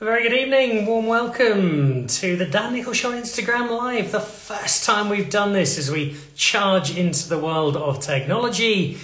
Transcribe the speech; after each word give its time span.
A 0.00 0.04
very 0.06 0.22
good 0.22 0.32
evening, 0.32 0.86
warm 0.86 1.04
welcome 1.04 2.06
to 2.06 2.34
the 2.34 2.46
Dan 2.46 2.72
Nicholl 2.72 2.94
Show 2.94 3.12
on 3.12 3.20
Instagram 3.20 3.68
Live. 3.68 4.12
The 4.12 4.20
first 4.20 4.84
time 4.84 5.10
we've 5.10 5.28
done 5.28 5.52
this 5.52 5.76
as 5.76 5.90
we 5.90 6.16
charge 6.34 6.96
into 6.96 7.28
the 7.28 7.38
world 7.38 7.76
of 7.76 8.00
technology. 8.00 8.96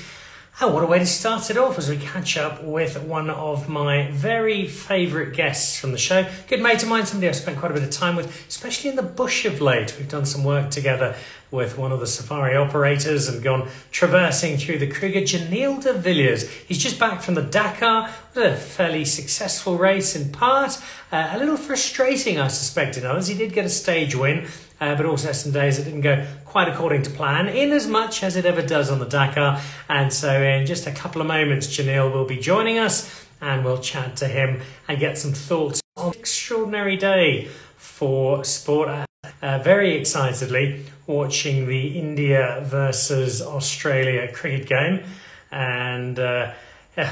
Oh, 0.59 0.73
what 0.73 0.83
a 0.83 0.87
way 0.87 0.99
to 0.99 1.05
start 1.05 1.51
it 1.51 1.59
off 1.59 1.77
as 1.77 1.91
we 1.91 1.99
catch 1.99 2.39
up 2.39 2.65
with 2.65 2.99
one 3.03 3.29
of 3.29 3.69
my 3.69 4.11
very 4.11 4.67
favourite 4.67 5.35
guests 5.35 5.79
from 5.79 5.93
the 5.93 5.99
show. 5.99 6.27
Good 6.49 6.63
mate 6.63 6.83
of 6.83 6.89
mine, 6.89 7.05
somebody 7.05 7.29
I've 7.29 7.37
spent 7.37 7.59
quite 7.59 7.73
a 7.73 7.75
bit 7.75 7.83
of 7.83 7.91
time 7.91 8.17
with, 8.17 8.47
especially 8.49 8.89
in 8.89 8.97
the 8.97 9.03
bush 9.03 9.45
of 9.45 9.61
late. 9.61 9.95
We've 9.99 10.09
done 10.09 10.25
some 10.25 10.45
work 10.45 10.71
together 10.71 11.15
with 11.57 11.77
one 11.79 11.91
of 11.91 11.99
the 11.99 12.07
safari 12.07 12.55
operators 12.55 13.29
and 13.29 13.43
gone 13.43 13.69
traversing 13.91 14.59
through 14.59 14.79
the 14.79 14.87
Kruger. 14.87 15.23
Giniel 15.23 15.83
de 15.83 15.95
Villiers. 15.95 16.49
He's 16.49 16.79
just 16.79 17.01
back 17.01 17.23
from 17.23 17.35
the 17.35 17.43
Dakar. 17.43 18.11
With 18.35 18.45
a 18.45 18.57
fairly 18.57 19.05
successful 19.05 19.79
race 19.79 20.15
in 20.15 20.31
part. 20.31 20.79
Uh, 21.11 21.31
a 21.33 21.39
little 21.39 21.57
frustrating, 21.57 22.39
I 22.39 22.49
suspect, 22.49 22.99
in 22.99 23.07
others. 23.07 23.29
He 23.29 23.37
did 23.37 23.53
get 23.53 23.65
a 23.65 23.71
stage 23.71 24.15
win. 24.15 24.47
Uh, 24.79 24.95
but 24.95 25.07
also 25.07 25.33
some 25.33 25.53
days 25.53 25.79
it 25.79 25.85
didn't 25.85 26.03
go 26.03 26.27
quite 26.45 26.69
according 26.69 27.01
to 27.03 27.11
plan, 27.11 27.49
in 27.49 27.73
as 27.73 27.87
much 27.87 28.23
as 28.23 28.37
it 28.37 28.45
ever 28.45 28.61
does 28.61 28.91
on 28.91 28.99
the 28.99 29.07
Dakar. 29.07 29.59
And 29.89 30.13
so, 30.13 30.43
in 30.43 30.67
just 30.67 30.87
a 30.87 30.93
couple 30.93 31.23
of 31.23 31.27
moments, 31.27 31.67
Giniel 31.67 32.13
will 32.13 32.27
be 32.27 32.37
joining 32.37 32.79
us 32.79 33.27
and 33.41 33.65
we'll 33.65 33.79
chat 33.79 34.17
to 34.17 34.29
him 34.29 34.61
and 34.87 34.99
get 34.99 35.17
some 35.17 35.33
thoughts 35.33 35.81
on 35.97 36.13
an 36.13 36.19
extraordinary 36.19 36.97
day 36.97 37.49
for 37.77 38.45
sport. 38.45 39.06
Uh, 39.47 39.61
very 39.61 39.95
excitedly 39.95 40.85
watching 41.07 41.69
the 41.69 41.97
India 41.97 42.61
versus 42.67 43.41
Australia 43.41 44.27
cricket 44.33 44.67
game, 44.67 45.05
and 45.53 46.19
uh, 46.19 46.53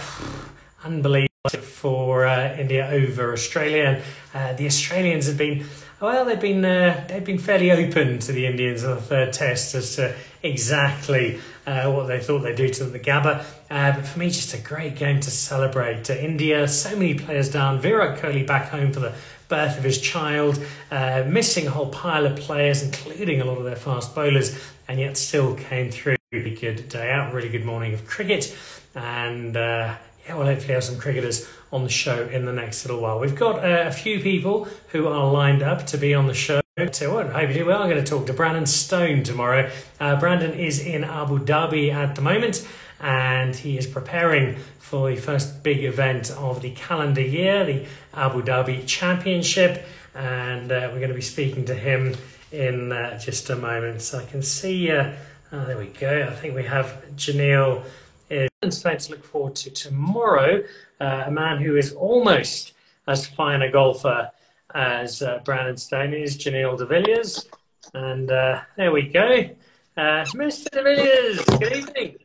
unbelievable 0.84 1.28
for 1.62 2.26
uh, 2.26 2.56
India 2.56 2.90
over 2.90 3.32
Australia. 3.32 4.02
And 4.34 4.54
uh, 4.54 4.58
the 4.58 4.66
Australians 4.66 5.28
have 5.28 5.38
been 5.38 5.64
well, 6.00 6.24
they've 6.24 6.40
been 6.40 6.64
uh, 6.64 7.06
they've 7.08 7.24
been 7.24 7.38
fairly 7.38 7.70
open 7.70 8.18
to 8.18 8.32
the 8.32 8.46
Indians 8.46 8.82
in 8.82 8.90
the 8.90 9.00
third 9.00 9.32
test 9.32 9.76
as 9.76 9.94
to 9.94 10.12
exactly 10.42 11.38
uh, 11.68 11.88
what 11.92 12.08
they 12.08 12.18
thought 12.18 12.40
they'd 12.40 12.56
do 12.56 12.68
to 12.68 12.84
the 12.86 12.98
Gabba. 12.98 13.44
But 13.68 14.02
for 14.02 14.18
me, 14.18 14.26
just 14.26 14.52
a 14.54 14.58
great 14.58 14.96
game 14.96 15.20
to 15.20 15.30
celebrate. 15.30 16.10
India, 16.10 16.66
so 16.66 16.96
many 16.96 17.14
players 17.14 17.48
down. 17.48 17.78
Virat 17.78 18.20
Kohli 18.20 18.44
back 18.44 18.70
home 18.70 18.92
for 18.92 18.98
the 18.98 19.14
birth 19.54 19.78
of 19.78 19.84
his 19.84 20.00
child, 20.00 20.58
uh, 20.90 21.22
missing 21.28 21.66
a 21.68 21.70
whole 21.70 21.90
pile 21.90 22.26
of 22.26 22.36
players, 22.36 22.82
including 22.82 23.40
a 23.40 23.44
lot 23.44 23.56
of 23.56 23.64
their 23.64 23.76
fast 23.76 24.12
bowlers, 24.12 24.58
and 24.88 24.98
yet 24.98 25.16
still 25.16 25.54
came 25.54 25.90
through. 25.90 26.16
Really 26.32 26.56
good 26.56 26.88
day 26.88 27.12
out, 27.12 27.32
really 27.32 27.48
good 27.48 27.64
morning 27.64 27.94
of 27.94 28.04
cricket, 28.04 28.56
and 28.96 29.56
uh, 29.56 29.94
yeah, 30.26 30.34
we'll 30.34 30.46
hopefully 30.46 30.74
have 30.74 30.82
some 30.82 30.98
cricketers 30.98 31.48
on 31.70 31.84
the 31.84 31.88
show 31.88 32.26
in 32.26 32.44
the 32.44 32.52
next 32.52 32.84
little 32.84 33.00
while. 33.00 33.20
We've 33.20 33.36
got 33.36 33.64
uh, 33.64 33.84
a 33.86 33.92
few 33.92 34.18
people 34.18 34.66
who 34.88 35.06
are 35.06 35.30
lined 35.30 35.62
up 35.62 35.86
to 35.86 35.98
be 35.98 36.12
on 36.14 36.26
the 36.26 36.34
show. 36.34 36.60
So 36.90 37.14
what? 37.14 37.30
Hope 37.30 37.48
you 37.48 37.54
do 37.54 37.66
well. 37.66 37.80
I'm 37.80 37.88
going 37.88 38.02
to 38.02 38.10
talk 38.10 38.26
to 38.26 38.32
Brandon 38.32 38.66
Stone 38.66 39.22
tomorrow. 39.22 39.70
Uh, 40.00 40.18
Brandon 40.18 40.52
is 40.52 40.84
in 40.84 41.04
Abu 41.04 41.38
Dhabi 41.38 41.94
at 41.94 42.16
the 42.16 42.22
moment 42.22 42.66
and 43.00 43.54
he 43.54 43.76
is 43.76 43.86
preparing 43.86 44.56
for 44.78 45.10
the 45.10 45.16
first 45.16 45.62
big 45.62 45.82
event 45.82 46.30
of 46.32 46.62
the 46.62 46.70
calendar 46.70 47.20
year, 47.20 47.64
the 47.64 47.86
Abu 48.14 48.42
Dhabi 48.42 48.86
Championship. 48.86 49.84
And 50.14 50.70
uh, 50.70 50.90
we're 50.92 50.98
going 50.98 51.08
to 51.08 51.14
be 51.14 51.20
speaking 51.20 51.64
to 51.66 51.74
him 51.74 52.14
in 52.52 52.92
uh, 52.92 53.18
just 53.18 53.50
a 53.50 53.56
moment. 53.56 54.02
So 54.02 54.18
I 54.18 54.24
can 54.24 54.42
see, 54.42 54.90
uh, 54.90 55.12
oh, 55.52 55.64
there 55.64 55.76
we 55.76 55.86
go. 55.86 56.28
I 56.30 56.34
think 56.34 56.54
we 56.54 56.64
have 56.64 57.04
Giniel. 57.16 57.84
Is 58.30 58.82
to 58.82 59.10
look 59.10 59.24
forward 59.24 59.54
to 59.56 59.70
tomorrow. 59.70 60.62
Uh, 61.00 61.24
a 61.26 61.30
man 61.30 61.60
who 61.60 61.76
is 61.76 61.92
almost 61.92 62.72
as 63.06 63.26
fine 63.26 63.60
a 63.60 63.70
golfer 63.70 64.30
as 64.74 65.20
uh, 65.20 65.40
Brandon 65.44 65.76
Stone 65.76 66.14
is, 66.14 66.38
Giniel 66.38 66.78
de 66.78 66.86
Villiers. 66.86 67.46
And 67.92 68.30
uh, 68.30 68.62
there 68.76 68.92
we 68.92 69.02
go. 69.08 69.50
Mr. 69.98 70.70
de 70.70 70.82
Villiers, 70.82 71.44
good 71.58 71.76
evening. 71.76 72.23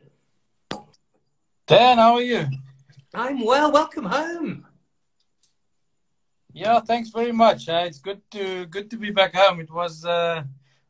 Dan, 1.70 1.98
how 1.98 2.14
are 2.14 2.22
you? 2.22 2.48
I'm 3.14 3.44
well. 3.44 3.70
Welcome 3.70 4.04
home. 4.04 4.66
Yeah, 6.52 6.80
thanks 6.80 7.10
very 7.10 7.30
much. 7.30 7.68
Uh, 7.68 7.84
it's 7.86 8.00
good 8.00 8.20
to 8.32 8.66
good 8.66 8.90
to 8.90 8.96
be 8.96 9.12
back 9.12 9.32
home. 9.36 9.60
It 9.60 9.70
was 9.70 10.04
uh, 10.04 10.42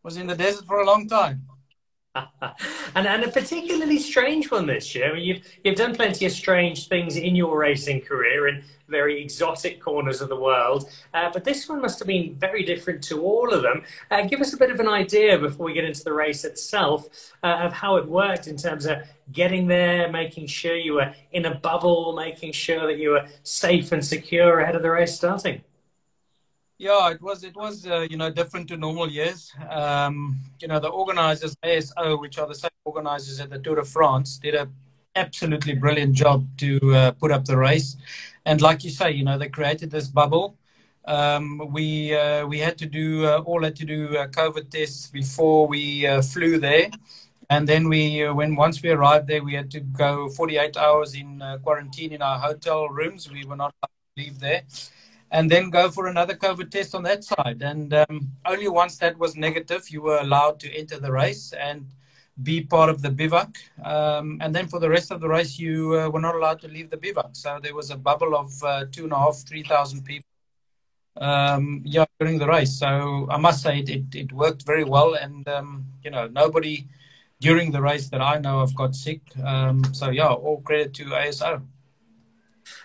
was 0.02 0.16
in 0.16 0.26
the 0.26 0.34
desert 0.34 0.64
for 0.66 0.80
a 0.80 0.86
long 0.86 1.06
time. 1.06 1.42
And 2.14 3.06
and 3.06 3.22
a 3.22 3.28
particularly 3.28 3.98
strange 3.98 4.50
one 4.50 4.66
this 4.66 4.94
year. 4.94 5.10
I 5.10 5.14
mean, 5.14 5.24
you've 5.24 5.42
you've 5.62 5.76
done 5.76 5.94
plenty 5.94 6.26
of 6.26 6.32
strange 6.32 6.88
things 6.88 7.16
in 7.16 7.36
your 7.36 7.56
racing 7.58 8.00
career 8.00 8.48
in 8.48 8.64
very 8.88 9.22
exotic 9.22 9.80
corners 9.80 10.20
of 10.20 10.28
the 10.28 10.36
world, 10.36 10.90
uh, 11.14 11.30
but 11.32 11.44
this 11.44 11.68
one 11.68 11.80
must 11.80 12.00
have 12.00 12.08
been 12.08 12.34
very 12.34 12.64
different 12.64 13.00
to 13.04 13.22
all 13.22 13.52
of 13.54 13.62
them. 13.62 13.84
Uh, 14.10 14.22
give 14.22 14.40
us 14.40 14.52
a 14.52 14.56
bit 14.56 14.72
of 14.72 14.80
an 14.80 14.88
idea 14.88 15.38
before 15.38 15.66
we 15.66 15.72
get 15.72 15.84
into 15.84 16.02
the 16.02 16.12
race 16.12 16.44
itself 16.44 17.32
uh, 17.44 17.58
of 17.62 17.72
how 17.72 17.94
it 17.94 18.06
worked 18.08 18.48
in 18.48 18.56
terms 18.56 18.86
of 18.86 18.98
getting 19.30 19.68
there, 19.68 20.10
making 20.10 20.48
sure 20.48 20.74
you 20.74 20.94
were 20.94 21.14
in 21.30 21.46
a 21.46 21.54
bubble, 21.54 22.16
making 22.16 22.50
sure 22.50 22.88
that 22.88 22.98
you 22.98 23.10
were 23.10 23.24
safe 23.44 23.92
and 23.92 24.04
secure 24.04 24.58
ahead 24.58 24.74
of 24.74 24.82
the 24.82 24.90
race 24.90 25.14
starting. 25.14 25.62
Yeah, 26.80 27.10
it 27.10 27.20
was 27.20 27.44
it 27.44 27.54
was 27.56 27.86
uh, 27.86 28.06
you 28.08 28.16
know 28.16 28.30
different 28.30 28.66
to 28.68 28.76
normal 28.78 29.06
years. 29.10 29.52
Um, 29.68 30.40
you 30.60 30.66
know 30.66 30.80
the 30.80 30.88
organizers 30.88 31.54
ASO, 31.62 32.18
which 32.18 32.38
are 32.38 32.46
the 32.48 32.54
same 32.54 32.70
organizers 32.86 33.38
at 33.38 33.50
the 33.50 33.58
Tour 33.58 33.76
de 33.76 33.84
France, 33.84 34.38
did 34.38 34.54
a 34.54 34.66
absolutely 35.14 35.74
brilliant 35.74 36.14
job 36.14 36.46
to 36.56 36.78
uh, 36.94 37.10
put 37.10 37.32
up 37.32 37.44
the 37.44 37.58
race. 37.58 37.98
And 38.46 38.62
like 38.62 38.82
you 38.82 38.88
say, 38.88 39.10
you 39.10 39.24
know 39.24 39.36
they 39.36 39.50
created 39.50 39.90
this 39.90 40.08
bubble. 40.08 40.56
Um, 41.04 41.70
we 41.70 42.16
uh, 42.16 42.46
we 42.46 42.60
had 42.60 42.78
to 42.78 42.86
do 42.86 43.26
uh, 43.26 43.42
all 43.44 43.62
had 43.62 43.76
to 43.76 43.84
do 43.84 44.16
uh, 44.16 44.28
COVID 44.28 44.70
tests 44.70 45.08
before 45.08 45.66
we 45.66 46.06
uh, 46.06 46.22
flew 46.22 46.58
there. 46.58 46.88
And 47.50 47.68
then 47.68 47.90
we, 47.90 48.26
when 48.28 48.56
once 48.56 48.80
we 48.82 48.88
arrived 48.88 49.26
there, 49.26 49.42
we 49.42 49.52
had 49.52 49.70
to 49.72 49.80
go 49.80 50.30
48 50.30 50.78
hours 50.78 51.14
in 51.14 51.42
quarantine 51.62 52.12
in 52.12 52.22
our 52.22 52.38
hotel 52.38 52.88
rooms. 52.88 53.28
We 53.30 53.44
were 53.44 53.56
not 53.56 53.74
allowed 53.82 53.90
to 54.16 54.22
leave 54.22 54.38
there 54.40 54.62
and 55.30 55.50
then 55.50 55.70
go 55.70 55.90
for 55.90 56.06
another 56.06 56.34
COVID 56.34 56.70
test 56.70 56.94
on 56.94 57.02
that 57.04 57.24
side. 57.24 57.62
And 57.62 57.94
um, 57.94 58.32
only 58.44 58.68
once 58.68 58.98
that 58.98 59.18
was 59.18 59.36
negative, 59.36 59.88
you 59.88 60.02
were 60.02 60.18
allowed 60.18 60.58
to 60.60 60.72
enter 60.76 60.98
the 60.98 61.12
race 61.12 61.52
and 61.52 61.86
be 62.42 62.62
part 62.62 62.90
of 62.90 63.02
the 63.02 63.10
bivouac. 63.10 63.56
Um, 63.84 64.38
and 64.40 64.54
then 64.54 64.66
for 64.66 64.80
the 64.80 64.88
rest 64.88 65.10
of 65.10 65.20
the 65.20 65.28
race, 65.28 65.58
you 65.58 65.98
uh, 65.98 66.08
were 66.08 66.20
not 66.20 66.34
allowed 66.34 66.60
to 66.62 66.68
leave 66.68 66.90
the 66.90 66.96
bivouac. 66.96 67.30
So 67.32 67.58
there 67.62 67.74
was 67.74 67.90
a 67.90 67.96
bubble 67.96 68.34
of 68.34 68.62
uh, 68.64 68.86
two 68.90 69.04
and 69.04 69.12
a 69.12 69.18
half, 69.18 69.36
three 69.46 69.62
thousand 69.62 70.04
people. 70.04 70.26
Um, 71.16 71.82
yeah, 71.84 72.06
during 72.18 72.38
the 72.38 72.46
race. 72.46 72.78
So 72.78 73.26
I 73.30 73.36
must 73.36 73.62
say 73.62 73.80
it, 73.80 73.90
it, 73.90 74.14
it 74.14 74.32
worked 74.32 74.62
very 74.62 74.84
well, 74.84 75.14
and 75.14 75.46
um, 75.48 75.84
you 76.02 76.10
know 76.10 76.28
nobody 76.28 76.86
during 77.40 77.72
the 77.72 77.82
race 77.82 78.08
that 78.08 78.20
I 78.22 78.38
know 78.38 78.60
of 78.60 78.74
got 78.74 78.94
sick. 78.94 79.20
Um, 79.44 79.82
so 79.92 80.10
yeah, 80.10 80.28
all 80.28 80.60
credit 80.62 80.94
to 80.94 81.04
ASO. 81.06 81.62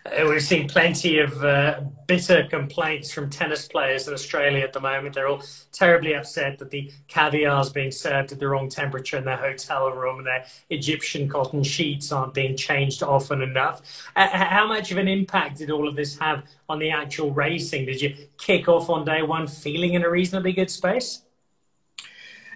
Uh, 0.06 0.26
we've 0.28 0.42
seen 0.42 0.68
plenty 0.68 1.20
of 1.20 1.44
uh, 1.44 1.82
bitter 2.08 2.44
complaints 2.50 3.12
from 3.12 3.30
tennis 3.30 3.68
players 3.68 4.08
in 4.08 4.14
Australia 4.14 4.64
at 4.64 4.72
the 4.72 4.80
moment. 4.80 5.16
They're 5.16 5.28
all 5.28 5.42
terribly 5.72 6.14
upset 6.14 6.60
that 6.60 6.70
the 6.70 6.92
caviar 7.08 7.62
is 7.62 7.70
being 7.70 7.92
served 7.92 8.32
at 8.32 8.40
the 8.40 8.48
wrong 8.48 8.70
temperature 8.70 9.18
in 9.18 9.26
their 9.26 9.38
hotel 9.38 9.90
room 9.92 10.20
and 10.20 10.28
their 10.28 10.46
Egyptian 10.70 11.28
cotton 11.28 11.64
sheets 11.64 12.12
aren't 12.12 12.34
being 12.34 12.56
changed 12.56 13.02
often 13.02 13.42
enough. 13.42 13.82
Uh, 14.16 14.28
how 14.28 14.68
much 14.68 14.92
of 14.92 14.98
an 14.98 15.08
impact 15.08 15.58
did 15.58 15.72
all 15.72 15.88
of 15.88 15.96
this 15.96 16.18
have 16.20 16.44
on 16.70 16.78
the 16.80 16.92
actual 16.92 17.32
racing? 17.32 17.86
Did 17.86 18.02
you 18.02 18.16
kick 18.38 18.68
off 18.68 18.90
on 18.90 19.06
day 19.06 19.24
one 19.24 19.48
feeling 19.48 19.94
in 19.94 20.04
a 20.04 20.10
reasonably 20.10 20.54
good 20.54 20.70
space? 20.70 21.24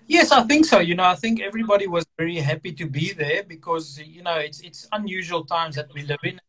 Yes, 0.09 0.31
I 0.31 0.43
think 0.43 0.65
so. 0.65 0.79
You 0.79 0.95
know, 0.95 1.03
I 1.03 1.13
think 1.13 1.39
everybody 1.39 1.85
was 1.85 2.03
very 2.17 2.37
happy 2.37 2.73
to 2.73 2.87
be 2.87 3.13
there 3.13 3.43
because 3.43 3.99
you 3.99 4.23
know 4.23 4.37
it's 4.37 4.59
it's 4.61 4.87
unusual 4.91 5.45
times 5.45 5.75
that 5.75 5.93
we 5.93 6.01
live 6.01 6.17
in 6.23 6.39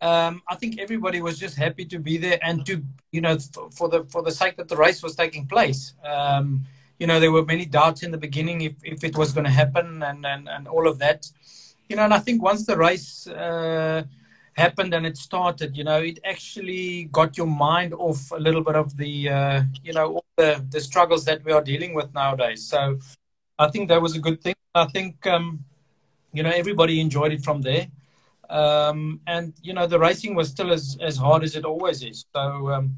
um, 0.00 0.42
I 0.48 0.54
think 0.54 0.78
everybody 0.78 1.20
was 1.20 1.38
just 1.38 1.56
happy 1.56 1.84
to 1.86 1.98
be 1.98 2.16
there 2.18 2.38
and 2.42 2.64
to, 2.66 2.82
you 3.10 3.20
know, 3.20 3.38
for, 3.38 3.70
for 3.70 3.88
the 3.88 4.04
for 4.04 4.22
the 4.22 4.30
sake 4.30 4.56
that 4.56 4.68
the 4.68 4.76
race 4.76 5.02
was 5.02 5.16
taking 5.16 5.46
place. 5.46 5.94
Um, 6.04 6.64
you 6.98 7.06
know, 7.06 7.20
there 7.20 7.32
were 7.32 7.44
many 7.44 7.64
doubts 7.64 8.02
in 8.02 8.10
the 8.10 8.18
beginning 8.18 8.60
if, 8.62 8.74
if 8.82 9.04
it 9.04 9.16
was 9.16 9.32
going 9.32 9.44
to 9.44 9.50
happen 9.50 10.02
and, 10.02 10.26
and, 10.26 10.48
and 10.48 10.66
all 10.66 10.88
of 10.88 10.98
that. 10.98 11.30
You 11.88 11.96
know, 11.96 12.04
and 12.04 12.12
I 12.12 12.18
think 12.18 12.42
once 12.42 12.66
the 12.66 12.76
race 12.76 13.26
uh, 13.28 14.02
happened 14.54 14.92
and 14.94 15.06
it 15.06 15.16
started, 15.16 15.76
you 15.76 15.84
know, 15.84 16.00
it 16.00 16.18
actually 16.24 17.04
got 17.04 17.36
your 17.36 17.46
mind 17.46 17.94
off 17.94 18.30
a 18.32 18.36
little 18.36 18.62
bit 18.62 18.74
of 18.74 18.96
the, 18.96 19.28
uh, 19.28 19.62
you 19.84 19.92
know, 19.92 20.14
all 20.14 20.24
the, 20.36 20.64
the 20.70 20.80
struggles 20.80 21.24
that 21.24 21.44
we 21.44 21.52
are 21.52 21.62
dealing 21.62 21.94
with 21.94 22.12
nowadays. 22.12 22.64
So 22.64 22.98
I 23.58 23.70
think 23.70 23.88
that 23.88 24.02
was 24.02 24.16
a 24.16 24.20
good 24.20 24.42
thing. 24.42 24.54
I 24.74 24.86
think, 24.86 25.26
um, 25.26 25.64
you 26.32 26.42
know, 26.42 26.50
everybody 26.50 27.00
enjoyed 27.00 27.32
it 27.32 27.42
from 27.42 27.62
there. 27.62 27.86
Um, 28.50 29.20
and 29.26 29.52
you 29.62 29.74
know 29.74 29.86
the 29.86 29.98
racing 29.98 30.34
was 30.34 30.48
still 30.48 30.72
as 30.72 30.96
as 31.00 31.16
hard 31.16 31.44
as 31.44 31.54
it 31.54 31.64
always 31.64 32.02
is. 32.02 32.24
So 32.34 32.70
um, 32.70 32.96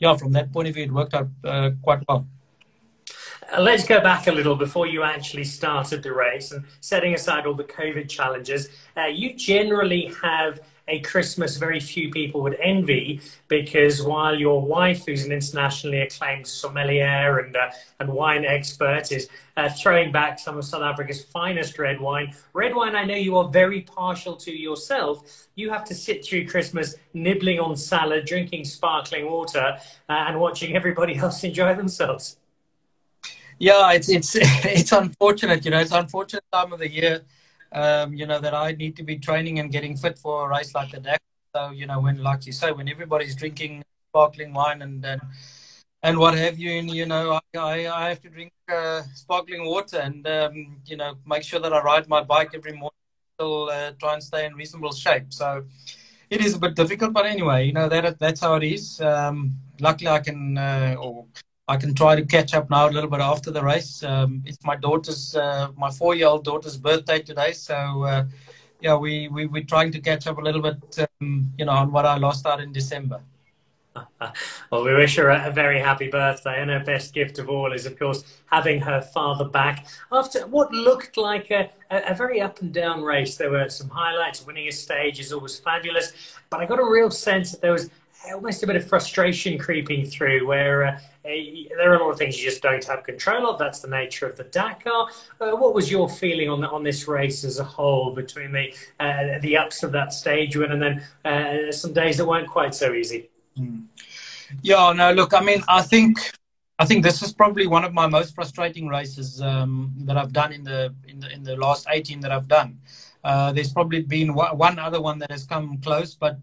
yeah, 0.00 0.16
from 0.16 0.32
that 0.32 0.52
point 0.52 0.68
of 0.68 0.74
view, 0.74 0.84
it 0.84 0.92
worked 0.92 1.14
out 1.14 1.28
uh, 1.44 1.70
quite 1.82 2.02
well. 2.08 2.26
Uh, 3.52 3.60
let's 3.60 3.86
go 3.86 4.00
back 4.00 4.26
a 4.26 4.32
little 4.32 4.56
before 4.56 4.86
you 4.86 5.02
actually 5.02 5.44
started 5.44 6.02
the 6.02 6.12
race 6.12 6.52
and 6.52 6.64
setting 6.80 7.14
aside 7.14 7.46
all 7.46 7.54
the 7.54 7.64
COVID 7.64 8.08
challenges. 8.08 8.68
Uh, 8.96 9.04
you 9.04 9.34
generally 9.34 10.12
have 10.22 10.60
a 10.88 11.00
Christmas 11.00 11.56
very 11.56 11.80
few 11.80 12.10
people 12.10 12.42
would 12.42 12.56
envy 12.60 13.20
because 13.48 14.02
while 14.02 14.38
your 14.38 14.60
wife, 14.60 15.06
who's 15.06 15.24
an 15.24 15.32
internationally 15.32 16.00
acclaimed 16.00 16.46
sommelier 16.46 17.38
and, 17.38 17.56
uh, 17.56 17.70
and 18.00 18.08
wine 18.08 18.44
expert, 18.44 19.12
is 19.12 19.28
uh, 19.56 19.68
throwing 19.68 20.10
back 20.10 20.38
some 20.38 20.58
of 20.58 20.64
South 20.64 20.82
Africa's 20.82 21.24
finest 21.24 21.78
red 21.78 22.00
wine, 22.00 22.34
red 22.52 22.74
wine 22.74 22.96
I 22.96 23.04
know 23.04 23.14
you 23.14 23.36
are 23.36 23.48
very 23.48 23.82
partial 23.82 24.36
to 24.36 24.52
yourself, 24.52 25.48
you 25.54 25.70
have 25.70 25.84
to 25.84 25.94
sit 25.94 26.24
through 26.24 26.48
Christmas 26.48 26.96
nibbling 27.14 27.60
on 27.60 27.76
salad, 27.76 28.24
drinking 28.26 28.64
sparkling 28.64 29.30
water, 29.30 29.78
uh, 30.08 30.12
and 30.12 30.40
watching 30.40 30.74
everybody 30.74 31.16
else 31.16 31.44
enjoy 31.44 31.74
themselves. 31.74 32.36
Yeah, 33.58 33.92
it's 33.92 34.08
it's 34.08 34.34
it's 34.36 34.90
unfortunate, 34.90 35.64
you 35.64 35.70
know. 35.70 35.78
It's 35.78 35.92
unfortunate 35.92 36.42
time 36.52 36.72
of 36.72 36.80
the 36.80 36.90
year, 36.90 37.22
um, 37.72 38.14
you 38.14 38.26
know, 38.26 38.38
that 38.40 38.54
I 38.54 38.72
need 38.72 38.96
to 38.96 39.02
be 39.02 39.18
training 39.18 39.58
and 39.58 39.70
getting 39.70 39.96
fit 39.96 40.18
for 40.18 40.46
a 40.46 40.48
race 40.48 40.74
like 40.74 40.92
the 40.92 41.00
Dakar. 41.00 41.18
So, 41.54 41.70
you 41.70 41.86
know, 41.86 42.00
when, 42.00 42.22
like 42.22 42.46
you 42.46 42.52
say, 42.52 42.72
when 42.72 42.88
everybody's 42.88 43.34
drinking 43.34 43.82
sparkling 44.10 44.52
wine 44.52 44.82
and 44.82 45.04
and, 45.04 45.20
and 46.02 46.18
what 46.18 46.34
have 46.34 46.58
you, 46.58 46.70
and 46.78 46.90
you 46.90 47.06
know, 47.06 47.40
I 47.54 47.86
I, 47.86 48.08
have 48.08 48.20
to 48.22 48.28
drink 48.28 48.52
uh, 48.70 49.02
sparkling 49.14 49.64
water 49.66 49.98
and 49.98 50.26
um, 50.26 50.76
you 50.86 50.96
know 50.96 51.14
make 51.26 51.42
sure 51.44 51.60
that 51.60 51.72
I 51.72 51.80
ride 51.80 52.08
my 52.08 52.22
bike 52.22 52.50
every 52.54 52.72
morning, 52.72 53.04
still 53.36 53.70
uh, 53.70 53.92
try 54.00 54.14
and 54.14 54.22
stay 54.22 54.46
in 54.46 54.54
reasonable 54.54 54.92
shape. 54.92 55.32
So. 55.32 55.64
It 56.30 56.40
is 56.40 56.54
a 56.54 56.58
bit 56.58 56.74
difficult, 56.74 57.12
but 57.12 57.26
anyway, 57.26 57.66
you 57.66 57.74
know 57.74 57.90
that 57.90 58.18
that's 58.18 58.40
how 58.40 58.54
it 58.54 58.62
is. 58.62 58.98
Um, 59.02 59.52
luckily, 59.78 60.08
I 60.08 60.20
can, 60.20 60.56
uh, 60.56 60.96
or 60.98 61.26
I 61.72 61.78
can 61.78 61.94
try 61.94 62.14
to 62.14 62.24
catch 62.26 62.52
up 62.52 62.68
now 62.68 62.86
a 62.86 62.92
little 62.92 63.08
bit 63.08 63.20
after 63.20 63.50
the 63.50 63.64
race. 63.64 64.04
Um, 64.04 64.42
it's 64.44 64.62
my 64.62 64.76
daughter's, 64.76 65.34
uh, 65.34 65.68
my 65.74 65.90
four-year-old 65.90 66.44
daughter's 66.44 66.76
birthday 66.76 67.20
today, 67.20 67.52
so 67.52 68.02
uh, 68.02 68.24
yeah, 68.82 68.94
we 68.94 69.28
we 69.28 69.46
we're 69.46 69.64
trying 69.64 69.90
to 69.92 70.00
catch 70.00 70.26
up 70.26 70.36
a 70.36 70.42
little 70.42 70.60
bit, 70.60 71.08
um, 71.22 71.50
you 71.56 71.64
know, 71.64 71.72
on 71.72 71.90
what 71.90 72.04
I 72.04 72.18
lost 72.18 72.44
out 72.44 72.60
in 72.60 72.74
December. 72.74 73.22
well, 74.70 74.84
we 74.84 74.92
wish 74.92 75.16
her 75.16 75.30
a 75.30 75.50
very 75.50 75.78
happy 75.78 76.08
birthday, 76.08 76.60
and 76.60 76.70
her 76.70 76.84
best 76.84 77.14
gift 77.14 77.38
of 77.38 77.48
all 77.48 77.72
is, 77.72 77.86
of 77.86 77.98
course, 77.98 78.22
having 78.50 78.78
her 78.82 79.00
father 79.00 79.46
back 79.46 79.86
after 80.10 80.46
what 80.48 80.70
looked 80.72 81.16
like 81.16 81.50
a, 81.50 81.70
a, 81.90 82.14
very 82.14 82.42
up 82.42 82.60
and 82.60 82.74
down 82.74 83.02
race. 83.02 83.36
There 83.36 83.50
were 83.50 83.70
some 83.70 83.88
highlights, 83.88 84.44
winning 84.44 84.68
a 84.68 84.72
stage 84.72 85.20
is 85.20 85.32
always 85.32 85.58
fabulous, 85.58 86.12
but 86.50 86.60
I 86.60 86.66
got 86.66 86.80
a 86.80 86.84
real 86.84 87.10
sense 87.10 87.52
that 87.52 87.62
there 87.62 87.72
was 87.72 87.88
almost 88.30 88.62
a 88.62 88.66
bit 88.66 88.76
of 88.76 88.86
frustration 88.86 89.58
creeping 89.58 90.06
through 90.06 90.46
where 90.46 90.84
uh, 90.84 91.00
there 91.24 91.92
are 91.92 91.94
a 91.94 92.04
lot 92.04 92.10
of 92.10 92.18
things 92.18 92.38
you 92.38 92.44
just 92.44 92.62
don't 92.62 92.84
have 92.84 93.04
control 93.04 93.48
of. 93.48 93.58
That's 93.58 93.80
the 93.80 93.88
nature 93.88 94.26
of 94.26 94.36
the 94.36 94.44
Dakar. 94.44 95.08
Uh, 95.40 95.52
what 95.52 95.74
was 95.74 95.90
your 95.90 96.08
feeling 96.08 96.48
on 96.48 96.60
the, 96.60 96.68
on 96.68 96.82
this 96.82 97.06
race 97.06 97.44
as 97.44 97.58
a 97.58 97.64
whole 97.64 98.14
between 98.14 98.52
the 98.52 98.74
uh, 98.98 99.38
the 99.40 99.56
ups 99.56 99.82
of 99.82 99.92
that 99.92 100.12
stage 100.12 100.56
win 100.56 100.72
and 100.72 100.82
then 100.82 101.04
uh, 101.24 101.72
some 101.72 101.92
days 101.92 102.16
that 102.16 102.26
weren't 102.26 102.48
quite 102.48 102.74
so 102.74 102.92
easy? 102.92 103.30
Mm. 103.58 103.84
Yeah, 104.62 104.92
no, 104.92 105.12
look, 105.12 105.32
I 105.32 105.40
mean, 105.40 105.62
I 105.68 105.82
think 105.82 106.18
I 106.78 106.84
think 106.84 107.04
this 107.04 107.22
is 107.22 107.32
probably 107.32 107.66
one 107.66 107.84
of 107.84 107.92
my 107.94 108.06
most 108.06 108.34
frustrating 108.34 108.88
races 108.88 109.40
um, 109.40 109.92
that 109.98 110.16
I've 110.16 110.32
done 110.32 110.52
in 110.52 110.64
the 110.64 110.92
in 111.06 111.20
the 111.20 111.32
in 111.32 111.42
the 111.44 111.56
last 111.56 111.86
18 111.88 112.20
that 112.20 112.32
I've 112.32 112.48
done. 112.48 112.80
Uh, 113.22 113.52
there's 113.52 113.72
probably 113.72 114.02
been 114.02 114.34
one 114.34 114.78
other 114.80 115.00
one 115.00 115.20
that 115.20 115.30
has 115.30 115.44
come 115.44 115.78
close, 115.78 116.16
but 116.16 116.38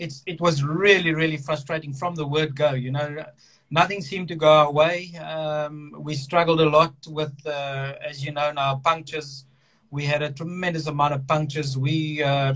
it's 0.00 0.22
it 0.26 0.40
was 0.40 0.64
really 0.64 1.14
really 1.14 1.36
frustrating 1.36 1.92
from 1.92 2.16
the 2.16 2.26
word 2.26 2.56
go. 2.56 2.72
You 2.72 2.90
know, 2.90 3.24
nothing 3.70 4.00
seemed 4.00 4.28
to 4.28 4.34
go 4.34 4.48
our 4.48 4.72
way. 4.72 5.14
Um, 5.16 5.94
we 5.98 6.14
struggled 6.14 6.60
a 6.60 6.68
lot 6.68 6.94
with, 7.06 7.34
uh, 7.46 7.94
as 8.02 8.24
you 8.24 8.32
know, 8.32 8.52
now 8.52 8.76
punctures. 8.76 9.44
We 9.90 10.04
had 10.04 10.22
a 10.22 10.30
tremendous 10.30 10.86
amount 10.86 11.14
of 11.14 11.26
punctures. 11.26 11.76
We 11.76 12.22
uh, 12.22 12.54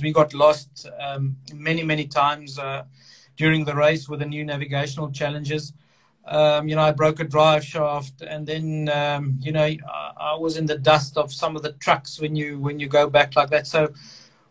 we 0.00 0.12
got 0.12 0.32
lost 0.32 0.86
um, 1.00 1.36
many 1.52 1.82
many 1.82 2.06
times 2.06 2.58
uh, 2.58 2.84
during 3.36 3.64
the 3.64 3.74
race 3.74 4.08
with 4.08 4.20
the 4.20 4.26
new 4.26 4.44
navigational 4.44 5.10
challenges. 5.10 5.72
Um, 6.24 6.68
you 6.68 6.76
know, 6.76 6.82
I 6.82 6.92
broke 6.92 7.18
a 7.18 7.24
drive 7.24 7.64
shaft, 7.64 8.22
and 8.22 8.46
then 8.46 8.88
um, 8.88 9.38
you 9.40 9.50
know 9.50 9.64
I, 9.64 9.78
I 10.16 10.34
was 10.36 10.56
in 10.56 10.66
the 10.66 10.78
dust 10.78 11.16
of 11.16 11.32
some 11.32 11.56
of 11.56 11.62
the 11.62 11.72
trucks 11.72 12.20
when 12.20 12.36
you 12.36 12.60
when 12.60 12.78
you 12.78 12.86
go 12.86 13.10
back 13.10 13.34
like 13.34 13.50
that. 13.50 13.66
So 13.66 13.92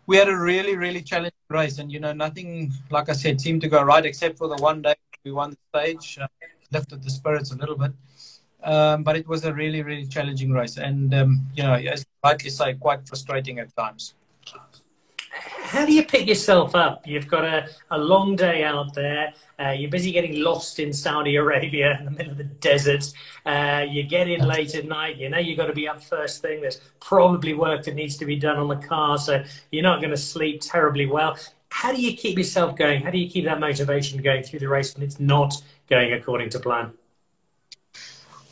we 0.05 0.17
had 0.17 0.27
a 0.27 0.35
really, 0.35 0.75
really 0.75 1.01
challenging 1.01 1.31
race, 1.47 1.79
and 1.79 1.89
you 1.89 2.01
know, 2.01 2.11
nothing, 2.11 2.73
like 2.89 3.07
I 3.07 3.13
said, 3.13 3.39
seemed 3.39 3.61
to 3.61 3.69
go 3.69 3.81
right 3.81 4.05
except 4.05 4.37
for 4.37 4.49
the 4.49 4.57
one 4.57 4.81
day 4.81 4.95
we 5.23 5.31
won 5.31 5.51
the 5.51 5.57
stage, 5.79 6.17
uh, 6.21 6.27
lifted 6.71 7.03
the 7.03 7.09
spirits 7.09 7.51
a 7.51 7.55
little 7.55 7.77
bit. 7.77 7.91
Um, 8.63 9.03
but 9.03 9.15
it 9.15 9.27
was 9.27 9.43
a 9.43 9.53
really, 9.53 9.81
really 9.81 10.05
challenging 10.05 10.51
race, 10.51 10.77
and 10.77 11.13
um, 11.15 11.47
you 11.55 11.63
know, 11.63 11.73
as 11.73 12.05
rightly 12.23 12.51
say, 12.51 12.75
quite 12.75 13.07
frustrating 13.07 13.57
at 13.57 13.75
times 13.75 14.13
how 15.71 15.85
do 15.85 15.93
you 15.93 16.03
pick 16.03 16.27
yourself 16.27 16.75
up? 16.75 17.07
You've 17.07 17.27
got 17.27 17.45
a, 17.45 17.69
a 17.91 17.97
long 17.97 18.35
day 18.35 18.63
out 18.63 18.93
there. 18.93 19.33
Uh, 19.57 19.69
you're 19.69 19.89
busy 19.89 20.11
getting 20.11 20.41
lost 20.41 20.79
in 20.79 20.91
Saudi 20.91 21.37
Arabia 21.37 21.97
in 21.97 22.05
the 22.05 22.11
middle 22.11 22.31
of 22.31 22.37
the 22.37 22.43
desert. 22.43 23.13
Uh, 23.45 23.85
you 23.87 24.03
get 24.03 24.27
in 24.27 24.45
late 24.45 24.75
at 24.75 24.85
night. 24.85 25.17
You 25.17 25.29
know 25.29 25.37
you've 25.37 25.57
got 25.57 25.67
to 25.67 25.73
be 25.73 25.87
up 25.87 26.03
first 26.03 26.41
thing. 26.41 26.61
There's 26.61 26.81
probably 26.99 27.53
work 27.53 27.85
that 27.85 27.95
needs 27.95 28.17
to 28.17 28.25
be 28.25 28.35
done 28.35 28.57
on 28.57 28.67
the 28.67 28.75
car, 28.75 29.17
so 29.17 29.43
you're 29.71 29.83
not 29.83 30.01
going 30.01 30.11
to 30.11 30.17
sleep 30.17 30.59
terribly 30.61 31.05
well. 31.05 31.37
How 31.71 31.93
do 31.93 32.01
you 32.01 32.15
keep 32.15 32.37
yourself 32.37 32.75
going? 32.75 33.01
How 33.01 33.09
do 33.09 33.17
you 33.17 33.29
keep 33.29 33.45
that 33.45 33.59
motivation 33.59 34.21
going 34.21 34.43
through 34.43 34.59
the 34.59 34.67
race 34.67 34.93
when 34.93 35.03
it's 35.03 35.19
not 35.19 35.55
going 35.89 36.11
according 36.13 36.49
to 36.51 36.59
plan? 36.59 36.91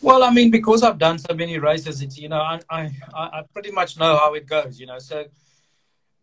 Well, 0.02 0.24
I 0.24 0.32
mean, 0.32 0.50
because 0.50 0.82
I've 0.84 0.98
done 0.98 1.20
so 1.20 1.36
many 1.36 1.60
races, 1.60 2.02
it's 2.02 2.18
you 2.18 2.30
know, 2.30 2.40
I 2.40 2.62
I, 2.70 2.92
I 3.14 3.44
pretty 3.54 3.72
much 3.72 4.00
know 4.00 4.18
how 4.18 4.34
it 4.34 4.48
goes. 4.48 4.80
You 4.80 4.88
know, 4.88 5.00
so 5.00 5.26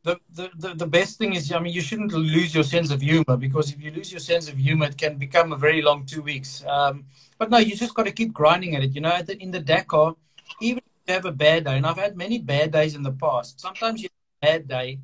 the, 0.06 0.18
the, 0.56 0.74
the, 0.74 0.86
best 0.86 1.18
thing 1.18 1.34
is, 1.34 1.52
I 1.52 1.58
mean, 1.58 1.72
you 1.72 1.80
shouldn't 1.80 2.12
lose 2.12 2.54
your 2.54 2.64
sense 2.64 2.90
of 2.90 3.02
humor 3.02 3.36
because 3.36 3.72
if 3.72 3.80
you 3.82 3.90
lose 3.90 4.12
your 4.12 4.20
sense 4.20 4.48
of 4.48 4.56
humor, 4.56 4.86
it 4.86 4.96
can 4.96 5.16
become 5.16 5.52
a 5.52 5.56
very 5.56 5.82
long 5.82 6.06
two 6.06 6.22
weeks. 6.22 6.64
Um, 6.66 7.06
but 7.38 7.50
no, 7.50 7.58
you 7.58 7.74
just 7.76 7.94
got 7.94 8.04
to 8.04 8.12
keep 8.12 8.32
grinding 8.32 8.76
at 8.76 8.84
it. 8.84 8.94
You 8.94 9.00
know, 9.00 9.20
the, 9.22 9.36
in 9.42 9.50
the 9.50 9.60
Dakar, 9.60 10.14
even 10.60 10.78
if 10.78 11.08
you 11.08 11.14
have 11.14 11.24
a 11.24 11.32
bad 11.32 11.64
day, 11.64 11.76
and 11.76 11.86
I've 11.86 11.98
had 11.98 12.16
many 12.16 12.38
bad 12.38 12.70
days 12.70 12.94
in 12.94 13.02
the 13.02 13.12
past, 13.12 13.60
sometimes 13.60 14.02
you 14.02 14.08
have 14.42 14.50
a 14.50 14.52
bad 14.52 14.68
day. 14.68 15.00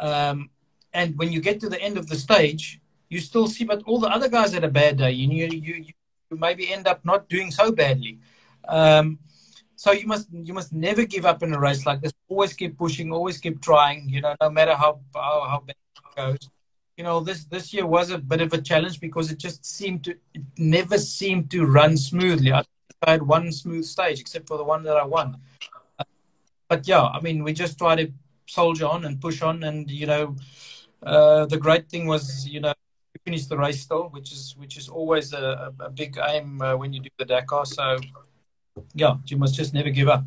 Um, 0.00 0.50
and 0.94 1.16
when 1.18 1.32
you 1.32 1.40
get 1.40 1.60
to 1.60 1.68
the 1.68 1.80
end 1.80 1.96
of 1.96 2.08
the 2.08 2.16
stage, 2.16 2.80
you 3.08 3.20
still 3.20 3.46
see, 3.46 3.64
but 3.64 3.82
all 3.84 3.98
the 3.98 4.08
other 4.08 4.28
guys 4.28 4.52
had 4.52 4.64
a 4.64 4.68
bad 4.68 4.98
day. 4.98 5.12
You, 5.12 5.28
you, 5.28 5.46
you, 5.46 5.74
you 5.74 6.36
maybe 6.36 6.72
end 6.72 6.86
up 6.86 7.04
not 7.04 7.28
doing 7.28 7.50
so 7.50 7.72
badly. 7.72 8.18
Um, 8.68 9.18
so 9.76 9.90
you 9.92 10.06
must 10.06 10.28
you 10.32 10.54
must 10.54 10.72
never 10.72 11.04
give 11.04 11.26
up 11.26 11.42
in 11.42 11.52
a 11.52 11.58
race 11.58 11.84
like 11.84 12.00
this. 12.00 12.12
Always 12.28 12.52
keep 12.52 12.78
pushing. 12.78 13.12
Always 13.12 13.38
keep 13.38 13.60
trying. 13.60 14.08
You 14.08 14.20
know, 14.20 14.34
no 14.40 14.48
matter 14.48 14.74
how 14.74 15.00
how, 15.14 15.46
how 15.50 15.62
bad 15.66 15.76
it 15.96 16.16
goes. 16.16 16.50
You 16.96 17.04
know, 17.04 17.20
this 17.20 17.44
this 17.46 17.74
year 17.74 17.86
was 17.86 18.10
a 18.10 18.18
bit 18.18 18.40
of 18.40 18.52
a 18.52 18.60
challenge 18.60 19.00
because 19.00 19.32
it 19.32 19.38
just 19.38 19.64
seemed 19.64 20.04
to 20.04 20.12
it 20.34 20.42
never 20.56 20.98
seemed 20.98 21.50
to 21.50 21.66
run 21.66 21.96
smoothly. 21.96 22.52
I 22.52 22.62
had 23.06 23.22
one 23.22 23.50
smooth 23.50 23.84
stage 23.84 24.20
except 24.20 24.46
for 24.46 24.56
the 24.56 24.64
one 24.64 24.84
that 24.84 24.96
I 24.96 25.04
won. 25.04 25.38
But 26.68 26.86
yeah, 26.86 27.02
I 27.02 27.20
mean, 27.20 27.42
we 27.42 27.52
just 27.52 27.76
try 27.76 27.96
to 27.96 28.12
soldier 28.46 28.86
on 28.86 29.04
and 29.04 29.20
push 29.20 29.42
on, 29.42 29.64
and 29.64 29.90
you 29.90 30.06
know, 30.06 30.36
uh, 31.02 31.46
the 31.46 31.58
great 31.58 31.88
thing 31.88 32.06
was, 32.06 32.46
you 32.46 32.60
know, 32.60 32.72
we 33.14 33.20
finished 33.24 33.48
the 33.48 33.58
race 33.58 33.82
still, 33.82 34.08
which 34.10 34.32
is 34.32 34.54
which 34.58 34.76
is 34.76 34.88
always 34.88 35.32
a, 35.32 35.72
a 35.80 35.90
big 35.90 36.18
aim 36.28 36.60
uh, 36.62 36.76
when 36.76 36.92
you 36.92 37.00
do 37.00 37.10
the 37.18 37.24
Dakar. 37.24 37.66
So 37.66 37.98
yeah, 38.94 39.16
you 39.26 39.36
must 39.36 39.54
just 39.54 39.74
never 39.74 39.90
give 39.90 40.08
up. 40.08 40.24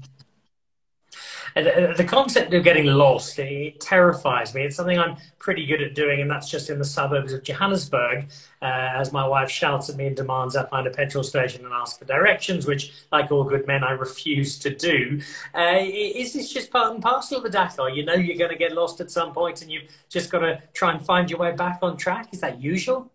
The 1.56 2.06
concept 2.06 2.54
of 2.54 2.66
getting 2.66 2.86
lost, 2.86 3.40
it 3.40 3.80
terrifies 3.80 4.54
me. 4.54 4.64
It's 4.64 4.76
something 4.76 5.00
I'm 5.00 5.16
pretty 5.40 5.66
good 5.66 5.82
at 5.82 5.96
doing, 5.96 6.20
and 6.20 6.30
that's 6.30 6.50
just 6.50 6.70
in 6.70 6.80
the 6.80 6.84
suburbs 6.84 7.32
of 7.32 7.44
Johannesburg. 7.44 8.28
Uh, 8.62 8.66
as 8.66 9.14
my 9.14 9.26
wife 9.26 9.50
shouts 9.50 9.90
at 9.90 9.96
me 9.96 10.08
and 10.08 10.18
demands 10.18 10.58
I 10.58 10.66
find 10.66 10.86
a 10.86 10.90
petrol 10.90 11.24
station 11.24 11.64
and 11.64 11.74
ask 11.74 11.98
for 11.98 12.04
directions, 12.04 12.68
which, 12.68 12.92
like 13.14 13.32
all 13.32 13.46
good 13.46 13.66
men, 13.68 13.86
I 13.86 13.92
refuse 13.92 14.60
to 14.60 14.70
do. 14.76 15.22
Uh, 15.54 15.78
is 15.80 16.34
this 16.34 16.52
just 16.52 16.72
part 16.72 16.94
and 16.94 17.02
parcel 17.02 17.38
of 17.38 17.44
the 17.44 17.50
Dakar? 17.50 17.90
You 17.90 18.04
know 18.04 18.16
you're 18.16 18.38
going 18.38 18.52
to 18.52 18.58
get 18.58 18.74
lost 18.74 19.00
at 19.00 19.10
some 19.10 19.32
point, 19.32 19.62
and 19.62 19.72
you've 19.72 19.90
just 20.10 20.30
got 20.30 20.40
to 20.40 20.62
try 20.74 20.92
and 20.92 21.06
find 21.06 21.30
your 21.30 21.40
way 21.40 21.54
back 21.54 21.80
on 21.82 21.96
track. 21.96 22.34
Is 22.34 22.42
that 22.42 22.60
usual? 22.60 23.10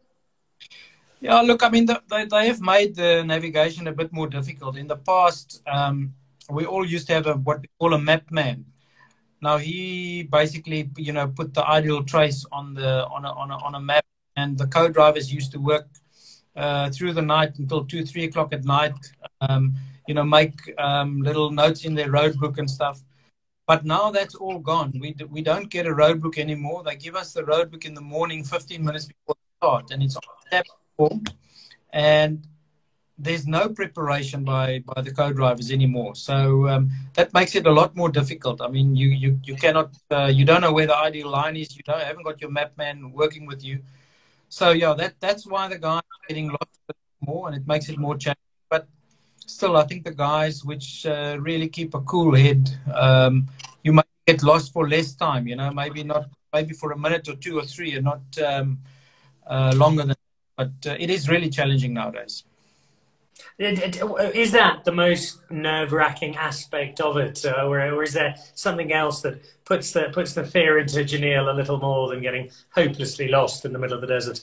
Yeah, 1.20 1.42
look, 1.42 1.62
I 1.62 1.68
mean, 1.68 1.84
the, 1.84 2.02
they, 2.08 2.24
they 2.24 2.46
have 2.46 2.62
made 2.62 2.96
the 2.96 3.22
navigation 3.22 3.86
a 3.86 3.92
bit 3.92 4.14
more 4.14 4.28
difficult. 4.28 4.78
In 4.78 4.86
the 4.86 4.96
past, 4.96 5.60
um, 5.66 6.14
we 6.50 6.64
all 6.66 6.84
used 6.84 7.06
to 7.08 7.14
have 7.14 7.26
a, 7.26 7.34
what 7.34 7.60
we 7.60 7.68
call 7.78 7.94
a 7.94 7.98
map 7.98 8.30
man. 8.30 8.64
Now 9.40 9.56
he 9.58 10.24
basically, 10.24 10.90
you 10.96 11.12
know, 11.12 11.28
put 11.28 11.54
the 11.54 11.66
ideal 11.66 12.04
trace 12.04 12.44
on 12.52 12.74
the 12.74 13.06
on 13.06 13.24
a, 13.24 13.32
on 13.32 13.50
a, 13.50 13.56
on 13.56 13.74
a 13.74 13.80
map, 13.80 14.04
and 14.36 14.58
the 14.58 14.66
co-drivers 14.66 15.32
used 15.32 15.52
to 15.52 15.58
work 15.58 15.88
uh, 16.56 16.90
through 16.90 17.14
the 17.14 17.22
night 17.22 17.58
until 17.58 17.84
two, 17.84 18.04
three 18.04 18.24
o'clock 18.24 18.52
at 18.52 18.64
night. 18.64 18.94
Um, 19.40 19.74
you 20.06 20.14
know, 20.14 20.24
make 20.24 20.58
um, 20.78 21.22
little 21.22 21.50
notes 21.50 21.84
in 21.84 21.94
their 21.94 22.10
road 22.10 22.38
book 22.38 22.58
and 22.58 22.68
stuff. 22.68 23.00
But 23.66 23.84
now 23.84 24.10
that's 24.10 24.34
all 24.34 24.58
gone. 24.58 24.92
We 25.00 25.14
we 25.30 25.42
don't 25.42 25.70
get 25.70 25.86
a 25.86 25.94
road 25.94 26.20
book 26.20 26.38
anymore. 26.38 26.82
They 26.82 26.96
give 26.96 27.16
us 27.16 27.32
the 27.32 27.44
road 27.44 27.70
book 27.70 27.84
in 27.84 27.94
the 27.94 28.00
morning, 28.00 28.44
15 28.44 28.84
minutes 28.84 29.06
before 29.06 29.36
the 29.36 29.56
start, 29.58 29.90
and 29.92 30.02
it's 30.02 30.16
on 30.16 30.22
tap 30.50 30.66
and 31.92 32.46
there's 33.22 33.46
no 33.46 33.68
preparation 33.68 34.44
by 34.44 34.82
by 34.90 35.02
the 35.02 35.12
co-drivers 35.12 35.70
anymore. 35.70 36.14
So 36.14 36.68
um, 36.68 36.90
that 37.14 37.32
makes 37.34 37.54
it 37.54 37.66
a 37.66 37.70
lot 37.70 37.94
more 37.94 38.08
difficult. 38.08 38.60
I 38.62 38.68
mean, 38.68 38.96
you 38.96 39.08
you 39.08 39.38
you 39.44 39.56
cannot 39.56 39.90
uh, 40.10 40.30
you 40.38 40.44
don't 40.44 40.62
know 40.62 40.72
where 40.72 40.86
the 40.86 40.96
ideal 40.96 41.30
line 41.30 41.56
is. 41.56 41.76
You 41.76 41.82
don't 41.84 42.02
haven't 42.02 42.24
got 42.24 42.40
your 42.40 42.50
map 42.50 42.72
man 42.78 43.12
working 43.12 43.46
with 43.46 43.62
you. 43.62 43.80
So 44.48 44.70
yeah, 44.70 44.94
that 44.94 45.14
that's 45.20 45.46
why 45.46 45.68
the 45.68 45.78
guys 45.78 46.02
are 46.14 46.26
getting 46.28 46.48
lost 46.48 46.80
more, 47.20 47.48
and 47.48 47.56
it 47.56 47.66
makes 47.66 47.88
it 47.88 47.98
more 47.98 48.16
challenging. 48.16 48.64
But 48.70 48.88
still, 49.46 49.76
I 49.76 49.84
think 49.84 50.04
the 50.04 50.14
guys 50.14 50.64
which 50.64 51.06
uh, 51.06 51.36
really 51.40 51.68
keep 51.68 51.94
a 51.94 52.00
cool 52.00 52.34
head, 52.34 52.70
um, 52.94 53.48
you 53.84 53.92
might 53.92 54.06
get 54.26 54.42
lost 54.42 54.72
for 54.72 54.88
less 54.88 55.14
time. 55.14 55.46
You 55.46 55.56
know, 55.56 55.70
maybe 55.70 56.02
not 56.04 56.24
maybe 56.52 56.72
for 56.74 56.92
a 56.92 56.98
minute 56.98 57.28
or 57.28 57.36
two 57.36 57.58
or 57.58 57.64
three, 57.64 57.94
and 57.96 58.04
not 58.04 58.22
um, 58.44 58.78
uh, 59.46 59.72
longer 59.76 60.04
than. 60.04 60.16
But 60.56 60.72
uh, 60.86 60.96
it 60.98 61.10
is 61.10 61.28
really 61.28 61.48
challenging 61.48 61.94
nowadays. 61.94 62.44
Is 63.60 64.52
that 64.52 64.84
the 64.84 64.92
most 64.92 65.50
nerve-wracking 65.50 66.34
aspect 66.36 66.98
of 66.98 67.18
it, 67.18 67.44
uh, 67.44 67.66
or, 67.66 67.80
or, 67.80 68.02
is 68.02 68.14
there 68.14 68.34
something 68.54 68.90
else 68.90 69.20
that 69.20 69.38
puts 69.66 69.92
the 69.92 70.04
puts 70.14 70.32
the 70.32 70.44
fear 70.44 70.78
into 70.78 71.00
Giniel 71.00 71.52
a 71.52 71.54
little 71.54 71.78
more 71.78 72.08
than 72.08 72.22
getting 72.22 72.50
hopelessly 72.70 73.28
lost 73.28 73.66
in 73.66 73.74
the 73.74 73.78
middle 73.78 73.96
of 73.96 74.00
the 74.00 74.06
desert? 74.06 74.42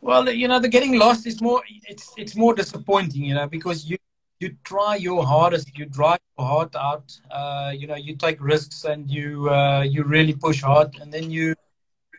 Well, 0.00 0.30
you 0.30 0.46
know, 0.46 0.60
the 0.60 0.68
getting 0.68 1.00
lost 1.00 1.26
is 1.26 1.40
more 1.40 1.62
it's 1.88 2.14
it's 2.16 2.36
more 2.36 2.54
disappointing, 2.54 3.24
you 3.24 3.34
know, 3.34 3.48
because 3.48 3.90
you 3.90 3.98
you 4.38 4.56
try 4.62 4.94
your 4.94 5.26
hardest, 5.26 5.76
you 5.76 5.86
drive 5.86 6.20
your 6.38 6.46
heart 6.46 6.76
out, 6.76 7.18
uh, 7.32 7.72
you 7.76 7.88
know, 7.88 7.96
you 7.96 8.14
take 8.14 8.40
risks 8.40 8.84
and 8.84 9.10
you 9.10 9.50
uh, 9.50 9.82
you 9.82 10.04
really 10.04 10.32
push 10.34 10.62
hard, 10.62 10.96
and 11.00 11.12
then 11.12 11.28
you 11.28 11.56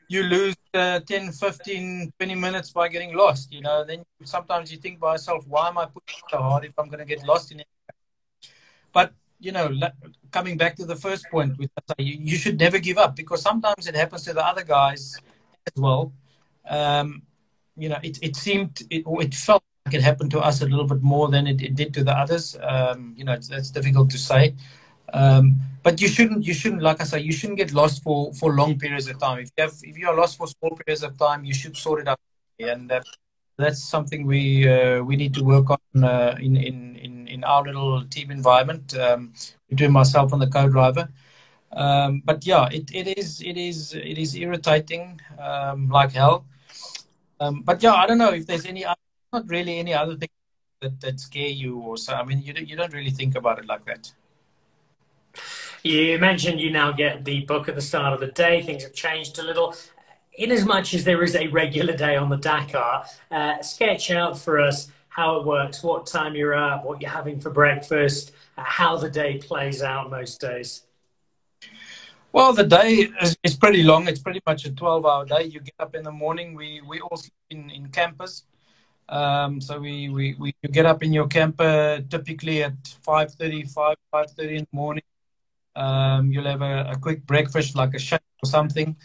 you 0.09 0.23
lose 0.23 0.55
uh, 0.73 0.99
10, 0.99 1.31
15, 1.31 2.13
20 2.19 2.35
minutes 2.35 2.71
by 2.71 2.89
getting 2.89 3.15
lost. 3.15 3.53
You 3.53 3.61
know, 3.61 3.85
then 3.85 4.03
sometimes 4.23 4.71
you 4.71 4.77
think 4.77 4.99
by 4.99 5.13
yourself, 5.13 5.45
why 5.47 5.69
am 5.69 5.77
I 5.77 5.85
pushing 5.85 6.21
so 6.29 6.37
hard 6.39 6.65
if 6.65 6.73
I'm 6.77 6.87
going 6.87 6.99
to 6.99 7.05
get 7.05 7.25
lost 7.25 7.51
in 7.51 7.61
it? 7.61 7.67
But 8.91 9.13
you 9.39 9.51
know, 9.53 9.71
coming 10.31 10.57
back 10.57 10.75
to 10.75 10.85
the 10.85 10.95
first 10.95 11.25
point, 11.31 11.57
which 11.57 11.69
you, 11.97 12.17
you 12.19 12.37
should 12.37 12.59
never 12.59 12.77
give 12.77 12.97
up 12.97 13.15
because 13.15 13.41
sometimes 13.41 13.87
it 13.87 13.95
happens 13.95 14.23
to 14.23 14.33
the 14.33 14.45
other 14.45 14.63
guys 14.63 15.15
as 15.65 15.81
well. 15.81 16.11
Um, 16.67 17.21
you 17.77 17.87
know, 17.87 17.99
it, 18.03 18.19
it 18.21 18.35
seemed, 18.35 18.81
it, 18.89 19.03
it 19.07 19.33
felt 19.33 19.63
like 19.85 19.95
it 19.95 20.01
happened 20.01 20.31
to 20.31 20.39
us 20.39 20.61
a 20.61 20.65
little 20.65 20.85
bit 20.85 21.01
more 21.01 21.29
than 21.29 21.47
it, 21.47 21.61
it 21.61 21.75
did 21.75 21.93
to 21.93 22.03
the 22.03 22.11
others. 22.11 22.57
Um, 22.61 23.13
you 23.15 23.23
know, 23.23 23.33
it's, 23.33 23.71
difficult 23.71 24.09
to 24.09 24.17
say. 24.17 24.55
Um, 25.13 25.59
but 25.83 26.01
you 26.01 26.07
shouldn't, 26.07 26.45
you 26.45 26.53
shouldn't, 26.53 26.81
like 26.81 27.01
I 27.01 27.05
say, 27.05 27.19
you 27.19 27.31
shouldn't 27.31 27.57
get 27.57 27.73
lost 27.73 28.03
for, 28.03 28.33
for 28.33 28.53
long 28.53 28.77
periods 28.77 29.07
of 29.07 29.19
time. 29.19 29.39
If 29.39 29.51
you 29.57 29.63
have, 29.63 29.73
if 29.81 29.97
you 29.97 30.07
are 30.07 30.15
lost 30.15 30.37
for 30.37 30.47
small 30.47 30.71
periods 30.71 31.03
of 31.03 31.17
time, 31.17 31.45
you 31.45 31.53
should 31.53 31.77
sort 31.77 32.01
it 32.01 32.07
out. 32.07 32.19
And 32.59 32.91
uh, 32.91 33.01
that's 33.57 33.83
something 33.83 34.25
we 34.25 34.67
uh, 34.67 35.01
we 35.03 35.15
need 35.15 35.33
to 35.35 35.43
work 35.43 35.69
on 35.69 36.03
uh, 36.03 36.35
in, 36.39 36.57
in, 36.57 36.95
in 36.97 37.27
in 37.27 37.43
our 37.43 37.63
little 37.63 38.03
team 38.05 38.31
environment 38.31 38.97
um, 38.97 39.33
between 39.69 39.91
myself 39.91 40.33
and 40.33 40.41
the 40.41 40.47
co-driver. 40.47 41.09
Um, 41.71 42.21
but 42.25 42.45
yeah, 42.45 42.67
it, 42.71 42.89
it 42.93 43.17
is 43.17 43.41
it 43.41 43.57
is 43.57 43.93
it 43.93 44.17
is 44.17 44.35
irritating 44.35 45.21
um, 45.39 45.89
like 45.89 46.11
hell. 46.13 46.45
Um, 47.39 47.61
but 47.61 47.81
yeah, 47.81 47.93
I 47.93 48.07
don't 48.07 48.17
know 48.17 48.33
if 48.33 48.45
there's 48.45 48.65
any 48.65 48.85
not 49.31 49.47
really 49.47 49.77
any 49.79 49.93
other 49.93 50.15
thing 50.17 50.29
that, 50.81 50.99
that 51.01 51.19
scare 51.19 51.47
you 51.47 51.77
or 51.79 51.97
so. 51.97 52.13
I 52.13 52.25
mean, 52.25 52.41
you 52.41 52.53
you 52.53 52.75
don't 52.75 52.93
really 52.93 53.11
think 53.11 53.35
about 53.35 53.59
it 53.59 53.65
like 53.65 53.85
that. 53.85 54.11
You 55.83 56.17
mentioned 56.19 56.59
you 56.59 56.71
now 56.71 56.91
get 56.91 57.23
the 57.23 57.41
book 57.41 57.69
at 57.69 57.75
the 57.75 57.81
start 57.81 58.13
of 58.13 58.19
the 58.19 58.27
day. 58.27 58.61
Things 58.61 58.83
have 58.83 58.93
changed 58.93 59.39
a 59.39 59.43
little. 59.43 59.75
In 60.33 60.51
as 60.51 60.65
much 60.65 60.93
as 60.93 61.03
there 61.03 61.23
is 61.23 61.35
a 61.35 61.47
regular 61.47 61.95
day 61.95 62.15
on 62.15 62.29
the 62.29 62.37
Dakar, 62.37 63.05
uh, 63.31 63.61
sketch 63.61 64.11
out 64.11 64.37
for 64.37 64.59
us 64.59 64.91
how 65.09 65.37
it 65.37 65.45
works, 65.45 65.83
what 65.83 66.05
time 66.05 66.35
you're 66.35 66.53
up, 66.53 66.85
what 66.85 67.01
you're 67.01 67.09
having 67.09 67.39
for 67.39 67.49
breakfast, 67.49 68.31
uh, 68.57 68.63
how 68.63 68.97
the 68.97 69.09
day 69.09 69.37
plays 69.37 69.81
out 69.81 70.09
most 70.09 70.39
days. 70.39 70.83
Well, 72.31 72.53
the 72.53 72.63
day 72.63 73.09
is, 73.21 73.37
is, 73.43 73.55
pretty 73.55 73.81
long. 73.81 74.07
It's 74.07 74.19
pretty 74.19 74.41
much 74.45 74.63
a 74.65 74.71
12 74.71 75.05
hour 75.05 75.25
day. 75.25 75.45
You 75.45 75.61
get 75.61 75.73
up 75.79 75.95
in 75.95 76.03
the 76.03 76.11
morning. 76.11 76.53
We, 76.53 76.81
we 76.87 77.01
all 77.01 77.17
sleep 77.17 77.33
in, 77.49 77.69
in 77.71 77.87
campers. 77.87 78.43
Um, 79.09 79.59
so 79.59 79.79
we, 79.79 80.09
we, 80.09 80.35
we 80.37 80.53
you 80.61 80.69
get 80.69 80.85
up 80.85 81.01
in 81.01 81.11
your 81.11 81.27
camper 81.27 82.03
typically 82.07 82.63
at 82.63 82.75
5.30, 82.83 83.71
5, 83.71 83.95
5.30 84.13 84.39
in 84.39 84.57
the 84.59 84.67
morning. 84.71 85.03
Um, 85.79 86.31
you'll 86.31 86.51
have 86.53 86.61
a, 86.61 86.91
a, 86.91 86.97
quick 86.97 87.25
breakfast, 87.25 87.73
like 87.73 87.93
a 87.93 87.99
shake 87.99 88.19
or 88.43 88.49
something, 88.49 88.97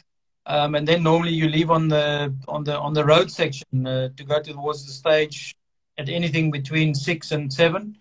um, 0.46 0.74
and 0.74 0.88
then 0.88 1.04
normally 1.04 1.32
you 1.32 1.48
leave 1.48 1.70
on 1.70 1.86
the 1.86 2.34
on 2.48 2.64
the 2.64 2.76
on 2.76 2.92
the 2.94 3.04
road 3.04 3.30
section 3.30 3.86
uh, 3.86 4.08
to 4.16 4.24
go 4.24 4.40
towards 4.42 4.84
the 4.84 4.92
stage 4.92 5.54
at 5.98 6.08
anything 6.08 6.50
between 6.50 6.92
six 6.92 7.30
and 7.30 7.52
seven. 7.52 7.96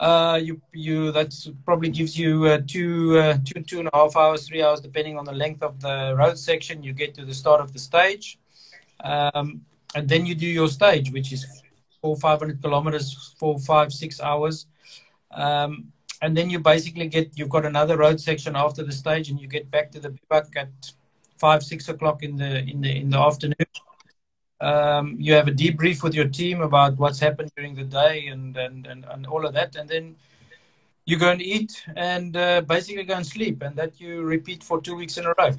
Uh, 0.00 0.40
you 0.42 0.58
you 0.72 1.12
that 1.12 1.34
probably 1.66 1.90
gives 1.90 2.18
you 2.18 2.46
uh, 2.46 2.60
two 2.66 3.18
uh, 3.18 3.36
two 3.44 3.60
two 3.62 3.78
and 3.80 3.88
a 3.92 3.96
half 3.96 4.16
hours, 4.16 4.48
three 4.48 4.62
hours, 4.62 4.80
depending 4.80 5.18
on 5.18 5.26
the 5.26 5.32
length 5.44 5.62
of 5.62 5.78
the 5.80 6.14
road 6.16 6.38
section. 6.38 6.82
You 6.82 6.94
get 6.94 7.14
to 7.16 7.26
the 7.26 7.34
start 7.34 7.60
of 7.60 7.74
the 7.74 7.78
stage, 7.78 8.38
um, 9.04 9.60
and 9.94 10.08
then 10.08 10.24
you 10.24 10.34
do 10.34 10.46
your 10.46 10.68
stage, 10.68 11.12
which 11.12 11.30
is 11.30 11.44
four 12.00 12.16
five 12.16 12.38
hundred 12.38 12.62
kilometers, 12.62 13.34
four 13.38 13.58
five 13.58 13.92
six 13.92 14.18
hours. 14.18 14.66
Um, 15.30 15.92
and 16.22 16.36
then 16.36 16.50
you 16.50 16.58
basically 16.58 17.08
get 17.08 17.38
you've 17.38 17.48
got 17.48 17.64
another 17.64 17.96
road 17.96 18.20
section 18.20 18.56
after 18.56 18.82
the 18.82 18.92
stage, 18.92 19.30
and 19.30 19.40
you 19.40 19.48
get 19.48 19.70
back 19.70 19.90
to 19.92 20.00
the 20.00 20.10
bivouac 20.10 20.56
at 20.56 20.92
five 21.38 21.62
six 21.62 21.88
o'clock 21.88 22.22
in 22.22 22.36
the 22.36 22.58
in 22.64 22.80
the 22.80 22.96
in 22.96 23.10
the 23.10 23.18
afternoon. 23.18 23.66
Um, 24.60 25.16
you 25.20 25.34
have 25.34 25.46
a 25.46 25.52
debrief 25.52 26.02
with 26.02 26.14
your 26.14 26.28
team 26.28 26.60
about 26.62 26.98
what's 26.98 27.20
happened 27.20 27.52
during 27.56 27.74
the 27.76 27.84
day 27.84 28.26
and 28.26 28.56
and 28.56 28.86
and, 28.86 29.04
and 29.04 29.26
all 29.26 29.46
of 29.46 29.54
that, 29.54 29.76
and 29.76 29.88
then 29.88 30.16
you 31.04 31.16
go 31.16 31.30
and 31.30 31.40
eat 31.40 31.84
and 31.96 32.36
uh, 32.36 32.60
basically 32.62 33.04
go 33.04 33.14
and 33.14 33.26
sleep, 33.26 33.62
and 33.62 33.76
that 33.76 34.00
you 34.00 34.22
repeat 34.22 34.62
for 34.62 34.80
two 34.80 34.96
weeks 34.96 35.16
in 35.16 35.24
a 35.24 35.34
row. 35.38 35.52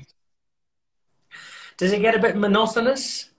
Does 1.77 1.93
it 1.93 2.01
get 2.01 2.13
a 2.13 2.19
bit 2.19 2.35
monotonous? 2.35 3.29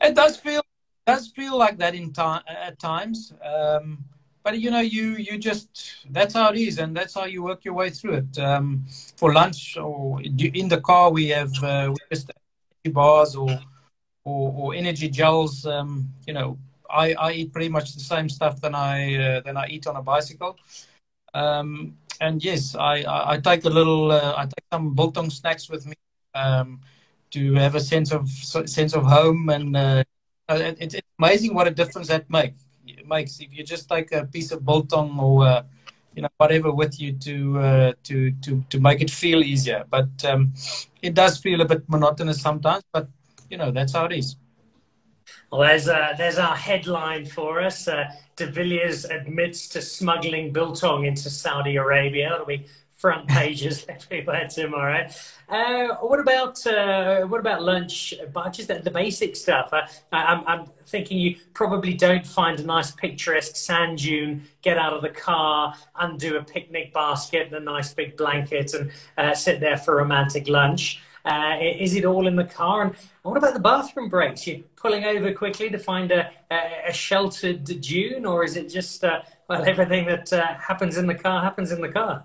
It 0.00 0.14
does 0.14 0.36
feel 0.36 0.62
does 1.06 1.28
feel 1.28 1.58
like 1.58 1.76
that 1.78 1.94
in 1.94 2.12
time 2.12 2.42
at 2.48 2.78
times. 2.78 3.32
Um, 3.44 4.04
but 4.44 4.60
you 4.60 4.70
know, 4.70 4.80
you 4.80 5.16
you 5.16 5.38
just 5.38 5.96
that's 6.10 6.34
how 6.34 6.50
it 6.52 6.58
is, 6.58 6.78
and 6.78 6.94
that's 6.94 7.14
how 7.14 7.24
you 7.24 7.42
work 7.42 7.64
your 7.64 7.74
way 7.74 7.88
through 7.88 8.16
it. 8.22 8.38
Um, 8.38 8.84
for 9.16 9.32
lunch 9.32 9.78
or 9.78 10.20
in 10.20 10.68
the 10.68 10.80
car, 10.82 11.10
we 11.10 11.28
have 11.28 11.52
uh, 11.64 11.90
we 11.90 11.96
just 12.12 12.30
bars 12.92 13.34
or, 13.34 13.58
or, 14.24 14.52
or 14.52 14.74
energy 14.74 15.08
gels. 15.08 15.64
Um, 15.64 16.10
you 16.26 16.34
know, 16.34 16.58
I, 16.90 17.14
I 17.14 17.32
eat 17.32 17.52
pretty 17.54 17.70
much 17.70 17.94
the 17.94 18.00
same 18.00 18.28
stuff 18.28 18.60
than 18.60 18.74
I 18.74 19.14
uh, 19.16 19.40
than 19.40 19.56
I 19.56 19.66
eat 19.68 19.86
on 19.86 19.96
a 19.96 20.02
bicycle. 20.02 20.58
Um, 21.32 21.96
and 22.20 22.44
yes, 22.44 22.74
I, 22.74 23.02
I, 23.02 23.32
I, 23.32 23.40
take 23.40 23.64
a 23.64 23.70
little. 23.70 24.12
Uh, 24.12 24.34
I 24.36 24.44
take 24.44 24.66
some 24.70 24.94
biltong 24.94 25.30
snacks 25.30 25.70
with 25.70 25.86
me 25.86 25.94
um, 26.34 26.80
to 27.30 27.54
have 27.54 27.74
a 27.74 27.80
sense 27.80 28.12
of 28.12 28.28
sense 28.30 28.94
of 28.94 29.04
home, 29.04 29.48
and 29.48 29.74
uh, 29.74 30.04
it's, 30.50 30.94
it's 30.94 31.08
amazing 31.18 31.54
what 31.54 31.66
a 31.66 31.70
difference 31.70 32.08
that 32.08 32.28
makes 32.28 32.63
makes 33.06 33.40
if 33.40 33.48
you 33.52 33.64
just 33.64 33.88
take 33.88 34.12
a 34.12 34.24
piece 34.24 34.50
of 34.52 34.64
biltong 34.64 35.18
or 35.18 35.46
uh, 35.46 35.62
you 36.14 36.22
know 36.22 36.28
whatever 36.36 36.72
with 36.72 37.00
you 37.00 37.12
to 37.12 37.58
uh, 37.58 37.92
to 38.04 38.30
to 38.42 38.64
to 38.70 38.80
make 38.80 39.00
it 39.00 39.10
feel 39.10 39.42
easier. 39.42 39.84
But 39.90 40.24
um, 40.24 40.54
it 41.02 41.14
does 41.14 41.38
feel 41.38 41.60
a 41.60 41.64
bit 41.64 41.88
monotonous 41.88 42.40
sometimes. 42.40 42.84
But 42.92 43.08
you 43.50 43.58
know 43.58 43.70
that's 43.70 43.92
how 43.92 44.06
it 44.06 44.12
is. 44.12 44.36
Well, 45.50 45.62
there's 45.62 45.88
uh, 45.88 46.14
there's 46.16 46.38
our 46.38 46.56
headline 46.56 47.26
for 47.26 47.60
us. 47.60 47.88
Uh, 47.88 48.04
De 48.36 48.46
Villiers 48.46 49.04
admits 49.04 49.68
to 49.68 49.80
smuggling 49.80 50.52
biltong 50.52 51.04
into 51.04 51.30
Saudi 51.30 51.76
Arabia. 51.76 52.34
It'll 52.34 52.46
be 52.46 52.66
front 53.04 53.28
pages 53.28 53.84
everywhere 53.90 54.48
tomorrow. 54.48 55.06
Uh, 55.50 55.88
what 55.96 56.18
about 56.18 56.66
uh, 56.66 57.20
what 57.26 57.38
about 57.38 57.60
lunch? 57.60 58.14
But 58.32 58.54
just 58.54 58.68
the, 58.68 58.78
the 58.78 58.90
basic 58.90 59.36
stuff. 59.36 59.68
Uh, 59.74 59.82
I'm, 60.10 60.42
I'm, 60.46 60.64
thinking 60.86 61.18
you 61.18 61.36
probably 61.52 61.92
don't 61.92 62.26
find 62.26 62.58
a 62.60 62.64
nice 62.64 62.92
picturesque 62.92 63.56
sand 63.56 63.98
dune, 63.98 64.42
get 64.62 64.78
out 64.78 64.94
of 64.94 65.02
the 65.02 65.10
car, 65.10 65.74
undo 66.00 66.38
a 66.38 66.42
picnic 66.42 66.94
basket 66.94 67.48
and 67.48 67.56
a 67.56 67.60
nice 67.60 67.92
big 67.92 68.16
blanket, 68.16 68.72
and 68.72 68.90
uh, 69.18 69.34
sit 69.34 69.60
there 69.60 69.76
for 69.76 69.96
romantic 69.96 70.48
lunch. 70.48 71.02
Uh, 71.26 71.58
is 71.60 71.94
it 71.94 72.06
all 72.06 72.26
in 72.26 72.36
the 72.36 72.44
car? 72.44 72.82
And 72.84 72.94
what 73.22 73.36
about 73.36 73.52
the 73.52 73.60
bathroom 73.60 74.08
breaks? 74.08 74.46
You 74.46 74.64
pulling 74.76 75.04
over 75.04 75.30
quickly 75.34 75.68
to 75.68 75.78
find 75.78 76.10
a, 76.10 76.30
a, 76.50 76.88
a 76.88 76.92
sheltered 76.92 77.64
dune, 77.64 78.24
or 78.24 78.44
is 78.44 78.56
it 78.56 78.70
just 78.70 79.04
uh, 79.04 79.20
well 79.46 79.62
everything 79.66 80.06
that 80.06 80.30
happens 80.70 80.96
in 80.96 81.06
the 81.06 81.14
car 81.14 81.42
happens 81.42 81.70
in 81.70 81.82
the 81.82 81.90
car? 81.90 82.24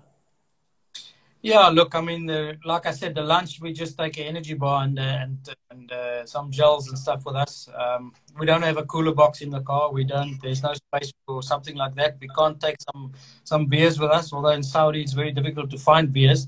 Yeah, 1.42 1.68
look, 1.68 1.94
I 1.94 2.02
mean, 2.02 2.28
uh, 2.28 2.52
like 2.66 2.84
I 2.84 2.90
said, 2.90 3.14
the 3.14 3.22
lunch 3.22 3.60
we 3.62 3.72
just 3.72 3.96
take 3.96 4.18
an 4.18 4.24
energy 4.26 4.52
bar 4.52 4.84
and 4.84 4.98
uh, 4.98 5.02
and 5.02 5.38
and 5.70 5.92
uh, 5.92 6.26
some 6.26 6.50
gels 6.50 6.88
and 6.88 6.98
stuff 6.98 7.24
with 7.24 7.34
us. 7.34 7.66
Um, 7.74 8.12
we 8.38 8.44
don't 8.44 8.60
have 8.62 8.76
a 8.76 8.84
cooler 8.84 9.14
box 9.14 9.40
in 9.40 9.48
the 9.48 9.60
car. 9.62 9.90
We 9.90 10.04
don't. 10.04 10.38
There's 10.42 10.62
no 10.62 10.74
space 10.74 11.10
for 11.26 11.42
something 11.42 11.76
like 11.76 11.94
that. 11.94 12.18
We 12.20 12.28
can't 12.28 12.60
take 12.60 12.76
some 12.92 13.12
some 13.44 13.66
beers 13.66 13.98
with 13.98 14.10
us. 14.10 14.32
Although 14.34 14.50
in 14.50 14.62
Saudi 14.62 15.00
it's 15.00 15.14
very 15.14 15.32
difficult 15.32 15.70
to 15.70 15.78
find 15.78 16.12
beers. 16.12 16.46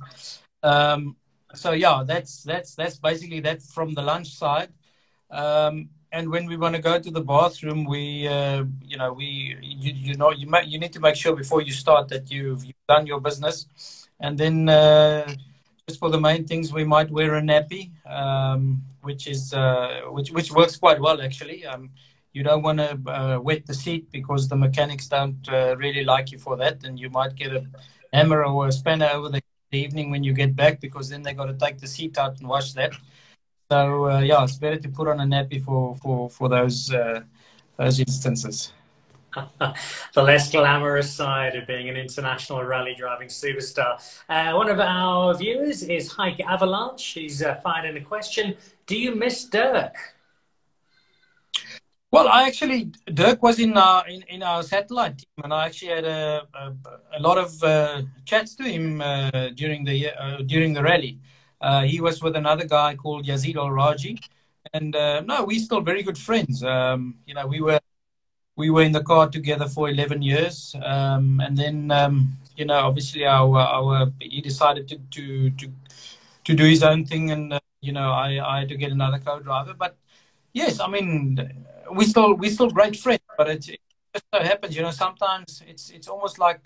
Um, 0.63 1.17
so 1.55 1.73
yeah, 1.73 2.03
that's 2.07 2.43
that's 2.43 2.75
that's 2.75 2.97
basically 2.97 3.41
that 3.41 3.63
from 3.63 3.95
the 3.95 4.03
lunch 4.03 4.35
side. 4.35 4.73
Um, 5.31 5.89
and 6.13 6.31
when 6.31 6.47
we 6.47 6.57
want 6.59 6.77
to 6.77 6.83
go 6.83 6.99
to 6.99 7.11
the 7.11 7.23
bathroom, 7.23 7.85
we, 7.85 8.29
uh, 8.29 8.65
you 8.85 8.99
know, 8.99 9.15
we, 9.15 9.57
you, 9.63 9.93
you 9.95 10.15
know, 10.15 10.31
you 10.31 10.47
might, 10.47 10.67
you 10.67 10.79
need 10.79 10.93
to 10.93 11.01
make 11.01 11.17
sure 11.17 11.35
before 11.35 11.63
you 11.63 11.73
start 11.73 12.09
that 12.09 12.31
you've, 12.31 12.65
you've 12.67 12.87
done 12.87 13.07
your 13.07 13.19
business, 13.19 14.02
and 14.23 14.39
then 14.39 14.69
uh, 14.69 15.27
just 15.87 15.99
for 15.99 16.09
the 16.09 16.21
main 16.21 16.47
things, 16.47 16.73
we 16.73 16.85
might 16.85 17.11
wear 17.11 17.35
a 17.35 17.43
nappy, 17.43 17.91
um, 18.07 18.83
which 19.03 19.27
is 19.27 19.53
uh, 19.53 20.03
which 20.11 20.31
which 20.31 20.51
works 20.53 20.77
quite 20.77 21.01
well 21.01 21.21
actually. 21.21 21.67
Um, 21.67 21.91
you 22.33 22.43
don't 22.43 22.63
want 22.63 22.79
to 22.79 22.99
uh, 23.07 23.39
wet 23.41 23.67
the 23.67 23.75
seat 23.75 24.11
because 24.11 24.49
the 24.49 24.57
mechanics 24.57 25.07
don't 25.09 25.47
uh, 25.49 25.77
really 25.77 26.05
like 26.05 26.33
you 26.33 26.39
for 26.39 26.57
that, 26.57 26.85
and 26.85 26.99
you 26.99 27.11
might 27.11 27.35
get 27.35 27.53
a 27.53 27.67
hammer 28.13 28.45
or 28.45 28.69
a 28.69 28.73
spanner 28.73 29.11
over 29.13 29.29
the 29.29 29.43
evening 29.73 30.11
when 30.11 30.23
you 30.23 30.33
get 30.33 30.55
back 30.55 30.81
because 30.81 31.09
then 31.09 31.23
they 31.23 31.35
got 31.35 31.47
to 31.47 31.55
take 31.55 31.79
the 31.79 31.87
seat 31.87 32.17
out 32.17 32.39
and 32.39 32.49
wash 32.49 32.73
that. 32.73 32.93
So 33.71 34.09
uh, 34.09 34.21
yeah, 34.21 34.45
it's 34.45 34.57
better 34.57 34.79
to 34.79 34.89
put 34.89 35.09
on 35.09 35.21
a 35.21 35.25
nappy 35.25 35.63
for 35.63 35.97
for 35.97 36.31
for 36.31 36.49
those 36.49 36.93
uh, 36.93 37.23
those 37.77 37.99
instances. 37.99 38.73
the 40.15 40.23
less 40.23 40.51
glamorous 40.51 41.13
side 41.13 41.57
of 41.57 41.67
being 41.67 41.89
an 41.89 41.97
international 41.97 42.63
rally 42.65 42.95
driving 42.97 43.29
superstar. 43.29 44.01
Uh, 44.29 44.53
one 44.57 44.69
of 44.69 44.81
our 44.81 45.35
viewers 45.35 45.83
is 45.83 46.13
Heike 46.13 46.41
Avalanche. 46.41 47.01
She's 47.01 47.43
uh, 47.43 47.61
in 47.85 47.97
a 47.97 48.01
question. 48.01 48.57
Do 48.87 48.99
you 48.99 49.15
miss 49.15 49.45
Dirk? 49.45 49.95
Well, 52.11 52.29
I 52.29 52.47
actually 52.47 52.93
Dirk 53.07 53.43
was 53.43 53.59
in 53.59 53.77
our 53.79 54.07
in, 54.07 54.23
in 54.29 54.43
our 54.43 54.63
satellite 54.63 55.17
team, 55.19 55.45
and 55.45 55.55
I 55.55 55.65
actually 55.67 55.93
had 55.93 56.05
a 56.05 56.47
a, 56.53 56.75
a 57.19 57.21
lot 57.21 57.39
of 57.39 57.63
uh, 57.65 58.03
chats 58.27 58.55
to 58.57 58.65
him 58.65 59.01
uh, 59.01 59.49
during 59.55 59.85
the 59.85 60.11
uh, 60.11 60.43
during 60.43 60.75
the 60.75 60.83
rally. 60.83 61.19
Uh, 61.59 61.83
he 61.85 62.01
was 62.03 62.23
with 62.23 62.37
another 62.37 62.67
guy 62.67 62.97
called 62.97 63.25
Yazeed 63.25 63.57
Al 63.57 63.71
Rajhi, 63.71 64.19
and 64.75 64.95
uh, 64.95 65.23
no, 65.23 65.45
we're 65.45 65.59
still 65.59 65.81
very 65.81 66.03
good 66.03 66.19
friends. 66.19 66.63
Um, 66.63 67.15
you 67.25 67.33
know, 67.33 67.47
we 67.47 67.63
were 67.63 67.81
we 68.57 68.71
were 68.71 68.83
in 68.83 68.93
the 68.93 69.03
car 69.03 69.29
together 69.29 69.67
for 69.67 69.89
11 69.89 70.23
years, 70.23 70.75
um, 70.85 71.41
and 71.41 71.57
then 71.57 71.91
um, 71.91 72.37
you 72.57 72.65
know, 72.65 72.81
obviously 72.81 73.25
our 73.25 73.59
our 73.59 74.13
he 74.21 74.41
decided 74.41 74.89
to 74.89 74.99
to 75.11 75.51
to, 75.51 75.73
to 76.45 76.55
do 76.55 76.65
his 76.65 76.83
own 76.83 77.05
thing, 77.05 77.31
and 77.31 77.53
uh, 77.55 77.61
you 77.81 77.93
know, 77.93 78.11
I 78.11 78.41
I 78.45 78.61
had 78.61 78.69
to 78.69 78.77
get 78.77 78.93
another 78.93 79.19
co-driver, 79.19 79.75
but 79.75 79.97
yes, 80.53 80.81
I 80.81 80.89
mean 80.89 81.39
we 81.95 82.05
still 82.05 82.35
we 82.35 82.51
still 82.51 82.71
great 82.71 82.97
friends, 82.97 83.23
but 83.37 83.49
it, 83.49 83.69
it 83.69 83.81
just 84.15 84.25
so 84.35 84.41
happens, 84.41 84.77
you 84.77 84.83
know, 84.83 84.91
sometimes 84.91 85.63
it's 85.67 85.91
it's 85.91 86.09
almost 86.09 86.39
like 86.39 86.61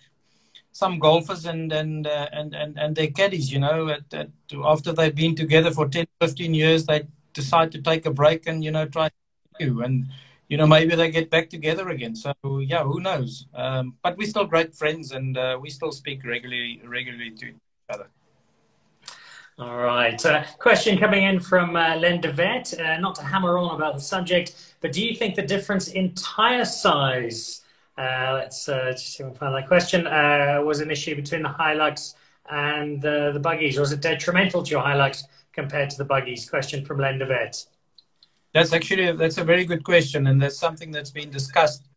some 0.73 0.99
golfers 0.99 1.47
and 1.47 1.73
and 1.73 2.07
uh, 2.07 2.29
and, 2.33 2.55
and 2.55 2.79
and 2.79 2.97
their 2.97 3.09
caddies, 3.11 3.53
you 3.53 3.59
know, 3.59 3.89
at, 3.89 4.13
at, 4.13 4.31
after 4.65 4.93
they've 4.93 5.15
been 5.15 5.35
together 5.35 5.71
for 5.71 5.89
10, 5.89 6.07
15 6.21 6.55
years, 6.55 6.87
they 6.87 7.07
decide 7.33 7.73
to 7.73 7.81
take 7.81 8.07
a 8.07 8.11
break 8.11 8.47
and 8.47 8.65
you 8.65 8.71
know 8.71 8.87
try 8.87 9.09
to 9.61 9.83
and 9.83 10.07
you 10.49 10.57
know 10.57 10.67
maybe 10.67 10.95
they 10.95 11.11
get 11.11 11.31
back 11.31 11.51
together 11.51 11.89
again. 11.89 12.15
So 12.15 12.33
yeah, 12.61 12.85
who 12.85 13.01
knows? 13.01 13.47
Um, 13.55 13.95
but 14.03 14.17
we're 14.17 14.29
still 14.29 14.47
great 14.47 14.75
friends 14.75 15.13
and 15.13 15.37
uh, 15.37 15.59
we 15.61 15.71
still 15.71 15.93
speak 15.93 16.25
regularly 16.25 16.81
regularly 16.85 17.31
to 17.31 17.47
each 17.47 17.55
other. 17.91 18.09
All 19.59 19.79
right. 19.79 20.23
Uh, 20.25 20.45
question 20.59 20.99
coming 20.99 21.23
in 21.23 21.41
from 21.41 21.77
uh, 21.77 21.97
Len 21.97 22.21
DeVet. 22.21 22.79
Uh, 22.79 23.01
not 23.01 23.15
to 23.15 23.23
hammer 23.23 23.57
on 23.57 23.75
about 23.75 23.95
the 23.95 24.03
subject, 24.03 24.75
but 24.83 24.93
do 24.93 25.03
you 25.03 25.15
think 25.15 25.35
the 25.35 25.43
difference 25.43 25.89
in 25.89 26.13
tyre 26.13 26.67
size, 26.67 27.63
uh, 27.97 28.33
let's 28.35 28.69
uh, 28.69 28.93
just 28.93 29.15
see 29.15 29.25
if 29.25 29.31
we 29.31 29.35
find 29.35 29.55
that 29.55 29.67
question, 29.67 30.07
uh, 30.07 30.61
was 30.63 30.81
an 30.81 30.91
issue 30.91 31.17
between 31.17 31.43
the 31.43 31.49
Hilux 31.49 32.17
and 32.51 33.01
the, 33.01 33.31
the 33.33 33.41
buggies? 33.41 33.79
Was 33.79 33.93
it 33.93 34.03
detrimental 34.03 34.63
to 34.63 34.71
your 34.71 34.83
Hilux 34.83 35.25
compared 35.55 35.89
to 35.89 35.97
the 35.97 36.05
buggies? 36.05 36.51
Question 36.51 36.85
from 36.85 36.99
Len 36.99 37.19
DeVet. 37.19 37.67
That's 38.57 38.73
actually, 38.73 39.13
that's 39.13 39.37
a 39.37 39.45
very 39.45 39.67
good 39.67 39.85
question. 39.85 40.29
And 40.29 40.41
that's 40.41 40.59
something 40.59 40.91
that's 40.91 41.11
been 41.11 41.31
discussed 41.31 41.91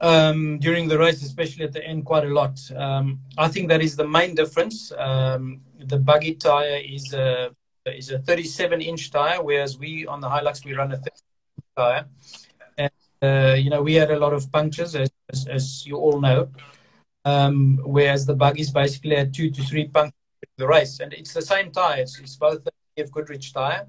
um, 0.00 0.58
during 0.60 0.88
the 0.88 0.98
race, 0.98 1.22
especially 1.22 1.66
at 1.66 1.74
the 1.74 1.84
end, 1.84 2.06
quite 2.06 2.24
a 2.24 2.32
lot. 2.40 2.58
Um, 2.74 3.20
I 3.36 3.48
think 3.48 3.68
that 3.68 3.82
is 3.82 3.94
the 3.94 4.08
main 4.08 4.34
difference. 4.34 4.92
Um, 4.96 5.60
the 5.78 5.98
buggy 5.98 6.36
tire 6.36 6.80
is 6.82 7.12
a 7.12 7.50
is 7.84 8.10
a 8.10 8.18
37 8.18 8.80
inch 8.80 9.10
tire, 9.10 9.42
whereas 9.42 9.78
we 9.78 10.06
on 10.06 10.22
the 10.22 10.28
Hilux 10.28 10.64
we 10.64 10.72
run 10.72 10.92
a 10.92 10.96
30 10.96 11.10
tire. 11.76 12.06
And 12.78 12.90
uh, 13.20 13.54
you 13.58 13.68
know 13.68 13.82
we 13.82 13.92
had 13.94 14.10
a 14.10 14.18
lot 14.18 14.32
of 14.32 14.50
punctures, 14.50 14.94
as, 14.94 15.10
as, 15.30 15.46
as 15.48 15.86
you 15.86 15.96
all 15.96 16.18
know. 16.18 16.48
Um, 17.26 17.78
whereas 17.84 18.24
the 18.24 18.34
buggies 18.34 18.70
basically 18.70 19.16
had 19.16 19.34
two 19.34 19.50
to 19.50 19.62
three 19.62 19.86
punctures 19.86 20.14
the 20.56 20.66
race, 20.66 21.00
and 21.00 21.12
it's 21.12 21.34
the 21.34 21.42
same 21.42 21.70
tire. 21.70 22.00
It's, 22.00 22.18
it's 22.18 22.36
both 22.36 22.64
the 22.64 22.72
Goodrich 23.12 23.52
tire. 23.52 23.86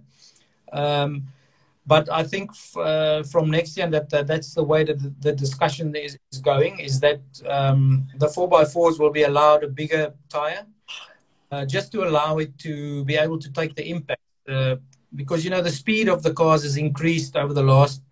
But 1.94 2.06
I 2.22 2.24
think 2.24 2.52
uh, 2.78 3.24
from 3.24 3.50
next 3.50 3.76
year, 3.76 3.90
that, 3.96 4.12
that 4.12 4.28
that's 4.28 4.54
the 4.54 4.64
way 4.72 4.82
that 4.84 5.00
the, 5.26 5.34
discussion 5.34 5.96
is, 5.96 6.20
is, 6.32 6.40
going. 6.40 6.80
Is 6.80 7.00
that 7.00 7.22
um, 7.58 8.08
the 8.24 8.30
four 8.36 8.48
x 8.62 8.74
fours 8.74 9.00
will 9.00 9.14
be 9.20 9.24
allowed 9.24 9.64
a 9.64 9.68
bigger 9.82 10.14
tire, 10.38 10.66
uh, 11.52 11.66
just 11.66 11.92
to 11.94 12.04
allow 12.08 12.38
it 12.38 12.52
to 12.60 13.04
be 13.06 13.16
able 13.16 13.40
to 13.40 13.50
take 13.60 13.74
the 13.80 13.86
impact. 13.96 14.22
Uh, 14.48 14.76
because 15.16 15.44
you 15.44 15.50
know 15.50 15.64
the 15.70 15.76
speed 15.82 16.08
of 16.10 16.22
the 16.22 16.34
cars 16.42 16.62
has 16.62 16.78
increased 16.78 17.36
over 17.36 17.54
the 17.60 17.68
last 17.74 18.04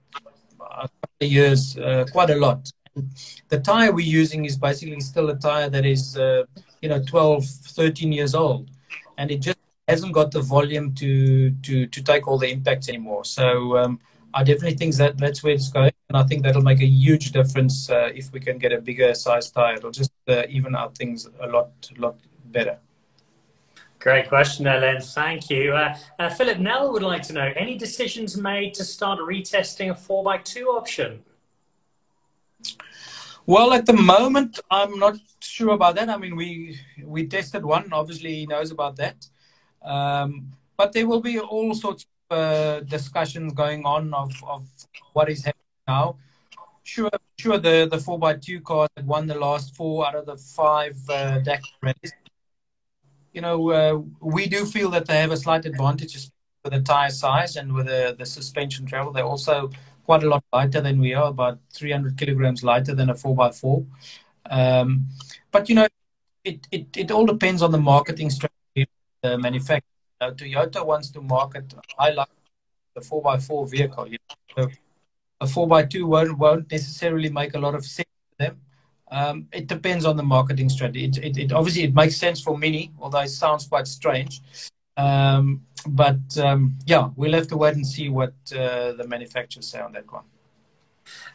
years 1.20 1.62
quite 2.16 2.32
a 2.32 2.40
lot. 2.46 2.62
The 3.50 3.60
tire 3.60 3.92
we're 3.92 4.14
using 4.22 4.46
is 4.46 4.58
basically 4.58 5.00
still 5.02 5.30
a 5.30 5.38
tire 5.38 5.70
that 5.70 5.86
is 5.86 6.18
uh, 6.18 6.46
you 6.82 6.90
know 6.90 7.00
12, 7.04 7.46
13 7.46 8.12
years 8.12 8.34
old, 8.34 8.72
and 9.20 9.30
it 9.30 9.40
just 9.48 9.60
hasn't 9.88 10.14
got 10.14 10.32
the 10.32 10.42
volume 10.42 10.94
to 10.96 11.52
to 11.52 11.88
to 11.88 12.04
take 12.04 12.28
all 12.28 12.38
the 12.38 12.50
impacts 12.50 12.90
anymore. 12.90 13.26
So 13.26 13.78
um, 13.78 14.00
I 14.34 14.44
definitely 14.44 14.78
think 14.78 14.96
that 14.96 15.18
that's 15.18 15.44
where 15.44 15.54
it's 15.54 15.70
going, 15.70 15.94
and 16.10 16.18
I 16.18 16.24
think 16.24 16.44
that'll 16.44 16.62
make 16.62 16.82
a 16.82 16.86
huge 16.86 17.32
difference 17.32 17.90
uh, 17.90 18.10
if 18.14 18.32
we 18.32 18.40
can 18.40 18.58
get 18.58 18.74
a 18.74 18.82
bigger 18.82 19.14
size 19.14 19.50
tire. 19.52 19.76
It'll 19.76 19.92
just 19.92 20.12
uh, 20.28 20.44
even 20.50 20.76
out 20.76 20.98
things 20.98 21.28
a 21.40 21.48
lot 21.48 21.72
lot 21.98 22.18
better. 22.46 22.78
Great 24.00 24.30
question, 24.30 24.68
Ellen. 24.68 25.02
Thank 25.02 25.50
you. 25.50 25.74
Uh, 25.74 25.98
uh, 26.20 26.30
Philip 26.30 26.60
Nell 26.60 26.92
would 26.94 27.02
like 27.02 27.24
to 27.24 27.34
know 27.34 27.52
any 27.56 27.78
decisions 27.78 28.38
made 28.38 28.74
to 28.76 28.84
start 28.84 29.20
retesting 29.20 29.90
a 29.90 29.96
4x2 29.96 30.66
option? 30.68 31.24
Well, 33.48 33.74
at 33.74 33.86
the 33.86 33.94
moment, 33.94 34.60
I'm 34.70 35.00
not 35.00 35.18
sure 35.40 35.74
about 35.74 35.96
that. 35.96 36.10
I 36.10 36.18
mean, 36.18 36.36
we 36.36 36.80
we 37.04 37.28
tested 37.28 37.66
one. 37.66 37.92
Obviously, 37.92 38.36
he 38.36 38.46
knows 38.46 38.72
about 38.72 38.98
that. 38.98 39.26
Um, 39.88 40.52
but 40.76 40.94
there 40.94 41.08
will 41.08 41.22
be 41.22 41.40
all 41.40 41.74
sorts 41.74 42.06
of 42.30 42.38
uh, 42.38 42.80
discussions 42.82 43.54
going 43.54 43.86
on 43.86 44.14
of, 44.14 44.32
of 44.44 44.68
what 45.14 45.30
is 45.30 45.46
happening 45.46 45.64
now. 45.88 46.18
Sure, 46.84 47.10
sure. 47.38 47.58
The 47.58 47.88
the 47.90 47.98
four 47.98 48.20
x 48.30 48.46
two 48.46 48.62
car 48.62 48.88
that 48.96 49.06
won 49.06 49.28
the 49.28 49.36
last 49.36 49.76
four 49.76 50.08
out 50.08 50.16
of 50.16 50.26
the 50.26 50.38
five 50.38 50.98
uh, 51.10 51.40
Dakar 51.40 51.78
rallies. 51.82 52.14
You 53.34 53.42
know, 53.42 53.72
uh, 53.72 54.02
we 54.22 54.48
do 54.48 54.66
feel 54.66 54.90
that 54.92 55.06
they 55.06 55.20
have 55.20 55.32
a 55.32 55.38
slight 55.38 55.66
advantage 55.66 56.14
with 56.64 56.74
the 56.74 56.82
tire 56.82 57.10
size 57.10 57.56
and 57.56 57.74
with 57.74 57.88
the, 57.88 58.16
the 58.18 58.26
suspension 58.26 58.86
travel. 58.86 59.12
They're 59.12 59.24
also 59.24 59.70
quite 60.06 60.24
a 60.24 60.30
lot 60.30 60.44
lighter 60.54 60.82
than 60.82 61.00
we 61.00 61.14
are, 61.14 61.30
about 61.30 61.60
300 61.74 62.18
kilograms 62.18 62.64
lighter 62.64 62.96
than 62.96 63.10
a 63.10 63.14
4x4. 63.14 63.86
Um, 64.50 65.08
but, 65.52 65.70
you 65.70 65.76
know, 65.76 65.88
it, 66.44 66.68
it, 66.72 66.88
it 66.96 67.12
all 67.12 67.26
depends 67.26 67.62
on 67.62 67.72
the 67.72 67.78
marketing 67.78 68.30
strategy 68.30 68.54
the 69.22 69.38
manufacturer. 69.38 69.84
Uh, 70.20 70.32
Toyota 70.32 70.86
wants 70.86 71.12
to 71.12 71.22
market 71.22 71.74
highlight 71.98 72.28
the 72.96 73.02
4x4 73.02 73.70
vehicle. 73.70 74.08
You 74.08 74.18
know? 74.58 74.68
so 74.68 74.72
a 75.42 75.46
4x2 75.46 76.04
won't, 76.06 76.38
won't 76.38 76.72
necessarily 76.72 77.30
make 77.30 77.54
a 77.54 77.60
lot 77.60 77.76
of 77.76 77.86
sense 77.86 78.08
to 78.32 78.46
them. 78.46 78.62
Um, 79.10 79.48
it 79.54 79.68
depends 79.68 80.06
on 80.06 80.18
the 80.18 80.24
marketing 80.24 80.70
strategy. 80.70 81.06
It, 81.06 81.18
it, 81.18 81.38
it, 81.38 81.52
obviously 81.52 81.84
it 81.84 81.94
makes 81.94 82.18
sense 82.18 82.42
for 82.42 82.58
Mini, 82.58 82.92
although 83.00 83.22
it 83.22 83.30
sounds 83.30 83.68
quite 83.68 83.88
strange. 83.88 84.42
Um, 84.98 85.62
but 85.88 86.38
um, 86.40 86.78
yeah, 86.86 87.10
we'll 87.16 87.34
have 87.34 87.48
to 87.50 87.58
wait 87.58 87.76
and 87.76 87.86
see 87.86 88.10
what 88.10 88.34
uh, 88.52 88.94
the 88.94 89.06
manufacturers 89.08 89.68
say 89.70 89.80
on 89.80 89.94
that 89.94 90.12
one. 90.12 90.24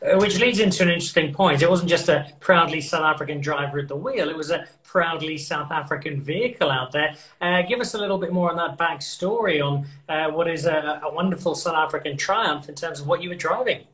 Uh, 0.03 0.19
which 0.19 0.41
leads 0.41 0.59
into 0.59 0.83
an 0.83 0.89
interesting 0.89 1.33
point. 1.33 1.63
It 1.63 1.71
wasn't 1.71 1.89
just 1.89 2.09
a 2.09 2.33
proudly 2.41 2.81
South 2.81 3.05
African 3.05 3.41
driver 3.41 3.79
at 3.79 3.87
the 3.87 3.95
wheel, 3.95 4.29
it 4.29 4.37
was 4.37 4.51
a 4.51 4.67
proudly 4.83 5.39
South 5.39 5.71
African 5.71 6.21
vehicle 6.21 6.71
out 6.71 6.91
there. 6.91 7.15
Uh, 7.41 7.63
give 7.63 7.79
us 7.81 7.95
a 7.95 7.99
little 7.99 8.19
bit 8.19 8.33
more 8.33 8.51
on 8.51 8.57
that 8.57 8.77
backstory 8.77 9.65
on 9.65 9.87
uh, 10.09 10.29
what 10.33 10.49
is 10.49 10.67
a, 10.67 11.01
a, 11.05 11.15
wonderful 11.15 11.55
South 11.55 11.77
African 11.77 12.17
triumph 12.17 12.69
in 12.69 12.75
terms 12.75 13.01
of 13.01 13.07
what 13.07 13.23
you 13.23 13.29
were 13.29 13.37
driving. 13.37 13.85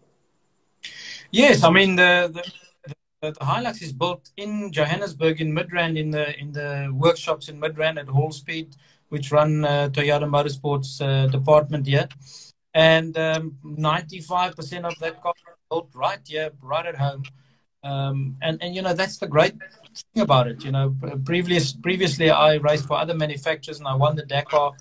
Yes, 1.30 1.62
I 1.62 1.70
mean, 1.70 1.96
the, 1.96 2.30
the, 2.32 2.94
the, 3.20 3.32
Hilux 3.44 3.82
is 3.82 3.92
built 3.92 4.30
in 4.38 4.72
Johannesburg, 4.72 5.42
in 5.42 5.52
Midrand, 5.52 5.98
in 5.98 6.10
the, 6.10 6.38
in 6.40 6.52
the 6.52 6.90
workshops 6.90 7.50
in 7.50 7.60
Midrand 7.60 7.98
at 7.98 8.06
Hallspeed, 8.06 8.76
which 9.10 9.30
run 9.30 9.64
uh, 9.66 9.90
Toyota 9.92 10.24
Motorsports 10.24 11.02
uh, 11.02 11.26
department 11.26 11.86
here. 11.86 12.08
And 12.72 13.16
um, 13.18 13.58
95% 13.64 14.84
of 14.84 14.98
that 15.00 15.22
car 15.22 15.34
built 15.70 15.90
right 15.94 16.20
here, 16.26 16.50
right 16.62 16.86
at 16.86 16.96
home. 16.96 17.22
Um, 17.84 18.36
and, 18.42 18.62
and, 18.62 18.74
you 18.74 18.82
know, 18.82 18.92
that's 18.92 19.18
the 19.18 19.28
great 19.28 19.54
thing 20.14 20.22
about 20.22 20.48
it. 20.48 20.64
You 20.64 20.72
know, 20.72 20.94
previous, 21.24 21.72
previously 21.72 22.30
I 22.30 22.54
raced 22.54 22.86
for 22.86 22.96
other 22.96 23.14
manufacturers 23.14 23.78
and 23.78 23.86
I 23.86 23.94
won 23.94 24.16
the 24.16 24.24
Dakar 24.24 24.72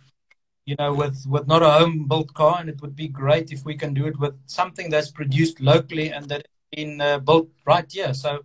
you 0.66 0.76
know, 0.78 0.94
with, 0.94 1.26
with 1.28 1.48
not 1.48 1.64
a 1.64 1.70
home 1.70 2.08
built 2.08 2.34
car. 2.34 2.58
And 2.60 2.70
it 2.70 2.82
would 2.82 2.96
be 2.96 3.08
great 3.08 3.52
if 3.52 3.64
we 3.64 3.76
can 3.76 3.94
do 3.94 4.06
it 4.06 4.20
with 4.20 4.36
something 4.48 4.90
that's 4.90 5.10
produced 5.10 5.62
locally 5.62 6.12
and 6.12 6.28
that's 6.28 6.44
been 6.72 7.00
uh, 7.00 7.20
built 7.20 7.48
right 7.66 7.90
here. 7.90 8.14
So 8.14 8.44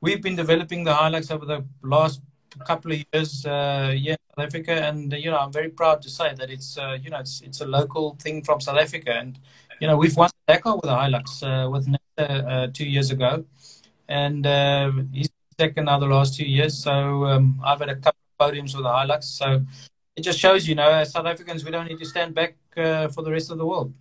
we've 0.00 0.20
been 0.20 0.36
developing 0.36 0.82
the 0.84 0.92
Hilux 0.92 1.30
over 1.30 1.46
the 1.46 1.64
last 1.82 2.20
couple 2.66 2.92
of 2.92 3.04
years 3.12 3.46
uh, 3.46 3.94
here 3.96 4.12
in 4.12 4.18
South 4.36 4.46
Africa, 4.46 4.72
and 4.72 5.12
you 5.12 5.30
know 5.30 5.38
I'm 5.38 5.52
very 5.52 5.68
proud 5.68 6.02
to 6.02 6.10
say 6.10 6.34
that 6.34 6.50
it's 6.50 6.76
uh, 6.76 6.98
you 7.00 7.10
know 7.10 7.18
it's 7.18 7.40
it's 7.42 7.60
a 7.60 7.66
local 7.66 8.16
thing 8.20 8.42
from 8.42 8.60
South 8.60 8.78
Africa, 8.78 9.12
and 9.12 9.38
you 9.80 9.86
know 9.86 9.96
we've 9.96 10.16
won 10.16 10.30
the 10.46 10.54
Dakar 10.54 10.76
with 10.76 10.84
the 10.84 10.96
Hilux 10.96 11.42
uh, 11.42 11.70
with 11.70 11.88
uh, 12.18 12.68
two 12.72 12.86
years 12.86 13.10
ago, 13.10 13.44
and 14.08 14.46
uh, 14.46 14.92
he's 15.12 15.30
second 15.58 15.84
now 15.86 15.98
the 15.98 16.06
last 16.06 16.36
two 16.36 16.46
years. 16.46 16.78
So 16.82 17.26
um, 17.26 17.60
I've 17.64 17.80
had 17.80 17.90
a 17.90 17.96
couple 17.96 18.20
of 18.30 18.52
podiums 18.52 18.74
with 18.74 18.84
the 18.84 18.90
Hilux, 18.90 19.24
so 19.24 19.64
it 20.16 20.22
just 20.22 20.38
shows 20.38 20.68
you 20.68 20.74
know 20.74 20.90
as 20.90 21.12
South 21.12 21.26
Africans 21.26 21.64
we 21.64 21.70
don't 21.70 21.86
need 21.86 21.98
to 21.98 22.06
stand 22.06 22.34
back 22.34 22.56
uh, 22.76 23.08
for 23.08 23.22
the 23.22 23.30
rest 23.30 23.50
of 23.50 23.58
the 23.58 23.66
world. 23.66 23.92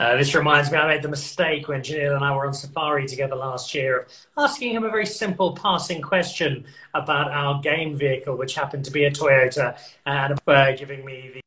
Uh, 0.00 0.16
this 0.16 0.34
reminds 0.34 0.70
me, 0.70 0.78
I 0.78 0.86
made 0.86 1.02
the 1.02 1.08
mistake 1.08 1.68
when 1.68 1.80
Giniel 1.80 2.14
and 2.14 2.24
I 2.24 2.34
were 2.34 2.46
on 2.46 2.54
safari 2.54 3.06
together 3.06 3.34
last 3.34 3.74
year 3.74 4.00
of 4.00 4.06
asking 4.36 4.72
him 4.72 4.84
a 4.84 4.90
very 4.90 5.06
simple 5.06 5.54
passing 5.54 6.00
question 6.02 6.64
about 6.94 7.30
our 7.30 7.60
game 7.60 7.96
vehicle, 7.96 8.36
which 8.36 8.54
happened 8.54 8.84
to 8.84 8.90
be 8.90 9.04
a 9.04 9.10
Toyota, 9.10 9.76
and 10.06 10.38
uh, 10.46 10.72
giving 10.72 11.04
me 11.04 11.30
the 11.34 11.40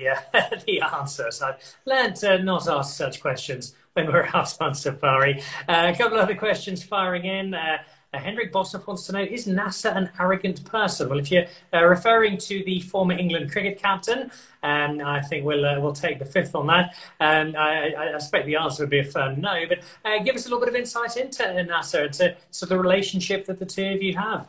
the, 0.00 0.08
uh, 0.08 0.50
the 0.66 0.80
answer. 0.80 1.30
So 1.30 1.46
I've 1.48 1.76
learned 1.84 2.16
to 2.16 2.42
not 2.42 2.68
ask 2.68 2.96
such 2.96 3.20
questions 3.20 3.74
when 3.94 4.06
we're 4.06 4.28
out 4.34 4.56
on 4.60 4.74
safari. 4.74 5.42
Uh, 5.68 5.92
a 5.94 5.96
couple 5.96 6.18
of 6.18 6.24
other 6.24 6.34
questions 6.34 6.82
firing 6.82 7.24
in. 7.24 7.54
Uh, 7.54 7.78
uh, 8.12 8.18
Hendrik 8.18 8.52
Boshoff 8.52 8.86
wants 8.86 9.06
to 9.06 9.12
know, 9.12 9.22
is 9.22 9.48
Nasser 9.48 9.88
an 9.88 10.08
arrogant 10.20 10.64
person? 10.64 11.08
Well, 11.08 11.18
if 11.18 11.32
you're 11.32 11.46
uh, 11.72 11.84
referring 11.84 12.38
to 12.38 12.62
the 12.64 12.80
former 12.80 13.14
England 13.14 13.50
cricket 13.50 13.80
captain, 13.80 14.30
and 14.62 15.02
um, 15.02 15.08
I 15.08 15.20
think 15.20 15.44
we'll 15.44 15.66
uh, 15.66 15.80
we'll 15.80 15.92
take 15.92 16.20
the 16.20 16.24
fifth 16.24 16.54
on 16.54 16.68
that. 16.68 16.94
And 17.18 17.56
I, 17.56 17.88
I, 17.90 18.14
expect 18.14 18.46
the 18.46 18.54
answer 18.54 18.84
would 18.84 18.90
be 18.90 19.00
a 19.00 19.04
firm 19.04 19.40
no. 19.40 19.64
But 19.68 19.80
uh, 20.04 20.22
give 20.22 20.36
us 20.36 20.46
a 20.46 20.48
little 20.48 20.60
bit 20.60 20.68
of 20.68 20.76
insight 20.76 21.16
into 21.16 21.64
Nasser, 21.64 22.08
to, 22.08 22.36
to 22.52 22.66
the 22.66 22.78
relationship 22.78 23.46
that 23.46 23.58
the 23.58 23.66
two 23.66 23.86
of 23.86 24.02
you 24.02 24.16
have. 24.16 24.46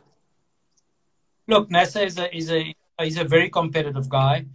Look, 1.47 1.71
Nasser 1.71 2.03
is 2.03 2.19
a 2.19 2.35
is 2.35 2.51
a 2.51 2.75
he's 3.01 3.17
a 3.17 3.23
very 3.23 3.49
competitive 3.49 4.09
guy. 4.09 4.45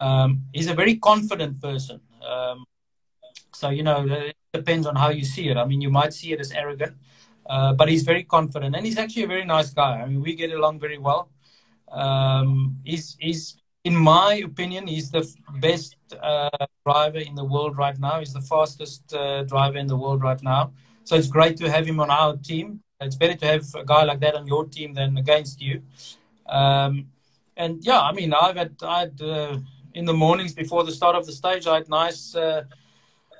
Um, 0.00 0.44
he's 0.52 0.68
a 0.68 0.74
very 0.74 0.96
confident 0.96 1.60
person. 1.60 2.00
Um, 2.26 2.64
so 3.52 3.70
you 3.70 3.82
know, 3.82 4.06
it 4.06 4.36
depends 4.52 4.86
on 4.86 4.96
how 4.96 5.10
you 5.10 5.24
see 5.24 5.48
it. 5.48 5.56
I 5.56 5.64
mean, 5.64 5.80
you 5.80 5.90
might 5.90 6.12
see 6.12 6.32
it 6.32 6.40
as 6.40 6.52
arrogant. 6.52 6.96
Uh, 7.48 7.72
but 7.72 7.88
he's 7.88 8.02
very 8.02 8.24
confident, 8.24 8.74
and 8.74 8.84
he's 8.84 8.98
actually 8.98 9.22
a 9.22 9.26
very 9.28 9.44
nice 9.44 9.70
guy. 9.70 10.00
I 10.00 10.06
mean, 10.06 10.20
we 10.20 10.34
get 10.34 10.50
along 10.50 10.80
very 10.80 10.98
well. 10.98 11.30
Um, 11.92 12.78
he's, 12.84 13.16
he's, 13.20 13.56
in 13.84 13.94
my 13.94 14.42
opinion, 14.44 14.88
he's 14.88 15.12
the 15.12 15.24
best 15.60 15.96
uh, 16.20 16.48
driver 16.84 17.18
in 17.18 17.36
the 17.36 17.44
world 17.44 17.78
right 17.78 17.96
now. 17.98 18.18
He's 18.18 18.32
the 18.32 18.40
fastest 18.40 19.14
uh, 19.14 19.44
driver 19.44 19.78
in 19.78 19.86
the 19.86 19.96
world 19.96 20.22
right 20.22 20.42
now. 20.42 20.72
So 21.04 21.14
it's 21.14 21.28
great 21.28 21.56
to 21.58 21.70
have 21.70 21.86
him 21.86 22.00
on 22.00 22.10
our 22.10 22.36
team. 22.36 22.80
It's 23.00 23.14
better 23.14 23.34
to 23.34 23.46
have 23.46 23.64
a 23.76 23.84
guy 23.84 24.02
like 24.02 24.18
that 24.20 24.34
on 24.34 24.48
your 24.48 24.64
team 24.64 24.94
than 24.94 25.16
against 25.16 25.60
you. 25.60 25.82
Um, 26.48 27.10
and 27.56 27.84
yeah, 27.84 28.00
I 28.00 28.12
mean, 28.12 28.34
I've 28.34 28.56
had, 28.56 28.74
I 28.82 29.00
had 29.00 29.20
uh, 29.22 29.58
in 29.96 30.04
the 30.04 30.12
mornings 30.12 30.52
before 30.52 30.84
the 30.84 30.92
start 30.92 31.16
of 31.16 31.24
the 31.26 31.32
stage, 31.32 31.66
I 31.66 31.76
had 31.76 31.88
nice 31.88 32.36
uh, 32.36 32.64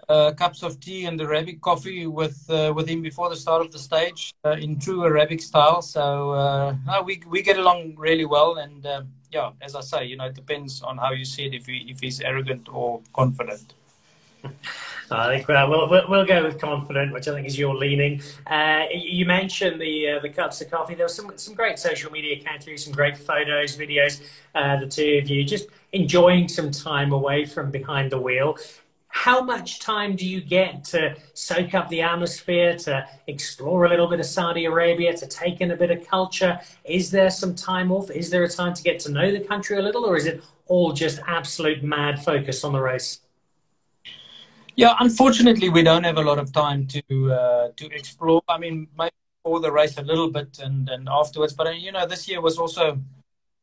uh, 0.09 0.33
cups 0.33 0.62
of 0.62 0.81
tea 0.81 1.05
and 1.05 1.21
Arabic 1.21 1.61
coffee 1.61 2.07
with 2.07 2.38
uh, 2.49 2.73
with 2.75 2.88
him 2.88 3.03
before 3.03 3.29
the 3.29 3.37
start 3.37 3.61
of 3.61 3.71
the 3.73 3.79
stage 3.79 4.35
uh, 4.45 4.57
in 4.64 4.79
true 4.79 5.05
Arabic 5.05 5.40
style. 5.42 5.83
So 5.83 6.31
uh, 6.31 6.75
no, 6.87 7.03
we 7.03 7.21
we 7.29 7.42
get 7.42 7.59
along 7.59 7.97
really 7.99 8.25
well, 8.25 8.57
and 8.57 8.87
um, 8.87 9.09
yeah, 9.31 9.51
as 9.61 9.75
I 9.75 9.83
say, 9.83 10.07
you 10.07 10.16
know, 10.16 10.27
it 10.27 10.35
depends 10.35 10.83
on 10.83 10.97
how 10.97 11.12
you 11.12 11.25
see 11.25 11.45
it. 11.47 11.55
If 11.55 11.66
he 11.66 11.79
if 11.92 12.01
he's 12.01 12.21
arrogant 12.21 12.69
or 12.73 13.01
confident. 13.12 13.75
I 15.11 15.37
think 15.37 15.49
we'll, 15.49 15.88
we'll, 15.88 16.09
we'll 16.09 16.27
go 16.27 16.42
with 16.42 16.61
confident, 16.61 17.12
which 17.12 17.29
I 17.29 17.33
think 17.33 17.47
is 17.47 17.59
your 17.59 17.75
leaning. 17.75 18.23
Uh, 18.47 18.85
you 18.92 19.27
mentioned 19.27 19.81
the 19.81 20.11
uh, 20.11 20.21
the 20.21 20.31
cups 20.31 20.61
of 20.61 20.71
coffee. 20.71 20.95
There 20.95 21.07
was 21.07 21.14
some 21.14 21.31
some 21.37 21.55
great 21.55 21.79
social 21.79 22.11
media 22.11 22.37
through, 22.61 22.77
some 22.77 22.92
great 22.92 23.16
photos, 23.16 23.77
videos. 23.77 24.23
Uh, 24.55 24.81
the 24.81 24.87
two 24.87 25.21
of 25.23 25.29
you 25.29 25.45
just 25.45 25.69
enjoying 25.92 26.49
some 26.49 26.71
time 26.71 27.12
away 27.12 27.45
from 27.45 27.71
behind 27.71 28.11
the 28.11 28.21
wheel 28.21 28.57
how 29.16 29.42
much 29.42 29.81
time 29.81 30.14
do 30.14 30.27
you 30.27 30.42
get 30.42 30.85
to 30.85 31.16
soak 31.33 31.73
up 31.73 31.88
the 31.88 32.03
atmosphere, 32.03 32.77
to 32.77 33.09
explore 33.27 33.87
a 33.87 33.88
little 33.88 34.07
bit 34.07 34.21
of 34.21 34.27
Saudi 34.27 34.66
Arabia, 34.66 35.16
to 35.16 35.27
take 35.27 35.62
in 35.62 35.71
a 35.71 35.77
bit 35.77 35.90
of 35.90 36.07
culture? 36.07 36.61
Is 36.85 37.11
there 37.11 37.31
some 37.31 37.55
time 37.55 37.90
off? 37.90 38.11
Is 38.11 38.29
there 38.29 38.45
a 38.45 38.49
time 38.49 38.75
to 38.75 38.83
get 38.83 39.01
to 39.01 39.11
know 39.11 39.33
the 39.33 39.40
country 39.40 39.79
a 39.79 39.83
little, 39.83 40.05
or 40.05 40.16
is 40.16 40.27
it 40.27 40.45
all 40.66 40.92
just 40.92 41.19
absolute 41.27 41.83
mad 41.83 42.23
focus 42.23 42.62
on 42.62 42.75
the 42.75 42.81
race? 42.81 43.21
Yeah, 44.77 44.95
unfortunately, 45.01 45.71
we 45.71 45.83
don't 45.83 46.05
have 46.05 46.19
a 46.19 46.23
lot 46.23 46.39
of 46.39 46.53
time 46.53 46.87
to 46.89 47.33
uh, 47.33 47.69
to 47.77 47.87
explore. 47.95 48.43
I 48.49 48.59
mean, 48.59 48.89
maybe 48.99 49.15
before 49.43 49.61
the 49.61 49.73
race 49.73 49.97
a 49.99 50.03
little 50.03 50.31
bit 50.31 50.59
and, 50.59 50.89
and 50.89 51.09
afterwards, 51.09 51.55
but 51.55 51.67
uh, 51.67 51.71
you 51.71 51.93
know, 51.93 52.07
this 52.07 52.29
year 52.29 52.41
was 52.41 52.59
also 52.59 53.01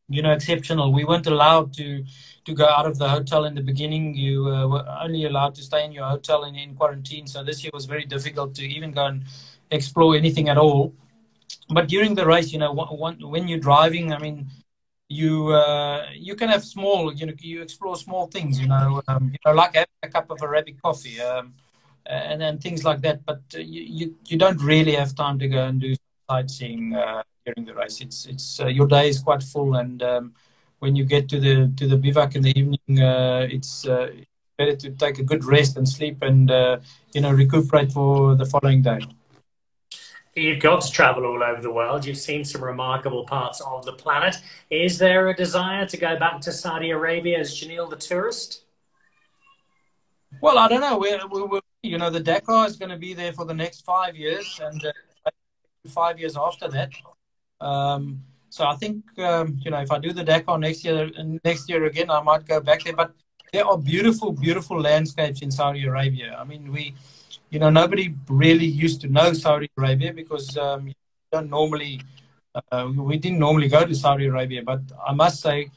you 0.10 0.22
know, 0.22 0.32
exceptional. 0.32 0.92
We 0.92 1.06
weren't 1.06 1.28
allowed 1.28 1.74
to 1.74 2.04
to 2.46 2.54
go 2.54 2.66
out 2.68 2.86
of 2.86 2.98
the 3.00 3.10
hotel 3.10 3.46
in 3.46 3.56
the 3.56 3.62
beginning. 3.62 4.16
You 4.16 4.48
uh, 4.50 4.68
were 4.68 4.86
only 5.02 5.26
allowed 5.26 5.56
to 5.56 5.64
stay 5.64 5.86
in 5.86 5.92
your 5.94 6.06
hotel 6.06 6.44
in, 6.44 6.56
in 6.56 6.76
quarantine. 6.76 7.28
So 7.28 7.44
this 7.44 7.64
year 7.64 7.72
was 7.74 7.86
very 7.86 8.06
difficult 8.06 8.54
to 8.56 8.64
even 8.64 8.92
go 8.92 9.06
and 9.06 9.24
explore 9.72 10.16
anything 10.16 10.50
at 10.50 10.58
all. 10.58 10.94
But 11.70 11.88
during 11.88 12.16
the 12.16 12.26
race, 12.26 12.52
you 12.52 12.60
know, 12.60 12.74
when 12.74 13.48
you're 13.48 13.60
driving, 13.60 14.14
I 14.14 14.20
mean, 14.20 14.48
you 15.22 15.50
uh, 15.50 16.00
you 16.28 16.36
can 16.36 16.50
have 16.50 16.64
small, 16.64 17.14
you 17.14 17.26
know, 17.28 17.34
you 17.40 17.62
explore 17.62 17.96
small 17.96 18.26
things, 18.28 18.60
you 18.60 18.68
know, 18.68 19.02
um, 19.08 19.24
you 19.34 19.40
know, 19.46 19.54
like 19.54 19.74
having 19.76 20.02
a 20.04 20.10
cup 20.10 20.28
of 20.32 20.42
Arabic 20.42 20.82
coffee, 20.82 21.20
um, 21.22 21.54
and 22.06 22.42
then 22.42 22.58
things 22.60 22.84
like 22.84 23.02
that. 23.02 23.26
But 23.26 23.42
uh, 23.56 23.60
you, 23.60 23.82
you, 23.82 24.06
you 24.30 24.38
don't 24.38 24.62
really 24.62 24.96
have 25.02 25.16
time 25.16 25.38
to 25.40 25.48
go 25.48 25.62
and 25.66 25.80
do 25.80 25.96
sightseeing. 26.30 26.96
Uh, 26.96 27.24
during 27.46 27.66
the 27.66 27.74
race. 27.74 28.00
It's 28.02 28.26
it's 28.26 28.60
uh, 28.60 28.68
your 28.68 28.88
day 28.88 29.10
is 29.10 29.20
quite 29.20 29.44
full, 29.44 29.76
and 29.76 30.02
um, 30.02 30.34
when 30.80 30.96
you 30.96 31.06
get 31.06 31.30
to 31.30 31.40
the 31.40 31.72
to 31.78 31.88
the 31.88 31.98
bivouac 31.98 32.36
in 32.36 32.42
the 32.42 32.58
evening, 32.58 33.02
uh, 33.02 33.48
it's 33.50 33.86
uh, 33.86 34.12
better 34.58 34.76
to 34.76 34.90
take 34.92 35.20
a 35.20 35.24
good 35.24 35.44
rest 35.44 35.78
and 35.78 35.88
sleep, 35.88 36.22
and 36.22 36.50
you 37.14 37.22
know 37.22 37.32
recuperate 37.32 37.92
for 37.92 38.36
the 38.36 38.46
following 38.46 38.82
day. 38.82 39.02
You've 40.36 40.62
got 40.62 40.82
to 40.82 40.92
travel 40.92 41.26
all 41.26 41.44
over 41.44 41.62
the 41.62 41.72
world. 41.72 42.06
You've 42.06 42.18
seen 42.18 42.44
some 42.44 42.64
remarkable 42.64 43.24
parts 43.24 43.62
of 43.62 43.86
the 43.86 43.94
planet. 43.94 44.38
Is 44.72 44.98
there 44.98 45.30
a 45.30 45.36
desire 45.36 45.86
to 45.86 45.98
go 45.98 46.18
back 46.18 46.42
to 46.42 46.52
Saudi 46.52 46.90
Arabia 46.90 47.40
as 47.40 47.52
Giniel 47.52 47.90
the 47.90 47.96
tourist? 47.96 48.64
Well, 50.42 50.58
I 50.58 50.68
don't 50.68 50.82
know. 50.82 50.98
We're, 50.98 51.28
we're, 51.28 51.62
you 51.84 52.00
know, 52.00 52.10
the 52.10 52.20
Dakar 52.20 52.66
is 52.66 52.76
going 52.76 52.90
to 52.90 52.98
be 52.98 53.14
there 53.14 53.32
for 53.32 53.46
the 53.46 53.54
next 53.54 53.82
five 53.86 54.16
years, 54.16 54.60
and 54.64 54.84
uh, 54.84 54.92
five 55.88 56.20
years 56.20 56.36
after 56.36 56.68
that. 56.70 56.90
Um, 57.62 58.24
so 58.50 58.66
I 58.66 58.76
think 58.76 59.04
um, 59.20 59.60
you 59.64 59.72
know 59.72 59.82
if 59.82 59.92
I 59.92 60.00
do 60.00 60.14
the 60.14 60.24
Dakar 60.24 60.58
next 60.58 60.84
year, 60.84 61.12
next 61.44 61.70
year 61.70 61.86
again, 61.86 62.10
I 62.10 62.22
might 62.22 62.46
go 62.46 62.60
back 62.60 62.84
there. 62.84 62.96
But 62.96 63.14
there 63.52 63.66
are 63.66 63.78
beautiful, 63.78 64.32
beautiful 64.32 64.82
landscapes 64.82 65.42
in 65.42 65.52
Saudi 65.52 65.86
Arabia. 65.86 66.36
I 66.40 66.44
mean, 66.44 66.72
we, 66.72 66.96
you 67.54 67.60
know, 67.60 67.70
nobody 67.70 68.16
really 68.28 68.66
used 68.66 69.00
to 69.02 69.08
know 69.08 69.34
Saudi 69.34 69.70
Arabia 69.78 70.12
because 70.14 70.58
um, 70.58 70.88
you 70.88 70.94
don't 71.32 71.50
normally, 71.50 72.02
uh, 72.72 72.90
we 72.96 73.18
didn't 73.18 73.40
normally 73.40 73.68
go 73.68 73.86
to 73.86 73.96
Saudi 73.96 74.26
Arabia. 74.26 74.64
But 74.64 74.82
I 75.08 75.14
must 75.14 75.42
say, 75.42 75.70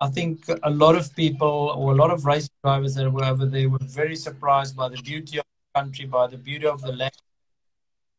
I 0.00 0.08
think 0.08 0.44
a 0.62 0.70
lot 0.70 0.94
of 0.94 1.14
people 1.16 1.56
or 1.76 1.92
a 1.92 1.96
lot 1.96 2.10
of 2.10 2.24
race 2.24 2.48
drivers 2.62 2.94
that 2.94 3.10
were 3.10 3.24
over 3.24 3.46
there 3.46 3.68
were 3.68 3.78
very 3.82 4.16
surprised 4.16 4.76
by 4.76 4.88
the 4.88 5.00
beauty 5.02 5.38
of 5.38 5.44
the 5.44 5.80
country, 5.80 6.04
by 6.06 6.26
the 6.28 6.38
beauty 6.38 6.66
of 6.66 6.80
the 6.82 6.92
land 6.92 7.18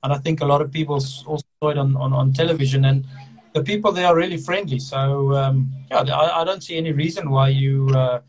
and 0.06 0.14
I 0.14 0.18
think 0.20 0.42
a 0.42 0.46
lot 0.46 0.62
of 0.62 0.72
people 0.72 0.96
also 0.96 1.48
saw 1.60 1.70
it 1.70 1.80
on, 1.80 1.96
on, 1.98 2.14
on 2.14 2.32
television, 2.32 2.86
and 2.86 3.06
the 3.54 3.64
people 3.64 3.92
there 3.92 4.06
are 4.06 4.16
really 4.16 4.38
friendly. 4.38 4.78
So 4.78 5.34
um, 5.34 5.74
yeah, 5.90 6.02
I, 6.02 6.42
I, 6.42 6.44
don't 6.44 6.62
see 6.62 6.78
any 6.78 6.92
reason 6.92 7.32
why 7.32 7.50
you. 7.50 7.90
Uh, 7.90 8.22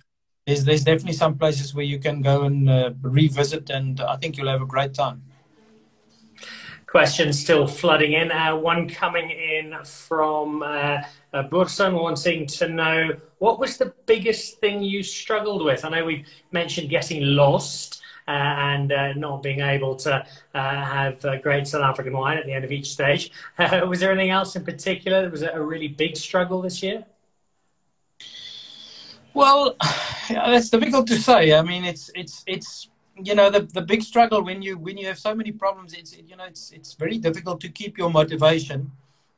there's 0.47 0.65
there's 0.65 0.85
definitely 0.85 1.13
some 1.13 1.37
places 1.37 1.75
where 1.75 1.85
you 1.85 1.99
can 1.99 2.23
go 2.23 2.45
and 2.45 2.71
uh, 2.71 2.93
revisit, 3.03 3.69
and 3.71 4.01
I 4.01 4.17
think 4.17 4.37
you'll 4.37 4.49
have 4.49 4.63
a 4.63 4.67
great 4.67 4.95
time. 4.95 5.23
Questions 6.87 7.39
still 7.41 7.67
flooding 7.67 8.13
in. 8.13 8.31
Uh, 8.31 8.55
one 8.55 8.89
coming 8.89 9.31
in 9.31 9.75
from 9.85 10.63
uh, 10.63 10.99
uh, 11.33 11.43
Burson 11.43 11.95
wanting 11.95 12.47
to 12.47 12.69
know 12.69 13.11
what 13.39 13.59
was 13.59 13.77
the 13.77 13.93
biggest 14.07 14.61
thing 14.61 14.83
you 14.85 15.03
struggled 15.03 15.65
with. 15.65 15.85
I 15.85 15.89
know 15.89 16.05
we 16.05 16.25
mentioned 16.53 16.89
getting 16.91 17.23
lost. 17.23 18.03
Uh, 18.29 18.33
and 18.33 18.91
uh, 18.91 19.13
not 19.13 19.41
being 19.41 19.61
able 19.61 19.95
to 19.95 20.27
have 20.53 21.25
great 21.45 21.65
South 21.65 21.83
African 21.83 22.13
wine 22.13 22.37
at 22.37 22.45
the 22.45 22.53
end 22.53 22.65
of 22.65 22.73
each 22.73 22.91
stage. 22.91 23.31
was 23.87 24.01
there 24.01 24.11
anything 24.11 24.31
else 24.31 24.57
in 24.57 24.65
particular 24.65 25.23
that 25.23 25.31
was 25.31 25.43
a 25.43 25.63
really 25.63 25.87
big 25.87 26.17
struggle 26.17 26.61
this 26.61 26.83
year? 26.83 27.07
Well, 29.37 29.77
it's 30.31 30.71
difficult 30.71 31.07
to 31.09 31.19
say. 31.19 31.53
I 31.53 31.61
mean, 31.61 31.85
it's 31.85 32.11
it's 32.15 32.43
it's 32.47 32.89
you 33.23 33.35
know 33.35 33.51
the 33.51 33.61
the 33.79 33.83
big 33.83 34.03
struggle 34.03 34.43
when 34.43 34.63
you 34.63 34.79
when 34.79 34.97
you 34.97 35.07
have 35.09 35.19
so 35.19 35.35
many 35.35 35.53
problems. 35.53 35.93
It's 35.93 36.17
you 36.17 36.37
know 36.37 36.45
it's 36.45 36.71
it's 36.71 36.95
very 36.95 37.19
difficult 37.19 37.61
to 37.61 37.69
keep 37.69 37.99
your 37.99 38.09
motivation. 38.09 38.93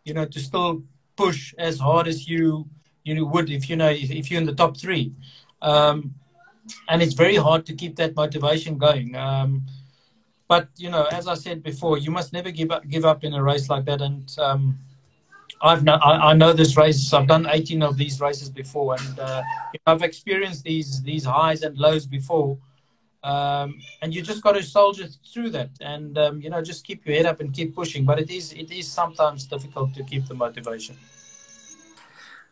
You 0.04 0.14
know 0.14 0.24
to 0.24 0.38
still 0.38 0.84
push 1.16 1.52
as 1.58 1.80
hard 1.80 2.06
as 2.06 2.28
you 2.28 2.68
you 3.02 3.26
would 3.26 3.50
if 3.50 3.68
you 3.68 3.74
know 3.74 3.90
if, 3.90 4.08
if 4.12 4.30
you're 4.30 4.40
in 4.40 4.46
the 4.46 4.54
top 4.54 4.76
three. 4.76 5.12
Um, 5.60 6.14
and 6.88 7.02
it's 7.02 7.14
very 7.14 7.36
hard 7.36 7.66
to 7.66 7.72
keep 7.74 7.96
that 7.96 8.14
motivation 8.14 8.78
going. 8.78 9.16
Um, 9.16 9.66
but 10.46 10.68
you 10.76 10.90
know, 10.90 11.06
as 11.10 11.26
I 11.26 11.34
said 11.34 11.64
before, 11.64 11.98
you 11.98 12.12
must 12.12 12.32
never 12.32 12.52
give 12.52 12.70
up 12.70 12.88
give 12.88 13.04
up 13.04 13.24
in 13.24 13.34
a 13.34 13.42
race 13.42 13.68
like 13.68 13.84
that. 13.86 14.00
And 14.00 14.32
um, 14.38 14.78
I've 15.60 15.84
no, 15.84 15.94
I, 15.94 16.30
I, 16.30 16.32
know 16.34 16.52
this 16.52 16.76
race. 16.76 17.12
I've 17.12 17.26
done 17.26 17.46
18 17.48 17.82
of 17.82 17.96
these 17.96 18.20
races 18.20 18.48
before, 18.48 18.96
and 18.98 19.18
uh, 19.18 19.42
I've 19.86 20.02
experienced 20.02 20.64
these 20.64 21.02
these 21.02 21.24
highs 21.24 21.62
and 21.62 21.76
lows 21.76 22.06
before. 22.06 22.58
Um, 23.24 23.80
and 24.00 24.14
you 24.14 24.22
just 24.22 24.42
got 24.42 24.52
to 24.52 24.62
soldier 24.62 25.06
through 25.32 25.50
that, 25.50 25.70
and 25.80 26.16
um, 26.16 26.40
you 26.40 26.50
know, 26.50 26.62
just 26.62 26.86
keep 26.86 27.04
your 27.04 27.16
head 27.16 27.26
up 27.26 27.40
and 27.40 27.52
keep 27.52 27.74
pushing. 27.74 28.04
But 28.04 28.20
it 28.20 28.30
is 28.30 28.52
it 28.52 28.70
is 28.70 28.86
sometimes 28.86 29.46
difficult 29.46 29.94
to 29.94 30.04
keep 30.04 30.26
the 30.26 30.34
motivation. 30.34 30.96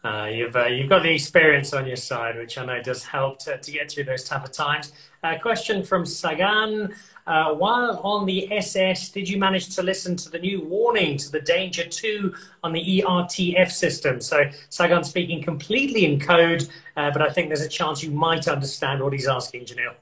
Uh, 0.02 0.26
you've 0.26 0.54
uh, 0.56 0.66
you've 0.66 0.88
got 0.88 1.02
the 1.02 1.12
experience 1.12 1.72
on 1.72 1.86
your 1.86 1.96
side, 1.96 2.36
which 2.36 2.58
I 2.58 2.64
know 2.64 2.82
does 2.82 3.04
help 3.04 3.38
to, 3.40 3.58
to 3.58 3.70
get 3.70 3.90
through 3.90 4.04
those 4.04 4.24
tougher 4.24 4.50
times. 4.50 4.92
A 5.34 5.38
question 5.40 5.82
from 5.82 6.06
Sagan: 6.06 6.94
uh, 7.26 7.52
While 7.54 8.00
on 8.04 8.26
the 8.26 8.52
SS, 8.52 9.08
did 9.08 9.28
you 9.28 9.38
manage 9.38 9.74
to 9.74 9.82
listen 9.82 10.14
to 10.16 10.30
the 10.30 10.38
new 10.38 10.60
warning 10.62 11.16
to 11.18 11.32
the 11.32 11.40
danger 11.40 11.84
two 11.84 12.32
on 12.62 12.72
the 12.72 13.00
ERTF 13.00 13.70
system? 13.70 14.20
So 14.20 14.48
Sagan 14.68 15.02
speaking 15.02 15.42
completely 15.42 16.04
in 16.04 16.20
code, 16.20 16.68
uh, 16.96 17.10
but 17.10 17.22
I 17.22 17.30
think 17.30 17.48
there's 17.48 17.62
a 17.62 17.68
chance 17.68 18.04
you 18.04 18.12
might 18.12 18.46
understand 18.46 19.02
what 19.02 19.12
he's 19.12 19.26
asking, 19.26 19.64
Giniel. 19.64 19.94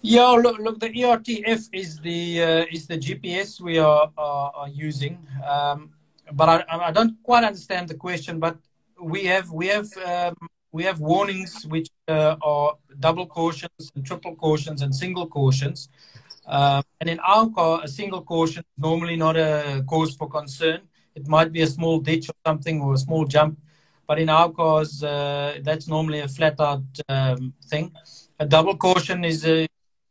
Yeah, 0.00 0.28
look, 0.28 0.58
look. 0.58 0.80
The 0.80 0.88
ERTF 0.88 1.68
is 1.72 2.00
the 2.00 2.42
uh, 2.42 2.64
is 2.72 2.86
the 2.86 2.96
GPS 2.96 3.60
we 3.60 3.78
are 3.78 4.10
are, 4.16 4.52
are 4.54 4.68
using. 4.68 5.18
Um, 5.46 5.90
but 6.32 6.48
I, 6.48 6.88
I 6.88 6.92
don't 6.92 7.22
quite 7.22 7.44
understand 7.44 7.88
the 7.88 7.98
question. 8.06 8.40
But 8.40 8.56
we 8.98 9.26
have 9.26 9.50
we 9.50 9.66
have 9.66 9.88
um, 9.98 10.48
we 10.72 10.84
have 10.84 11.00
warnings 11.00 11.66
which 11.66 11.88
uh, 12.08 12.36
are 12.42 12.76
double 12.98 13.26
cautions 13.26 13.92
and 13.94 14.04
triple 14.06 14.34
cautions 14.36 14.82
and 14.82 14.94
single 14.94 15.26
cautions. 15.26 15.88
Um, 16.46 16.82
and 17.00 17.10
in 17.10 17.20
our 17.20 17.48
car, 17.50 17.80
a 17.84 17.88
single 17.88 18.22
caution 18.22 18.60
is 18.60 18.82
normally 18.82 19.16
not 19.16 19.36
a 19.36 19.84
cause 19.88 20.14
for 20.14 20.28
concern. 20.28 20.80
It 21.14 21.26
might 21.28 21.52
be 21.52 21.62
a 21.62 21.66
small 21.66 21.98
ditch 22.00 22.28
or 22.28 22.34
something 22.46 22.80
or 22.80 22.94
a 22.94 22.98
small 22.98 23.24
jump. 23.24 23.58
But 24.06 24.18
in 24.18 24.28
our 24.28 24.50
cars, 24.50 25.02
uh, 25.02 25.58
that's 25.62 25.86
normally 25.86 26.20
a 26.20 26.28
flat 26.28 26.60
out 26.60 26.82
um, 27.08 27.52
thing. 27.68 27.92
A 28.38 28.46
double 28.46 28.76
caution 28.76 29.24
is 29.24 29.44
uh, 29.46 29.66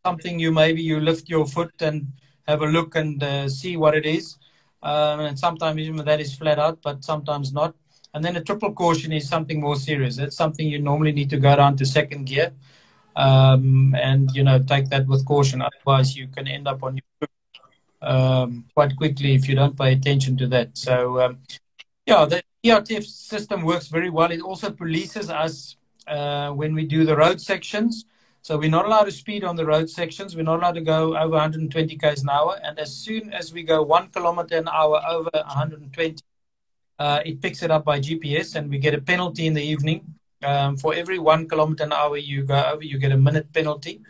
something 0.06 0.40
you 0.40 0.52
maybe 0.52 0.82
you 0.82 1.00
lift 1.00 1.30
your 1.30 1.46
foot 1.46 1.74
and 1.82 2.08
have 2.48 2.62
a 2.62 2.68
look 2.68 2.96
and 2.96 3.22
uh, 3.22 3.50
see 3.50 3.76
what 3.76 3.96
it 3.96 4.06
is. 4.06 4.38
Um, 4.82 5.20
and 5.22 5.38
sometimes 5.38 5.80
even 5.80 6.06
that 6.06 6.22
is 6.22 6.34
flat 6.36 6.60
out, 6.60 6.80
but 6.82 7.04
sometimes 7.04 7.52
not. 7.52 7.76
And 8.14 8.24
then 8.24 8.36
a 8.36 8.42
triple 8.42 8.74
caution 8.74 9.12
is 9.12 9.30
something 9.30 9.60
more 9.62 9.76
serious. 9.76 10.18
It's 10.18 10.36
something 10.36 10.68
you 10.68 10.80
normally 10.80 11.12
need 11.12 11.30
to 11.30 11.38
go 11.38 11.56
down 11.56 11.78
to 11.78 11.86
second 11.86 12.26
gear, 12.26 12.52
um, 13.16 13.96
and 13.96 14.32
you 14.32 14.44
know 14.44 14.60
take 14.62 14.90
that 14.90 15.06
with 15.08 15.26
caution. 15.26 15.62
Otherwise, 15.62 16.16
you 16.16 16.28
can 16.28 16.48
end 16.48 16.68
up 16.68 16.82
on 16.84 16.98
your 16.98 17.30
um, 18.02 18.66
quite 18.74 18.96
quickly 18.96 19.36
if 19.36 19.48
you 19.48 19.56
don't 19.56 19.78
pay 19.78 19.94
attention 19.94 20.38
to 20.38 20.48
that. 20.48 20.78
So, 20.78 21.22
um, 21.22 21.40
yeah, 22.06 22.26
the 22.26 22.44
ERTF 22.64 23.06
system 23.06 23.64
works 23.64 23.88
very 23.88 24.10
well. 24.10 24.32
It 24.32 24.42
also 24.42 24.70
polices 24.70 25.30
us 25.30 25.76
uh, 26.08 26.52
when 26.52 26.74
we 26.74 26.86
do 26.86 27.06
the 27.06 27.16
road 27.16 27.40
sections. 27.42 28.06
So 28.42 28.58
we're 28.58 28.70
not 28.70 28.86
allowed 28.86 29.04
to 29.04 29.12
speed 29.12 29.44
on 29.44 29.56
the 29.56 29.66
road 29.66 29.90
sections. 29.90 30.36
We're 30.36 30.44
not 30.44 30.60
allowed 30.60 30.74
to 30.74 30.82
go 30.82 31.18
over 31.18 31.32
120 31.32 31.98
k's 31.98 32.24
an 32.24 32.30
hour. 32.30 32.58
And 32.64 32.80
as 32.80 32.96
soon 32.96 33.34
as 33.34 33.54
we 33.54 33.64
go 33.64 33.84
one 33.84 34.08
kilometer 34.08 34.58
an 34.58 34.70
hour 34.70 35.02
over 35.08 35.30
120, 35.34 36.24
uh, 37.00 37.22
it 37.26 37.42
picks 37.42 37.64
it 37.64 37.72
up 37.72 37.86
by 37.86 38.00
GPS, 38.00 38.56
and 38.56 38.70
we 38.70 38.78
get 38.78 38.94
a 38.94 39.02
penalty 39.02 39.48
in 39.48 39.54
the 39.54 39.64
evening. 39.64 40.14
Um, 40.44 40.78
for 40.78 40.94
every 40.94 41.20
one 41.20 41.50
kilometer 41.50 41.84
an 41.84 41.92
hour 41.92 42.16
you 42.18 42.44
go 42.44 42.64
over, 42.72 42.84
you 42.84 42.98
get 42.98 43.12
a 43.12 43.18
minute 43.18 43.52
penalty 43.52 44.02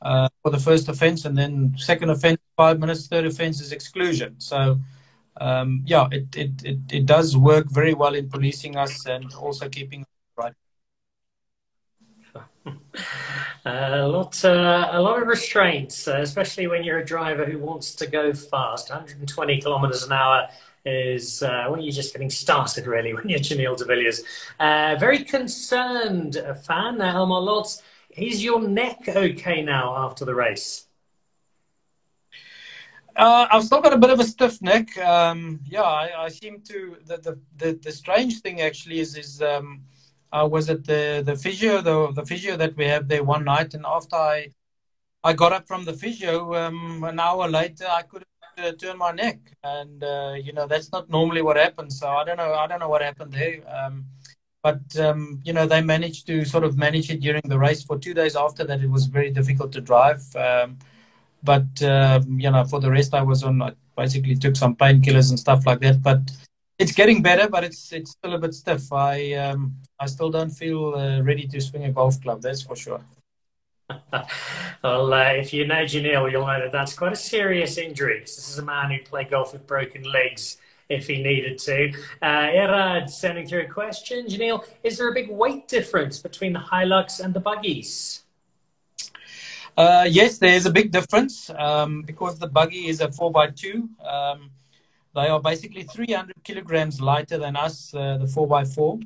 uh, 0.00 0.28
for 0.42 0.50
the 0.50 0.58
first 0.58 0.88
offence, 0.88 1.24
and 1.24 1.36
then 1.36 1.74
second 1.76 2.10
offence 2.10 2.40
five 2.56 2.78
minutes, 2.78 3.06
third 3.06 3.26
offence 3.26 3.60
is 3.60 3.72
exclusion. 3.72 4.36
So. 4.38 4.78
Um, 5.40 5.82
yeah, 5.84 6.06
it, 6.12 6.36
it, 6.36 6.64
it, 6.64 6.78
it 6.92 7.06
does 7.06 7.36
work 7.36 7.66
very 7.68 7.92
well 7.92 8.14
in 8.14 8.30
policing 8.30 8.76
us 8.76 9.04
and 9.06 9.34
also 9.34 9.68
keeping 9.68 10.06
right. 10.36 10.52
a 13.64 14.06
lot, 14.06 14.44
uh, 14.44 14.88
a 14.92 15.00
lot 15.00 15.20
of 15.20 15.28
restraints, 15.28 16.06
uh, 16.06 16.18
especially 16.20 16.66
when 16.66 16.84
you're 16.84 16.98
a 16.98 17.04
driver 17.04 17.44
who 17.44 17.58
wants 17.58 17.94
to 17.96 18.06
go 18.06 18.32
fast. 18.32 18.90
120 18.90 19.60
kilometers 19.60 20.04
an 20.04 20.12
hour 20.12 20.48
is 20.84 21.42
uh, 21.42 21.66
when 21.68 21.80
you're 21.80 21.92
just 21.92 22.12
getting 22.12 22.30
started, 22.30 22.86
really, 22.86 23.14
when 23.14 23.28
you're 23.28 23.38
Giniel 23.38 23.76
de 23.76 23.84
Villiers. 23.84 24.22
Uh, 24.60 24.96
very 24.98 25.24
concerned 25.24 26.34
fan, 26.64 27.00
uh, 27.00 27.14
Elmar 27.14 27.42
Lotz. 27.42 27.82
Is 28.10 28.44
your 28.44 28.60
neck 28.60 29.08
okay 29.08 29.62
now 29.62 29.96
after 29.96 30.24
the 30.24 30.34
race? 30.34 30.86
Uh, 33.16 33.46
I've 33.50 33.64
still 33.64 33.80
got 33.80 33.92
a 33.92 33.98
bit 33.98 34.10
of 34.10 34.20
a 34.20 34.24
stiff 34.24 34.60
neck. 34.60 34.96
Um, 34.98 35.60
yeah, 35.64 35.82
I, 35.82 36.24
I, 36.24 36.28
seem 36.28 36.60
to. 36.62 36.96
The, 37.06 37.16
the, 37.18 37.38
the, 37.56 37.72
the, 37.80 37.92
strange 37.92 38.40
thing 38.40 38.60
actually 38.60 38.98
is, 38.98 39.16
is 39.16 39.40
um, 39.40 39.82
I 40.32 40.42
was 40.42 40.68
at 40.68 40.84
the 40.84 41.22
the 41.24 41.36
physio 41.36 41.80
the 41.80 42.10
the 42.12 42.26
physio 42.26 42.56
that 42.56 42.76
we 42.76 42.86
have 42.86 43.06
there 43.06 43.22
one 43.22 43.44
night, 43.44 43.74
and 43.74 43.84
after 43.86 44.16
I 44.16 44.48
I 45.22 45.32
got 45.32 45.52
up 45.52 45.68
from 45.68 45.84
the 45.84 45.92
physio, 45.92 46.54
um, 46.54 47.04
an 47.04 47.20
hour 47.20 47.48
later 47.48 47.86
I 47.88 48.02
couldn't 48.02 48.33
uh, 48.58 48.72
turn 48.72 48.98
my 48.98 49.12
neck, 49.12 49.38
and 49.62 50.02
uh, 50.02 50.34
you 50.40 50.52
know 50.52 50.66
that's 50.66 50.90
not 50.92 51.08
normally 51.10 51.42
what 51.42 51.56
happens. 51.56 51.98
So 51.98 52.08
I 52.08 52.24
don't 52.24 52.36
know 52.36 52.54
I 52.54 52.66
don't 52.66 52.80
know 52.80 52.88
what 52.88 53.02
happened 53.02 53.32
there. 53.32 53.60
Um, 53.68 54.04
but 54.62 54.98
um, 54.98 55.40
you 55.44 55.52
know 55.52 55.66
they 55.66 55.82
managed 55.82 56.26
to 56.28 56.44
sort 56.44 56.64
of 56.64 56.78
manage 56.78 57.10
it 57.10 57.20
during 57.20 57.42
the 57.44 57.58
race. 57.58 57.82
For 57.82 57.98
two 57.98 58.14
days 58.14 58.34
after 58.34 58.64
that, 58.64 58.80
it 58.80 58.90
was 58.90 59.06
very 59.06 59.30
difficult 59.30 59.72
to 59.72 59.80
drive. 59.80 60.22
Um, 60.36 60.78
but 61.42 61.82
um, 61.82 62.40
you 62.40 62.50
know, 62.50 62.64
for 62.64 62.80
the 62.80 62.90
rest, 62.90 63.14
I 63.14 63.22
was 63.22 63.42
on. 63.44 63.60
I 63.60 63.72
basically 63.96 64.34
took 64.36 64.56
some 64.56 64.74
painkillers 64.74 65.30
and 65.30 65.38
stuff 65.38 65.66
like 65.66 65.80
that. 65.80 66.02
But 66.02 66.30
it's 66.78 66.92
getting 66.92 67.22
better, 67.22 67.48
but 67.48 67.62
it's 67.64 67.92
it's 67.92 68.12
still 68.12 68.34
a 68.34 68.38
bit 68.38 68.54
stiff. 68.54 68.92
I 68.92 69.34
um, 69.34 69.74
I 70.00 70.06
still 70.06 70.30
don't 70.30 70.50
feel 70.50 70.94
uh, 70.94 71.20
ready 71.20 71.46
to 71.48 71.60
swing 71.60 71.84
a 71.84 71.92
golf 71.92 72.20
club. 72.22 72.40
That's 72.42 72.62
for 72.62 72.76
sure. 72.76 73.00
Well, 74.82 75.14
uh, 75.14 75.32
if 75.32 75.54
you 75.54 75.66
know 75.66 75.84
Giniel, 75.84 76.30
you'll 76.30 76.46
know 76.46 76.60
that 76.60 76.70
that's 76.70 76.92
quite 76.92 77.14
a 77.14 77.16
serious 77.16 77.78
injury. 77.78 78.20
This 78.20 78.50
is 78.50 78.58
a 78.58 78.62
man 78.62 78.90
who 78.90 78.98
played 79.02 79.30
golf 79.30 79.54
with 79.54 79.66
broken 79.66 80.02
legs 80.02 80.58
if 80.88 81.06
he 81.06 81.22
needed 81.22 81.58
to. 81.60 81.92
Uh, 82.20 82.50
Erad 82.52 83.08
sending 83.08 83.46
through 83.46 83.62
a 83.62 83.68
question. 83.68 84.26
Giniel, 84.26 84.64
is 84.82 84.98
there 84.98 85.08
a 85.08 85.14
big 85.14 85.30
weight 85.30 85.68
difference 85.68 86.18
between 86.18 86.52
the 86.52 86.58
Hilux 86.58 87.20
and 87.20 87.32
the 87.32 87.40
buggies? 87.40 88.24
Uh, 89.76 90.06
yes, 90.08 90.38
there 90.38 90.54
is 90.54 90.66
a 90.66 90.70
big 90.70 90.92
difference 90.92 91.50
um, 91.56 92.02
because 92.02 92.38
the 92.38 92.46
buggy 92.46 92.88
is 92.88 93.00
a 93.00 93.08
4x2. 93.08 93.88
Um, 94.06 94.50
they 95.14 95.28
are 95.28 95.40
basically 95.40 95.82
300 95.84 96.44
kilograms 96.44 97.00
lighter 97.00 97.38
than 97.38 97.56
us, 97.56 97.94
uh, 97.94 98.18
the 98.18 98.26
4x4. 98.26 99.02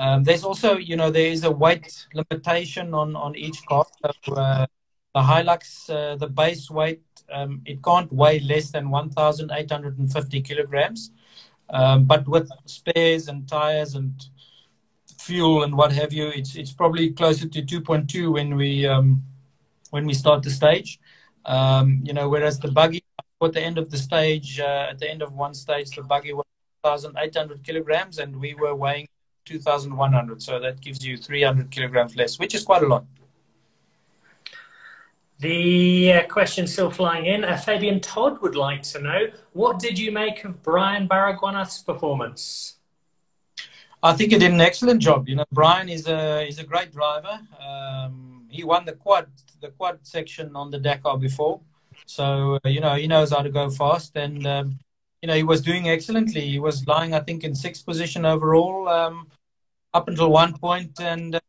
Um, 0.00 0.24
there's 0.24 0.44
also, 0.44 0.78
you 0.78 0.96
know, 0.96 1.10
there 1.10 1.26
is 1.26 1.44
a 1.44 1.50
weight 1.50 2.06
limitation 2.14 2.94
on, 2.94 3.14
on 3.14 3.36
each 3.36 3.64
car. 3.66 3.84
So, 4.02 4.32
uh, 4.34 4.66
the 5.14 5.20
Hilux, 5.20 5.90
uh, 5.90 6.16
the 6.16 6.26
base 6.26 6.70
weight, 6.70 7.02
um, 7.30 7.60
it 7.66 7.84
can't 7.84 8.10
weigh 8.10 8.40
less 8.40 8.70
than 8.70 8.88
1,850 8.88 10.40
kilograms. 10.40 11.10
Um, 11.68 12.04
but 12.06 12.26
with 12.26 12.50
spares 12.64 13.28
and 13.28 13.46
tires 13.46 13.94
and 13.94 14.14
fuel 15.18 15.64
and 15.64 15.76
what 15.76 15.92
have 15.92 16.14
you, 16.14 16.28
it's 16.28 16.56
it's 16.56 16.72
probably 16.72 17.10
closer 17.10 17.46
to 17.46 17.62
2.2 17.62 18.32
when 18.32 18.56
we 18.56 18.86
um, 18.86 19.22
when 19.90 20.06
we 20.06 20.14
start 20.14 20.42
the 20.42 20.50
stage. 20.50 20.98
Um, 21.44 22.00
you 22.04 22.14
know, 22.14 22.28
whereas 22.30 22.58
the 22.58 22.70
buggy 22.70 23.04
at 23.42 23.52
the 23.52 23.60
end 23.60 23.76
of 23.76 23.90
the 23.90 23.98
stage, 23.98 24.60
uh, 24.60 24.88
at 24.90 24.98
the 24.98 25.10
end 25.10 25.20
of 25.20 25.34
one 25.34 25.52
stage, 25.52 25.90
the 25.90 26.02
buggy 26.02 26.32
was 26.32 26.46
1,800 26.80 27.62
kilograms, 27.62 28.18
and 28.18 28.34
we 28.34 28.54
were 28.54 28.74
weighing 28.74 29.06
2,100. 29.44 30.42
So 30.42 30.58
that 30.60 30.80
gives 30.80 31.04
you 31.04 31.16
300 31.16 31.70
kilograms 31.70 32.16
less, 32.16 32.38
which 32.38 32.54
is 32.54 32.62
quite 32.62 32.82
a 32.82 32.86
lot. 32.86 33.04
The 35.38 36.12
uh, 36.12 36.26
question 36.26 36.66
still 36.66 36.90
flying 36.90 37.26
in. 37.26 37.44
Uh, 37.44 37.56
Fabian 37.56 38.00
Todd 38.00 38.42
would 38.42 38.56
like 38.56 38.82
to 38.82 39.00
know 39.00 39.26
what 39.52 39.78
did 39.78 39.98
you 39.98 40.12
make 40.12 40.44
of 40.44 40.62
Brian 40.62 41.08
Baragwanath's 41.08 41.82
performance? 41.82 42.76
I 44.02 44.12
think 44.14 44.32
he 44.32 44.38
did 44.38 44.52
an 44.52 44.60
excellent 44.60 45.00
job. 45.00 45.28
You 45.28 45.36
know, 45.36 45.44
Brian 45.52 45.88
is 45.88 46.06
a 46.08 46.46
is 46.46 46.58
a 46.58 46.64
great 46.64 46.90
driver. 46.92 47.40
Um, 47.58 48.46
he 48.48 48.64
won 48.64 48.84
the 48.84 48.92
quad 48.92 49.28
the 49.60 49.68
quad 49.68 49.98
section 50.02 50.56
on 50.56 50.70
the 50.70 50.78
Dakar 50.78 51.18
before. 51.18 51.60
So, 52.06 52.58
uh, 52.64 52.68
you 52.68 52.80
know, 52.80 52.94
he 52.94 53.06
knows 53.06 53.30
how 53.30 53.42
to 53.42 53.50
go 53.50 53.70
fast. 53.70 54.16
And, 54.16 54.46
um, 54.46 54.78
you 55.22 55.26
know, 55.26 55.34
he 55.34 55.42
was 55.42 55.60
doing 55.60 55.88
excellently. 55.88 56.42
He 56.48 56.58
was 56.58 56.86
lying, 56.86 57.14
I 57.14 57.20
think, 57.20 57.44
in 57.44 57.54
sixth 57.54 57.84
position 57.84 58.24
overall 58.24 58.88
um, 58.88 59.28
up 59.92 60.08
until 60.08 60.30
one 60.30 60.56
point. 60.56 61.00
And, 61.00 61.34
uh, 61.34 61.40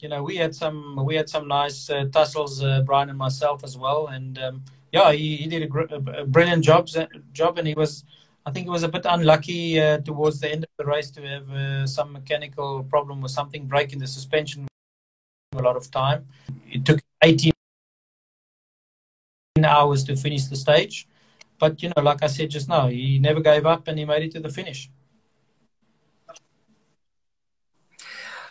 you 0.00 0.08
know, 0.08 0.22
we 0.22 0.36
had 0.36 0.54
some 0.54 1.04
we 1.04 1.14
had 1.14 1.28
some 1.28 1.46
nice 1.46 1.88
uh, 1.90 2.06
tussles, 2.12 2.62
uh, 2.62 2.82
Brian 2.82 3.08
and 3.10 3.18
myself 3.18 3.62
as 3.64 3.76
well. 3.76 4.08
And, 4.08 4.38
um, 4.38 4.64
yeah, 4.92 5.12
he, 5.12 5.36
he 5.36 5.46
did 5.46 5.62
a, 5.62 5.66
gr- 5.66 5.92
a, 5.92 6.24
brilliant 6.24 6.64
job, 6.64 6.88
job 7.32 7.58
and 7.58 7.66
he 7.66 7.74
was 7.74 8.04
I 8.46 8.50
think 8.50 8.66
it 8.66 8.70
was 8.70 8.82
a 8.82 8.88
bit 8.88 9.06
unlucky 9.06 9.80
uh, 9.80 9.98
towards 9.98 10.38
the 10.40 10.50
end 10.50 10.64
of 10.64 10.70
the 10.76 10.84
race 10.84 11.10
to 11.12 11.22
have 11.22 11.50
uh, 11.50 11.86
some 11.86 12.12
mechanical 12.12 12.84
problem 12.84 13.24
or 13.24 13.28
something 13.28 13.66
breaking 13.66 14.00
the 14.00 14.06
suspension 14.06 14.68
a 15.56 15.62
lot 15.62 15.76
of 15.76 15.90
time. 15.90 16.26
It 16.70 16.84
took 16.84 17.00
18 17.22 17.52
hours 19.64 20.04
to 20.04 20.16
finish 20.16 20.44
the 20.44 20.56
stage. 20.56 21.08
But, 21.64 21.82
you 21.82 21.90
know, 21.96 22.02
like 22.02 22.22
I 22.22 22.26
said 22.26 22.50
just 22.50 22.68
now, 22.68 22.88
he 22.88 23.18
never 23.18 23.40
gave 23.40 23.64
up 23.64 23.88
and 23.88 23.98
he 23.98 24.04
made 24.04 24.22
it 24.22 24.32
to 24.32 24.40
the 24.40 24.50
finish. 24.50 24.90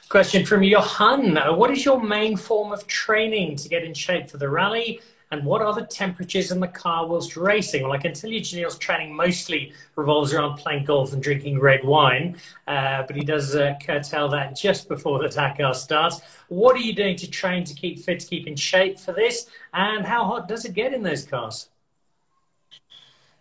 Question 0.09 0.47
from 0.47 0.63
Johan. 0.63 1.35
What 1.55 1.69
is 1.69 1.85
your 1.85 2.01
main 2.01 2.35
form 2.37 2.71
of 2.71 2.87
training 2.87 3.57
to 3.57 3.69
get 3.69 3.83
in 3.83 3.93
shape 3.93 4.31
for 4.31 4.39
the 4.39 4.49
rally? 4.49 4.99
And 5.29 5.45
what 5.45 5.61
are 5.61 5.75
the 5.75 5.85
temperatures 5.85 6.51
in 6.51 6.59
the 6.59 6.67
car 6.67 7.05
whilst 7.05 7.37
racing? 7.37 7.83
Well, 7.83 7.91
I 7.91 7.99
can 7.99 8.13
tell 8.13 8.31
you 8.31 8.39
Giniel's 8.39 8.79
training 8.79 9.13
mostly 9.15 9.73
revolves 9.95 10.33
around 10.33 10.57
playing 10.57 10.85
golf 10.85 11.13
and 11.13 11.21
drinking 11.21 11.59
red 11.59 11.83
wine, 11.83 12.37
uh, 12.67 13.03
but 13.05 13.15
he 13.15 13.23
does 13.23 13.55
uh, 13.55 13.75
curtail 13.85 14.27
that 14.29 14.55
just 14.55 14.89
before 14.89 15.21
the 15.21 15.29
Dakar 15.29 15.75
starts. 15.75 16.19
What 16.47 16.75
are 16.75 16.79
you 16.79 16.95
doing 16.95 17.15
to 17.17 17.29
train 17.29 17.63
to 17.65 17.75
keep 17.75 17.99
fit, 17.99 18.21
to 18.21 18.25
keep 18.25 18.47
in 18.47 18.55
shape 18.55 18.99
for 18.99 19.11
this? 19.11 19.45
And 19.71 20.03
how 20.03 20.25
hot 20.25 20.47
does 20.47 20.65
it 20.65 20.73
get 20.73 20.93
in 20.93 21.03
those 21.03 21.25
cars? 21.25 21.69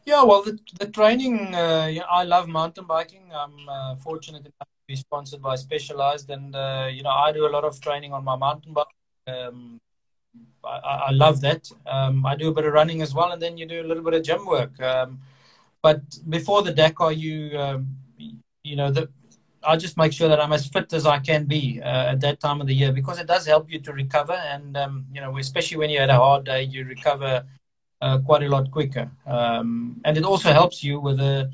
Yeah, 0.04 0.24
well, 0.24 0.42
the, 0.42 0.58
the 0.80 0.86
training, 0.86 1.54
uh, 1.54 1.88
yeah, 1.90 2.02
I 2.10 2.24
love 2.24 2.48
mountain 2.48 2.86
biking. 2.86 3.30
I'm 3.32 3.68
uh, 3.68 3.96
fortunate 3.96 4.40
enough 4.40 4.58
to 4.58 4.86
be 4.88 4.96
sponsored 4.96 5.40
by 5.40 5.54
Specialized, 5.54 6.28
and, 6.30 6.54
uh, 6.56 6.88
you 6.90 7.02
know, 7.04 7.10
I 7.10 7.30
do 7.32 7.46
a 7.46 7.50
lot 7.50 7.64
of 7.64 7.80
training 7.80 8.12
on 8.12 8.24
my 8.24 8.34
mountain 8.36 8.72
bike. 8.72 8.86
Um, 9.28 9.80
I, 10.64 11.08
I 11.08 11.10
love 11.12 11.40
that. 11.42 11.70
Um, 11.86 12.26
I 12.26 12.34
do 12.34 12.48
a 12.48 12.52
bit 12.52 12.64
of 12.64 12.72
running 12.72 13.02
as 13.02 13.14
well, 13.14 13.30
and 13.32 13.40
then 13.40 13.56
you 13.56 13.66
do 13.66 13.80
a 13.82 13.86
little 13.86 14.02
bit 14.02 14.14
of 14.14 14.24
gym 14.24 14.44
work. 14.46 14.80
Um, 14.82 15.20
but 15.82 16.02
before 16.28 16.62
the 16.62 16.72
Dakar, 16.72 17.12
you 17.12 17.58
um, 17.58 17.96
you 18.64 18.76
know 18.76 18.90
the, 18.90 19.08
I 19.64 19.76
just 19.76 19.96
make 19.96 20.12
sure 20.12 20.28
that 20.28 20.40
I'm 20.40 20.52
as 20.52 20.66
fit 20.66 20.92
as 20.92 21.06
I 21.06 21.18
can 21.18 21.44
be 21.44 21.80
uh, 21.82 22.12
at 22.12 22.20
that 22.20 22.40
time 22.40 22.60
of 22.60 22.66
the 22.66 22.74
year 22.74 22.92
because 22.92 23.18
it 23.18 23.26
does 23.26 23.46
help 23.46 23.70
you 23.70 23.80
to 23.80 23.92
recover, 23.92 24.34
and 24.34 24.76
um, 24.76 25.06
you 25.12 25.20
know 25.20 25.36
especially 25.38 25.76
when 25.78 25.90
you 25.90 25.98
had 26.00 26.10
a 26.10 26.16
hard 26.16 26.44
day, 26.44 26.62
you 26.64 26.84
recover 26.84 27.44
quite 28.26 28.42
a 28.42 28.48
lot 28.48 28.70
quicker, 28.70 29.10
um, 29.26 30.00
and 30.04 30.16
it 30.16 30.24
also 30.24 30.52
helps 30.52 30.82
you 30.82 31.00
with 31.00 31.18
the 31.18 31.50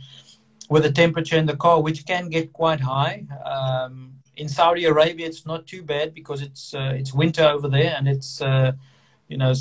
with 0.69 0.83
the 0.83 0.93
temperature 0.93 1.37
in 1.37 1.47
the 1.47 1.57
car, 1.57 1.81
which 1.81 2.07
can 2.07 2.29
get 2.29 2.53
quite 2.53 2.81
high. 2.81 3.25
Um, 3.45 4.15
in 4.37 4.49
Saudi 4.49 4.85
Arabia, 4.85 5.27
it's 5.27 5.45
not 5.47 5.67
too 5.67 5.83
bad 5.83 6.15
because 6.15 6.43
it's 6.43 6.75
uh, 6.75 6.93
it's 6.95 7.13
winter 7.13 7.45
over 7.55 7.69
there, 7.69 7.95
and 7.97 8.09
it's 8.09 8.41
uh, 8.41 8.73
you 9.29 9.37
know 9.37 9.55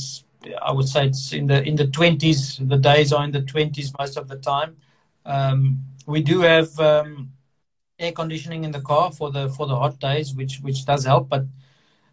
I 0.61 0.71
would 0.71 0.87
say 0.87 1.07
it's 1.07 1.33
in 1.33 1.47
the 1.47 1.63
in 1.63 1.75
the 1.75 1.87
twenties. 1.87 2.57
The 2.57 2.77
days 2.77 3.11
are 3.11 3.23
in 3.23 3.31
the 3.31 3.41
twenties 3.41 3.91
most 3.97 4.17
of 4.17 4.27
the 4.27 4.37
time. 4.37 4.77
Um, 5.25 5.79
we 6.05 6.21
do 6.21 6.41
have 6.41 6.79
um, 6.79 7.31
air 7.99 8.11
conditioning 8.11 8.63
in 8.63 8.71
the 8.71 8.81
car 8.81 9.11
for 9.11 9.31
the 9.31 9.49
for 9.49 9.65
the 9.67 9.75
hot 9.75 9.99
days, 9.99 10.33
which 10.33 10.59
which 10.61 10.85
does 10.85 11.05
help. 11.05 11.29
But 11.29 11.45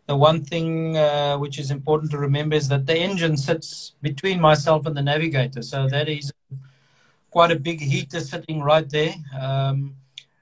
the 0.06 0.16
one 0.16 0.44
thing 0.44 0.96
uh, 0.96 1.36
which 1.38 1.58
is 1.58 1.70
important 1.70 2.10
to 2.10 2.18
remember 2.18 2.56
is 2.56 2.68
that 2.68 2.86
the 2.86 2.96
engine 2.96 3.36
sits 3.36 3.92
between 4.02 4.40
myself 4.40 4.86
and 4.86 4.96
the 4.96 5.02
navigator, 5.02 5.62
so 5.62 5.88
that 5.88 6.08
is 6.08 6.32
quite 7.30 7.50
a 7.50 7.58
big 7.58 7.80
heater 7.80 8.20
sitting 8.20 8.60
right 8.60 8.88
there. 8.90 9.14
Um, 9.38 9.96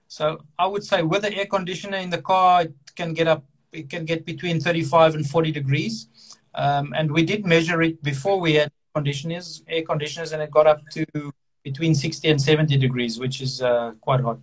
so 0.08 0.42
I 0.58 0.66
would 0.66 0.84
say 0.84 1.02
with 1.02 1.22
the 1.22 1.34
air 1.34 1.46
conditioner 1.46 1.98
in 1.98 2.10
the 2.10 2.20
car, 2.20 2.62
it 2.62 2.74
can 2.96 3.14
get 3.14 3.28
up, 3.28 3.44
it 3.72 3.88
can 3.88 4.04
get 4.04 4.26
between 4.26 4.60
35 4.60 5.14
and 5.14 5.26
40 5.26 5.52
degrees. 5.52 6.08
Um, 6.54 6.92
and 6.94 7.10
we 7.10 7.22
did 7.24 7.46
measure 7.46 7.80
it 7.82 8.02
before 8.02 8.38
we 8.38 8.54
had 8.54 8.70
conditioners, 8.94 9.62
air 9.68 9.82
conditioners, 9.82 10.32
and 10.32 10.42
it 10.42 10.50
got 10.50 10.66
up 10.66 10.82
to 10.90 11.32
between 11.62 11.94
60 11.94 12.28
and 12.28 12.42
70 12.42 12.76
degrees, 12.76 13.18
which 13.18 13.40
is 13.40 13.62
uh, 13.62 13.92
quite 14.00 14.20
hot. 14.20 14.38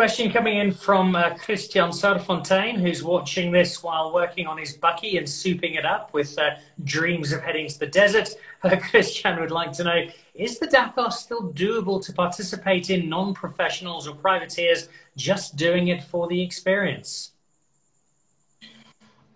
Question 0.00 0.32
coming 0.32 0.56
in 0.56 0.72
from 0.72 1.14
uh, 1.14 1.34
Christian 1.34 1.90
Sarfontaine, 1.90 2.80
who's 2.80 3.04
watching 3.04 3.52
this 3.52 3.82
while 3.82 4.14
working 4.14 4.46
on 4.46 4.56
his 4.56 4.74
bakkie 4.74 5.18
and 5.18 5.26
souping 5.26 5.76
it 5.76 5.84
up 5.84 6.14
with 6.14 6.38
uh, 6.38 6.52
dreams 6.84 7.32
of 7.32 7.42
heading 7.42 7.68
to 7.68 7.78
the 7.78 7.86
desert. 7.86 8.30
Uh, 8.62 8.76
Christian 8.76 9.40
would 9.40 9.50
like 9.50 9.72
to 9.72 9.84
know 9.84 10.02
Is 10.34 10.58
the 10.58 10.66
Dakar 10.66 11.10
still 11.10 11.50
doable 11.52 12.02
to 12.04 12.12
participate 12.12 12.90
in 12.90 13.08
non 13.10 13.32
professionals 13.34 14.06
or 14.08 14.14
privateers 14.14 14.88
just 15.16 15.56
doing 15.56 15.88
it 15.88 16.02
for 16.02 16.28
the 16.28 16.42
experience? 16.42 17.32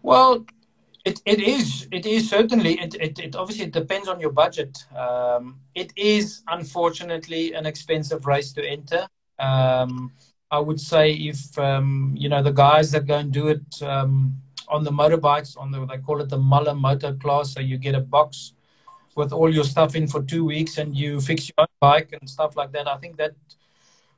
Well, 0.02 0.44
it, 1.04 1.20
it 1.24 1.40
is 1.40 1.88
it 1.90 2.04
is 2.06 2.28
certainly 2.28 2.78
it, 2.80 2.94
it, 2.94 3.18
it 3.18 3.36
obviously 3.36 3.66
depends 3.66 4.08
on 4.08 4.18
your 4.20 4.32
budget. 4.32 4.78
Um, 4.94 5.60
it 5.74 5.92
is 5.96 6.42
unfortunately 6.48 7.52
an 7.52 7.64
expensive 7.64 8.26
race 8.26 8.52
to 8.54 8.62
enter. 8.62 9.08
Um, 9.38 10.12
I 10.50 10.58
would 10.58 10.80
say 10.80 11.12
if 11.12 11.58
um, 11.58 12.14
you 12.16 12.28
know 12.28 12.42
the 12.42 12.52
guys 12.52 12.90
that 12.92 13.06
go 13.06 13.16
and 13.16 13.32
do 13.32 13.48
it 13.48 13.82
um, 13.82 14.36
on 14.68 14.84
the 14.84 14.90
motorbikes, 14.90 15.56
on 15.58 15.70
the 15.70 15.84
they 15.86 15.98
call 15.98 16.20
it 16.20 16.28
the 16.28 16.38
Malle 16.38 16.74
Moto 16.74 17.14
class, 17.14 17.54
so 17.54 17.60
you 17.60 17.78
get 17.78 17.94
a 17.94 18.00
box 18.00 18.52
with 19.16 19.32
all 19.32 19.52
your 19.52 19.64
stuff 19.64 19.94
in 19.94 20.06
for 20.06 20.22
two 20.22 20.44
weeks 20.44 20.78
and 20.78 20.96
you 20.96 21.20
fix 21.20 21.48
your 21.48 21.54
own 21.58 21.66
bike 21.80 22.10
and 22.12 22.28
stuff 22.28 22.56
like 22.56 22.72
that. 22.72 22.88
I 22.88 22.96
think 22.96 23.16
that 23.16 23.34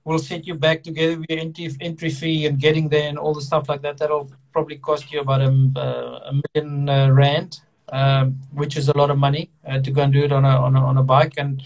will 0.04 0.18
set 0.18 0.46
you 0.46 0.54
back 0.54 0.82
together 0.82 1.18
with 1.18 1.26
your 1.28 1.40
entry, 1.40 1.70
entry 1.80 2.10
fee 2.10 2.46
and 2.46 2.58
getting 2.58 2.88
there 2.88 3.08
and 3.08 3.18
all 3.18 3.34
the 3.34 3.42
stuff 3.42 3.68
like 3.68 3.82
that. 3.82 3.98
That'll 3.98 4.30
probably 4.52 4.76
cost 4.76 5.12
you 5.12 5.20
about 5.20 5.40
a, 5.42 5.48
a 5.48 6.32
million 6.54 6.88
uh, 6.88 7.10
rand, 7.10 7.60
um, 7.90 8.38
which 8.52 8.76
is 8.76 8.88
a 8.88 8.96
lot 8.96 9.10
of 9.10 9.18
money 9.18 9.50
uh, 9.66 9.80
to 9.80 9.90
go 9.90 10.02
and 10.02 10.12
do 10.12 10.22
it 10.22 10.32
on 10.32 10.44
a, 10.44 10.48
on 10.48 10.76
a 10.76 10.80
on 10.80 10.96
a 10.96 11.02
bike. 11.02 11.34
And 11.36 11.62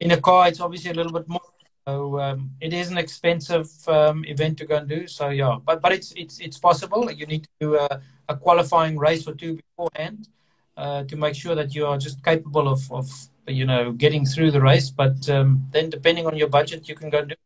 in 0.00 0.12
a 0.12 0.20
car, 0.20 0.48
it's 0.48 0.60
obviously 0.60 0.90
a 0.90 0.94
little 0.94 1.12
bit 1.12 1.28
more 1.28 1.40
so 1.88 2.20
um, 2.20 2.50
it 2.60 2.74
is 2.74 2.90
an 2.90 2.98
expensive 2.98 3.70
um, 3.88 4.22
event 4.26 4.58
to 4.58 4.66
go 4.66 4.76
and 4.76 4.86
do. 4.86 5.06
So 5.06 5.30
yeah, 5.30 5.56
but 5.64 5.80
but 5.80 5.90
it's 5.90 6.12
it's 6.16 6.38
it's 6.38 6.58
possible. 6.58 7.10
You 7.10 7.24
need 7.24 7.44
to 7.44 7.50
do 7.60 7.76
a, 7.76 7.88
a 8.28 8.36
qualifying 8.36 8.98
race 8.98 9.26
or 9.26 9.32
two 9.32 9.56
beforehand 9.62 10.28
uh, 10.76 11.04
to 11.04 11.16
make 11.16 11.34
sure 11.34 11.54
that 11.54 11.74
you 11.74 11.86
are 11.86 11.96
just 11.96 12.22
capable 12.22 12.68
of 12.68 12.80
of 12.92 13.08
you 13.46 13.64
know 13.64 13.92
getting 13.92 14.26
through 14.26 14.50
the 14.50 14.60
race. 14.60 14.90
But 14.90 15.30
um, 15.30 15.66
then 15.70 15.88
depending 15.88 16.26
on 16.26 16.36
your 16.36 16.48
budget, 16.48 16.90
you 16.90 16.94
can 16.94 17.08
go 17.08 17.20
and 17.20 17.30
do. 17.30 17.36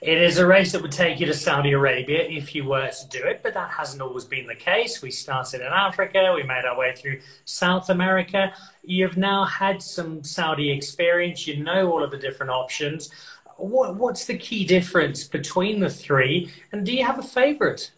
It 0.00 0.18
is 0.18 0.38
a 0.38 0.46
race 0.46 0.72
that 0.72 0.82
would 0.82 0.92
take 0.92 1.18
you 1.18 1.26
to 1.26 1.34
Saudi 1.34 1.72
Arabia 1.72 2.22
if 2.22 2.54
you 2.54 2.64
were 2.64 2.88
to 2.88 3.08
do 3.08 3.24
it, 3.24 3.40
but 3.42 3.54
that 3.54 3.70
hasn't 3.70 4.00
always 4.00 4.24
been 4.24 4.46
the 4.46 4.54
case. 4.54 5.02
We 5.02 5.10
started 5.10 5.60
in 5.60 5.66
Africa, 5.66 6.32
we 6.34 6.44
made 6.44 6.64
our 6.64 6.78
way 6.78 6.94
through 6.94 7.20
South 7.44 7.90
America. 7.90 8.52
You've 8.84 9.16
now 9.16 9.44
had 9.44 9.82
some 9.82 10.22
Saudi 10.22 10.70
experience, 10.70 11.48
you 11.48 11.64
know 11.64 11.90
all 11.90 12.04
of 12.04 12.12
the 12.12 12.16
different 12.16 12.52
options. 12.52 13.10
What, 13.56 13.96
what's 13.96 14.24
the 14.24 14.38
key 14.38 14.64
difference 14.64 15.24
between 15.24 15.80
the 15.80 15.90
three, 15.90 16.52
and 16.70 16.86
do 16.86 16.92
you 16.92 17.04
have 17.04 17.18
a 17.18 17.24
favorite? 17.24 17.90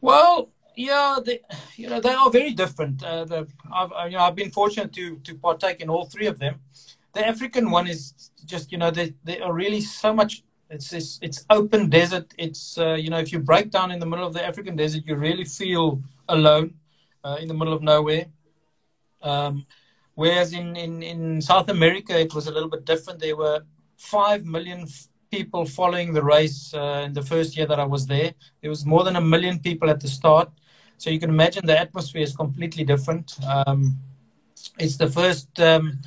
Well, 0.00 0.48
yeah, 0.74 1.18
they, 1.24 1.40
you 1.76 1.88
know 1.88 2.00
they 2.00 2.14
are 2.14 2.30
very 2.30 2.52
different. 2.52 3.04
Uh, 3.04 3.44
I've, 3.72 3.90
you 4.10 4.16
know, 4.16 4.24
I've 4.24 4.34
been 4.34 4.50
fortunate 4.50 4.92
to 4.94 5.16
to 5.18 5.34
partake 5.36 5.80
in 5.80 5.88
all 5.88 6.06
three 6.06 6.26
of 6.26 6.38
them 6.40 6.60
the 7.18 7.26
African 7.26 7.70
one 7.70 7.88
is 7.88 8.30
just 8.44 8.70
you 8.72 8.78
know 8.78 8.90
they 8.90 9.40
are 9.40 9.52
really 9.52 9.80
so 9.80 10.14
much. 10.20 10.32
It's 10.70 10.92
it's, 10.92 11.18
it's 11.26 11.44
open 11.50 11.90
desert. 11.98 12.26
It's 12.38 12.78
uh, 12.78 12.94
you 13.04 13.10
know 13.10 13.18
if 13.18 13.32
you 13.32 13.40
break 13.40 13.70
down 13.70 13.90
in 13.90 13.98
the 13.98 14.06
middle 14.06 14.26
of 14.26 14.34
the 14.34 14.44
African 14.50 14.76
desert, 14.76 15.02
you 15.06 15.16
really 15.16 15.44
feel 15.44 16.00
alone 16.28 16.74
uh, 17.24 17.36
in 17.40 17.48
the 17.48 17.54
middle 17.54 17.74
of 17.74 17.82
nowhere. 17.82 18.26
Um, 19.22 19.66
whereas 20.14 20.52
in, 20.52 20.76
in 20.76 21.02
in 21.02 21.42
South 21.42 21.68
America, 21.76 22.14
it 22.26 22.32
was 22.36 22.46
a 22.46 22.52
little 22.52 22.72
bit 22.74 22.84
different. 22.84 23.18
There 23.18 23.36
were 23.36 23.60
five 23.96 24.44
million 24.44 24.86
people 25.30 25.66
following 25.66 26.12
the 26.12 26.22
race 26.22 26.72
uh, 26.72 27.02
in 27.06 27.12
the 27.12 27.26
first 27.32 27.56
year 27.56 27.66
that 27.66 27.80
I 27.80 27.88
was 27.94 28.06
there. 28.06 28.32
There 28.60 28.70
was 28.70 28.86
more 28.86 29.02
than 29.02 29.16
a 29.16 29.20
million 29.34 29.58
people 29.58 29.90
at 29.90 30.00
the 30.00 30.08
start. 30.08 30.48
So 30.98 31.10
you 31.10 31.20
can 31.20 31.30
imagine 31.30 31.66
the 31.66 31.78
atmosphere 31.78 32.22
is 32.22 32.34
completely 32.34 32.84
different. 32.84 33.26
Um, 33.54 33.98
it's 34.78 34.96
the 34.96 35.10
first 35.10 35.48
um, 35.60 36.00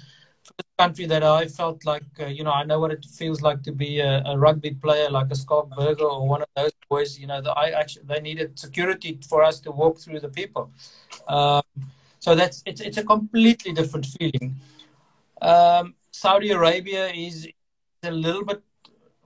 country 0.77 1.05
that 1.05 1.23
I 1.23 1.47
felt 1.47 1.85
like, 1.85 2.03
uh, 2.19 2.25
you 2.25 2.43
know, 2.43 2.51
I 2.51 2.63
know 2.63 2.79
what 2.79 2.91
it 2.91 3.05
feels 3.05 3.41
like 3.41 3.61
to 3.63 3.71
be 3.71 3.99
a, 3.99 4.23
a 4.25 4.37
rugby 4.37 4.71
player 4.71 5.09
like 5.09 5.29
a 5.31 5.35
Schalk 5.35 5.69
Burger 5.75 6.05
or 6.05 6.27
one 6.27 6.41
of 6.41 6.49
those 6.55 6.71
boys. 6.89 7.19
You 7.19 7.27
know, 7.27 7.41
the, 7.41 7.51
I 7.51 7.69
actually 7.69 8.05
they 8.05 8.19
needed 8.19 8.59
security 8.59 9.19
for 9.29 9.43
us 9.43 9.60
to 9.62 9.71
walk 9.71 9.99
through 9.99 10.19
the 10.19 10.29
people. 10.29 10.71
Um, 11.27 11.63
so 12.19 12.35
that's 12.35 12.63
it's 12.65 12.81
it's 12.81 12.97
a 12.97 13.04
completely 13.04 13.73
different 13.73 14.06
feeling. 14.06 14.56
Um, 15.41 15.95
Saudi 16.12 16.52
Arabia 16.52 17.08
is 17.08 17.47
a 18.04 18.12
little 18.12 18.45
bit 18.45 18.62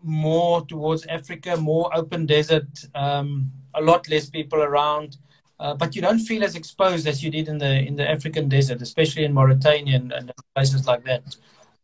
more 0.02 0.66
towards 0.66 1.06
Africa, 1.08 1.58
more 1.58 1.90
open 1.96 2.26
desert, 2.26 2.68
um, 2.94 3.52
a 3.74 3.82
lot 3.82 4.10
less 4.10 4.30
people 4.30 4.62
around. 4.62 5.18
Uh, 5.60 5.74
but 5.74 5.96
you 5.96 6.02
don't 6.02 6.20
feel 6.20 6.44
as 6.44 6.56
exposed 6.56 7.08
as 7.08 7.24
you 7.24 7.32
did 7.32 7.48
in 7.48 7.58
the 7.58 7.80
in 7.88 7.96
the 7.96 8.10
African 8.10 8.50
desert, 8.50 8.82
especially 8.82 9.24
in 9.24 9.34
Mauritania 9.34 9.96
and, 9.96 10.12
and 10.12 10.32
places 10.54 10.86
like 10.86 11.04
that. 11.06 11.36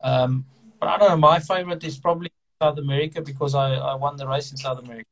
Um, 0.01 0.45
but 0.80 0.89
I 0.89 0.97
don't 0.97 1.09
know. 1.09 1.17
My 1.17 1.39
favorite 1.39 1.84
is 1.84 1.97
probably 1.97 2.32
South 2.61 2.78
America 2.78 3.22
because 3.22 3.55
I, 3.55 3.76
I 3.76 3.95
won 3.95 4.17
the 4.17 4.28
race 4.28 4.51
in 4.51 4.57
South 4.57 4.80
America. 4.80 5.05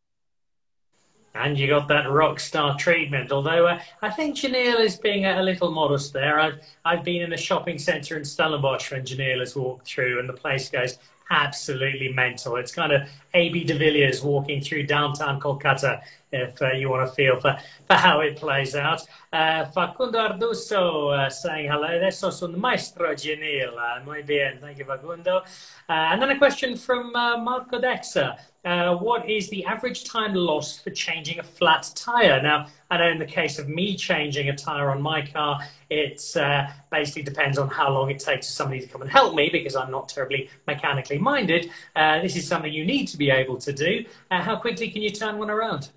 And 1.36 1.57
you 1.57 1.68
got 1.68 1.88
that 1.88 2.10
rock 2.10 2.39
star 2.39 2.76
treatment. 2.78 3.32
Although 3.32 3.68
uh, 3.68 3.80
I 4.01 4.10
think 4.10 4.36
Giniel 4.36 4.80
is 4.80 4.97
being 4.97 5.26
a, 5.26 5.41
little 5.41 5.72
modest 5.72 6.12
there. 6.12 6.39
I've, 6.39 6.60
I've 6.84 7.03
been 7.03 7.22
in 7.22 7.34
a 7.34 7.38
shopping 7.38 7.78
centre 7.78 8.18
in 8.18 8.26
Stellenbosch 8.26 8.91
when 8.91 9.03
Giniel 9.03 9.39
has 9.39 9.55
walked 9.55 9.88
through, 9.88 10.20
and 10.20 10.28
the 10.28 10.34
place 10.34 10.70
goes 10.70 10.97
absolutely 11.30 12.12
mental. 12.12 12.55
It's 12.55 12.72
kind 12.72 12.91
of 12.91 13.07
AB 13.34 13.64
de 13.64 13.78
Villiers 13.78 14.24
walking 14.24 14.62
through 14.62 14.88
downtown 14.88 15.39
Kolkata, 15.39 16.01
if 16.32 16.61
uh, 16.61 16.71
you 16.71 16.89
want 16.89 17.07
to 17.07 17.13
feel 17.13 17.39
for, 17.39 17.57
for 17.88 17.95
how 17.95 18.19
it 18.21 18.36
plays 18.38 18.75
out. 18.75 19.01
Uh, 19.32 19.65
Facundo 19.65 20.19
Arduso 20.19 21.15
uh, 21.15 21.30
saying 21.30 21.69
hello. 21.69 22.09
Sos 22.09 22.41
un 22.41 22.59
maestro 22.59 23.13
Giniel. 23.13 23.77
Uh, 23.77 24.03
muy 24.05 24.21
bien. 24.21 24.57
Thank 24.59 24.80
you, 24.80 24.86
Facundo. 24.86 25.38
Uh, 25.38 25.43
and 25.89 26.21
then 26.21 26.32
a 26.32 26.38
question 26.38 26.75
from 26.75 27.15
uh, 27.15 27.38
Marco 27.38 27.80
Dexa. 27.80 28.39
Uh, 28.65 28.93
what 28.97 29.30
is 29.30 29.47
the 29.49 29.63
average 29.65 30.03
time 30.03 30.34
lost 30.34 30.84
for 30.84 30.89
changing 30.89 31.39
a 31.39 31.43
flat 31.43 31.89
tire? 31.95 32.41
Now, 32.41 32.67
I 32.91 32.97
know 32.97 33.07
in 33.07 33.17
the 33.17 33.25
case 33.25 33.57
of 33.57 33.69
me 33.69 33.95
changing 33.95 34.49
a 34.49 34.55
tire 34.55 34.89
on 34.89 35.01
my 35.01 35.25
car, 35.25 35.59
it 35.89 36.21
uh, 36.36 36.67
basically 36.91 37.21
depends 37.21 37.57
on 37.57 37.69
how 37.69 37.89
long 37.89 38.09
it 38.09 38.19
takes 38.19 38.47
for 38.47 38.53
somebody 38.53 38.82
to 38.82 38.88
come 38.88 39.01
and 39.01 39.09
help 39.09 39.34
me 39.34 39.49
because 39.49 39.75
I'm 39.75 39.91
not 39.91 40.09
terribly 40.09 40.49
mechanically 40.67 41.17
minded. 41.17 41.71
Uh, 41.95 42.21
this 42.21 42.36
is 42.36 42.45
something 42.45 42.73
you 42.73 42.84
need 42.84 43.07
to 43.07 43.17
be 43.17 43.30
able 43.30 43.57
to 43.57 43.71
do. 43.71 44.05
how 44.30 44.57
quickly 44.57 44.89
can 44.89 45.01
you 45.01 45.11
turn 45.11 45.38
one 45.38 45.49
around? 45.49 45.89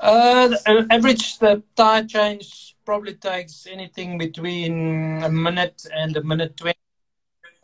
Uh, 0.00 0.54
average 0.90 1.38
the 1.38 1.62
tire 1.74 2.04
change 2.04 2.76
probably 2.84 3.14
takes 3.14 3.66
anything 3.66 4.16
between 4.16 5.22
a 5.24 5.28
minute 5.28 5.86
and 5.92 6.16
a 6.16 6.22
minute 6.22 6.56
twenty. 6.56 6.78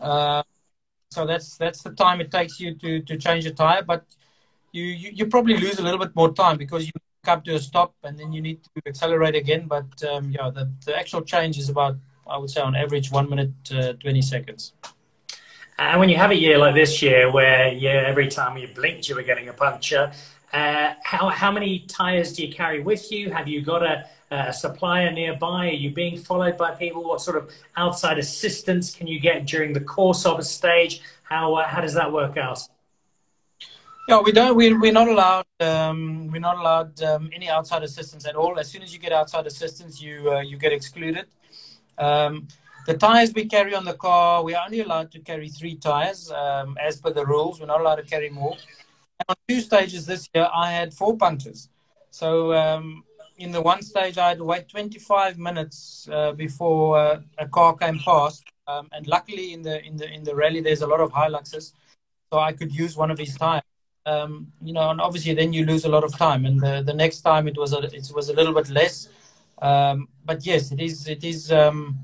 Uh, 0.00 0.42
so 1.10 1.24
that's 1.24 1.56
that's 1.56 1.82
the 1.82 1.92
time 1.92 2.20
it 2.20 2.30
takes 2.30 2.58
you 2.58 2.74
to 2.74 3.00
to 3.02 3.16
change 3.16 3.46
a 3.46 3.52
tire. 3.52 3.82
But 3.82 4.04
you, 4.72 4.82
you, 4.82 5.10
you 5.14 5.26
probably 5.26 5.56
lose 5.56 5.78
a 5.78 5.82
little 5.82 6.00
bit 6.00 6.14
more 6.16 6.32
time 6.32 6.58
because 6.58 6.86
you 6.86 6.92
come 7.24 7.40
to 7.42 7.54
a 7.54 7.60
stop 7.60 7.94
and 8.02 8.18
then 8.18 8.32
you 8.32 8.42
need 8.42 8.62
to 8.64 8.82
accelerate 8.86 9.36
again. 9.36 9.66
But 9.68 10.02
um, 10.10 10.30
yeah, 10.30 10.50
the 10.50 10.72
the 10.84 10.98
actual 10.98 11.22
change 11.22 11.56
is 11.58 11.68
about 11.68 11.96
I 12.26 12.36
would 12.38 12.50
say 12.50 12.60
on 12.60 12.74
average 12.74 13.12
one 13.12 13.30
minute 13.30 13.52
uh, 13.72 13.92
twenty 13.94 14.22
seconds. 14.22 14.72
And 15.78 15.98
when 16.00 16.08
you 16.08 16.16
have 16.16 16.30
a 16.30 16.36
year 16.36 16.58
like 16.58 16.74
this 16.74 17.02
year, 17.02 17.30
where 17.30 17.72
yeah, 17.72 18.04
every 18.06 18.28
time 18.28 18.58
you 18.58 18.68
blinked 18.68 19.08
you 19.08 19.14
were 19.14 19.22
getting 19.22 19.48
a 19.48 19.52
puncture, 19.52 20.12
uh, 20.54 20.94
how, 21.02 21.28
how 21.30 21.50
many 21.50 21.80
tires 21.80 22.32
do 22.32 22.46
you 22.46 22.52
carry 22.52 22.80
with 22.80 23.10
you? 23.10 23.28
Have 23.32 23.48
you 23.48 23.60
got 23.60 23.82
a, 23.82 24.06
a, 24.30 24.52
supplier 24.52 25.10
nearby? 25.10 25.66
Are 25.66 25.80
you 25.84 25.90
being 25.90 26.16
followed 26.16 26.56
by 26.56 26.70
people? 26.76 27.02
What 27.02 27.20
sort 27.20 27.36
of 27.36 27.50
outside 27.76 28.18
assistance 28.18 28.94
can 28.94 29.08
you 29.08 29.18
get 29.18 29.46
during 29.46 29.72
the 29.72 29.80
course 29.80 30.24
of 30.24 30.38
a 30.38 30.44
stage? 30.44 31.02
How, 31.24 31.54
uh, 31.54 31.66
how 31.66 31.80
does 31.80 31.94
that 31.94 32.12
work 32.12 32.36
out? 32.36 32.60
Yeah, 34.08 34.20
we 34.20 34.30
don't. 34.30 34.54
We, 34.54 34.72
we're 34.74 34.92
not 34.92 35.08
allowed. 35.08 35.46
Um, 35.58 36.28
we're 36.30 36.38
not 36.38 36.58
allowed 36.58 37.02
um, 37.02 37.30
any 37.34 37.48
outside 37.48 37.82
assistance 37.82 38.24
at 38.24 38.36
all. 38.36 38.56
As 38.56 38.70
soon 38.70 38.82
as 38.82 38.92
you 38.92 39.00
get 39.00 39.10
outside 39.12 39.48
assistance, 39.48 40.00
you 40.00 40.30
uh, 40.30 40.40
you 40.40 40.56
get 40.56 40.72
excluded. 40.72 41.26
Um, 41.98 42.46
the 42.86 42.94
tires 42.94 43.32
we 43.34 43.46
carry 43.46 43.74
on 43.74 43.86
the 43.86 43.94
car, 43.94 44.44
we 44.44 44.54
are 44.54 44.66
only 44.66 44.80
allowed 44.80 45.10
to 45.12 45.20
carry 45.20 45.48
three 45.48 45.76
tires 45.76 46.30
um, 46.30 46.76
as 46.78 47.00
per 47.00 47.12
the 47.12 47.24
rules. 47.24 47.58
We're 47.58 47.66
not 47.66 47.80
allowed 47.80 47.96
to 47.96 48.02
carry 48.02 48.28
more 48.28 48.56
on 49.28 49.36
two 49.48 49.60
stages 49.60 50.06
this 50.06 50.28
year, 50.34 50.48
I 50.54 50.72
had 50.72 50.92
four 50.92 51.16
punctures. 51.16 51.68
So 52.10 52.52
um, 52.52 53.04
in 53.38 53.52
the 53.52 53.60
one 53.60 53.82
stage, 53.82 54.18
I 54.18 54.30
had 54.30 54.38
to 54.38 54.44
wait 54.44 54.68
25 54.68 55.38
minutes 55.38 56.08
uh, 56.10 56.32
before 56.32 56.98
uh, 56.98 57.20
a 57.38 57.48
car 57.48 57.76
came 57.76 57.98
past. 57.98 58.44
Um, 58.66 58.88
and 58.92 59.06
luckily, 59.06 59.52
in 59.52 59.62
the 59.62 59.84
in 59.84 59.96
the 59.96 60.10
in 60.10 60.24
the 60.24 60.34
rally, 60.34 60.60
there's 60.60 60.82
a 60.82 60.86
lot 60.86 61.00
of 61.00 61.12
Hiluxes, 61.12 61.72
so 62.32 62.38
I 62.38 62.52
could 62.52 62.72
use 62.72 62.96
one 62.96 63.10
of 63.10 63.18
his 63.18 63.36
tires. 63.36 63.62
Um, 64.06 64.52
you 64.62 64.72
know, 64.72 64.90
and 64.90 65.00
obviously, 65.00 65.34
then 65.34 65.52
you 65.52 65.66
lose 65.66 65.84
a 65.84 65.88
lot 65.88 66.04
of 66.04 66.16
time. 66.16 66.46
And 66.46 66.60
the, 66.60 66.82
the 66.82 66.94
next 66.94 67.20
time, 67.20 67.46
it 67.46 67.58
was 67.58 67.72
a 67.74 67.78
it 67.78 68.10
was 68.14 68.30
a 68.30 68.32
little 68.32 68.54
bit 68.54 68.70
less. 68.70 69.08
Um, 69.60 70.08
but 70.24 70.46
yes, 70.46 70.72
it 70.72 70.80
is 70.80 71.06
it 71.06 71.24
is 71.24 71.52
um, 71.52 71.98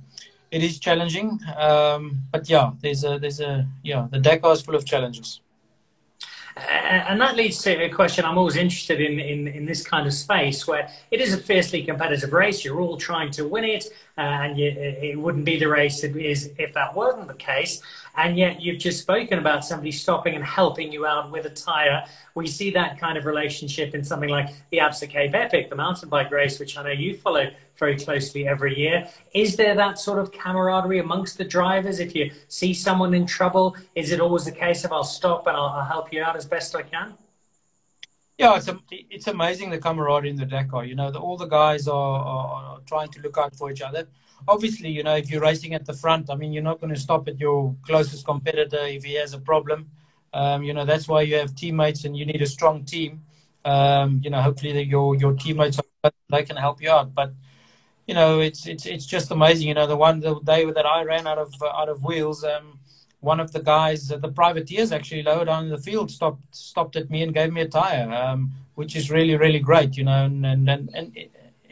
it 0.50 0.62
is 0.62 0.78
challenging. 0.78 1.40
Um, 1.56 2.24
but 2.30 2.48
yeah, 2.48 2.72
there's 2.82 3.04
a 3.04 3.18
there's 3.18 3.40
a 3.40 3.66
yeah, 3.82 4.06
the 4.10 4.18
Dakar 4.18 4.52
is 4.52 4.60
full 4.60 4.74
of 4.74 4.84
challenges 4.84 5.40
and 6.68 7.20
that 7.20 7.36
leads 7.36 7.58
to 7.62 7.84
a 7.84 7.88
question 7.88 8.24
I'm 8.24 8.38
always 8.38 8.56
interested 8.56 9.00
in, 9.00 9.18
in, 9.18 9.48
in 9.48 9.66
this 9.66 9.82
kind 9.86 10.06
of 10.06 10.12
space 10.12 10.66
where 10.66 10.88
it 11.10 11.20
is 11.20 11.32
a 11.32 11.38
fiercely 11.38 11.82
competitive 11.82 12.32
race. 12.32 12.64
You're 12.64 12.80
all 12.80 12.96
trying 12.96 13.30
to 13.32 13.46
win 13.46 13.64
it, 13.64 13.86
uh, 14.18 14.20
and 14.20 14.58
you, 14.58 14.68
it 14.68 15.18
wouldn't 15.18 15.44
be 15.44 15.58
the 15.58 15.66
race 15.66 16.04
it 16.04 16.16
is 16.16 16.52
if 16.58 16.74
that 16.74 16.94
wasn't 16.94 17.28
the 17.28 17.34
case. 17.34 17.82
And 18.16 18.36
yet, 18.36 18.60
you've 18.60 18.78
just 18.78 19.00
spoken 19.00 19.38
about 19.38 19.64
somebody 19.64 19.92
stopping 19.92 20.34
and 20.34 20.44
helping 20.44 20.92
you 20.92 21.06
out 21.06 21.30
with 21.30 21.46
a 21.46 21.50
tire. 21.50 22.04
We 22.34 22.46
see 22.46 22.70
that 22.72 22.98
kind 22.98 23.16
of 23.16 23.24
relationship 23.24 23.94
in 23.94 24.04
something 24.04 24.28
like 24.28 24.50
the 24.70 24.78
Absa 24.78 25.08
Cape 25.08 25.34
Epic, 25.34 25.70
the 25.70 25.76
mountain 25.76 26.08
bike 26.08 26.30
race, 26.30 26.58
which 26.58 26.76
I 26.76 26.82
know 26.82 26.90
you 26.90 27.16
follow 27.16 27.50
very 27.80 27.96
closely 27.96 28.46
every 28.46 28.78
year. 28.78 29.08
Is 29.34 29.56
there 29.56 29.74
that 29.74 29.98
sort 29.98 30.20
of 30.20 30.30
camaraderie 30.30 31.00
amongst 31.00 31.36
the 31.36 31.44
drivers? 31.44 31.98
If 31.98 32.14
you 32.14 32.30
see 32.46 32.72
someone 32.72 33.12
in 33.12 33.26
trouble, 33.26 33.74
is 33.96 34.12
it 34.12 34.20
always 34.20 34.44
the 34.44 34.52
case 34.52 34.84
of 34.84 34.92
I'll 34.92 35.02
stop 35.02 35.48
and 35.48 35.56
I'll, 35.56 35.64
I'll 35.64 35.84
help 35.84 36.12
you 36.12 36.22
out 36.22 36.36
as 36.36 36.44
best 36.44 36.76
I 36.76 36.82
can? 36.82 37.14
Yeah, 38.38 38.56
it's 38.56 38.68
a, 38.68 38.78
it's 38.90 39.26
amazing 39.26 39.70
the 39.70 39.78
camaraderie 39.78 40.30
in 40.30 40.36
the 40.36 40.46
Dakar. 40.46 40.84
You 40.84 40.94
know, 40.94 41.10
the, 41.10 41.18
all 41.18 41.36
the 41.36 41.46
guys 41.46 41.88
are, 41.88 42.20
are, 42.20 42.80
trying 42.86 43.08
to 43.08 43.20
look 43.20 43.36
out 43.36 43.56
for 43.56 43.70
each 43.72 43.82
other 43.82 44.06
obviously, 44.48 44.90
you 44.90 45.02
know, 45.02 45.16
if 45.16 45.30
you're 45.30 45.40
racing 45.40 45.74
at 45.74 45.84
the 45.84 45.92
front, 45.92 46.30
I 46.30 46.34
mean, 46.34 46.52
you're 46.52 46.62
not 46.62 46.80
going 46.80 46.94
to 46.94 47.00
stop 47.00 47.28
at 47.28 47.38
your 47.38 47.74
closest 47.82 48.24
competitor 48.24 48.80
if 48.80 49.04
he 49.04 49.14
has 49.14 49.32
a 49.34 49.38
problem. 49.38 49.90
Um, 50.32 50.62
you 50.62 50.72
know, 50.72 50.84
that's 50.84 51.08
why 51.08 51.22
you 51.22 51.36
have 51.36 51.54
teammates 51.54 52.04
and 52.04 52.16
you 52.16 52.24
need 52.24 52.42
a 52.42 52.46
strong 52.46 52.84
team. 52.84 53.22
Um, 53.64 54.20
you 54.24 54.30
know, 54.30 54.40
hopefully 54.40 54.82
your 54.82 55.16
your 55.16 55.34
teammates 55.34 55.78
they 56.30 56.44
can 56.44 56.56
help 56.56 56.80
you 56.80 56.90
out. 56.90 57.14
But 57.14 57.32
you 58.10 58.14
know, 58.14 58.40
it's 58.40 58.66
it's 58.66 58.86
it's 58.86 59.06
just 59.06 59.30
amazing. 59.30 59.68
You 59.68 59.74
know, 59.74 59.86
the 59.86 60.00
one 60.06 60.18
the 60.18 60.34
day 60.40 60.62
that 60.68 60.84
I 60.84 61.04
ran 61.04 61.28
out 61.28 61.38
of 61.38 61.54
uh, 61.62 61.80
out 61.80 61.88
of 61.88 62.02
wheels, 62.02 62.42
um, 62.42 62.66
one 63.20 63.38
of 63.38 63.52
the 63.52 63.62
guys, 63.74 64.10
uh, 64.10 64.16
the 64.16 64.32
privateers 64.40 64.90
actually 64.90 65.22
lower 65.22 65.44
down 65.44 65.66
in 65.66 65.70
the 65.70 65.78
field, 65.88 66.10
stopped 66.10 66.42
stopped 66.50 66.96
at 66.96 67.08
me 67.08 67.22
and 67.22 67.32
gave 67.32 67.52
me 67.52 67.60
a 67.60 67.68
tire, 67.68 68.10
um, 68.22 68.50
which 68.74 68.96
is 68.96 69.12
really 69.12 69.36
really 69.36 69.60
great. 69.60 69.96
You 69.96 70.04
know, 70.08 70.24
and 70.24 70.44
and 70.44 70.68
and, 70.68 70.90
and 70.92 71.06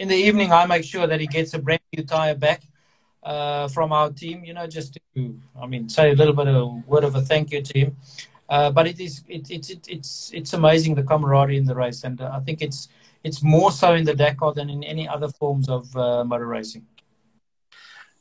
in 0.03 0.07
the 0.07 0.21
evening, 0.29 0.53
I 0.53 0.65
make 0.67 0.85
sure 0.85 1.09
that 1.09 1.19
he 1.19 1.27
gets 1.27 1.55
a 1.55 1.59
brand 1.59 1.83
new 1.97 2.05
tire 2.05 2.37
back 2.37 2.63
uh, 3.25 3.67
from 3.67 3.91
our 3.91 4.11
team. 4.11 4.45
You 4.45 4.55
know, 4.55 4.69
just 4.69 4.97
to, 5.17 5.35
I 5.61 5.67
mean, 5.67 5.89
say 5.89 6.13
a 6.13 6.15
little 6.15 6.35
bit 6.35 6.47
of 6.47 6.55
a 6.55 6.67
word 6.93 7.03
of 7.03 7.17
a 7.17 7.21
thank 7.21 7.51
you 7.51 7.63
to 7.63 7.79
him. 7.81 7.97
Uh, 8.49 8.71
but 8.71 8.87
it 8.87 9.01
is 9.01 9.25
it, 9.27 9.51
it, 9.51 9.69
it, 9.71 9.89
it's 9.89 10.31
it's 10.33 10.53
amazing 10.53 10.95
the 10.95 11.03
camaraderie 11.03 11.59
in 11.59 11.65
the 11.65 11.75
race, 11.75 12.05
and 12.05 12.21
uh, 12.21 12.31
I 12.33 12.39
think 12.47 12.63
it's 12.63 12.89
it's 13.25 13.43
more 13.43 13.73
so 13.73 13.95
in 13.95 14.05
the 14.05 14.15
Dakar 14.15 14.55
than 14.55 14.71
in 14.71 14.83
any 14.85 15.09
other 15.09 15.29
forms 15.29 15.69
of 15.69 15.95
uh, 15.97 16.25
motor 16.25 16.47
racing. 16.47 16.87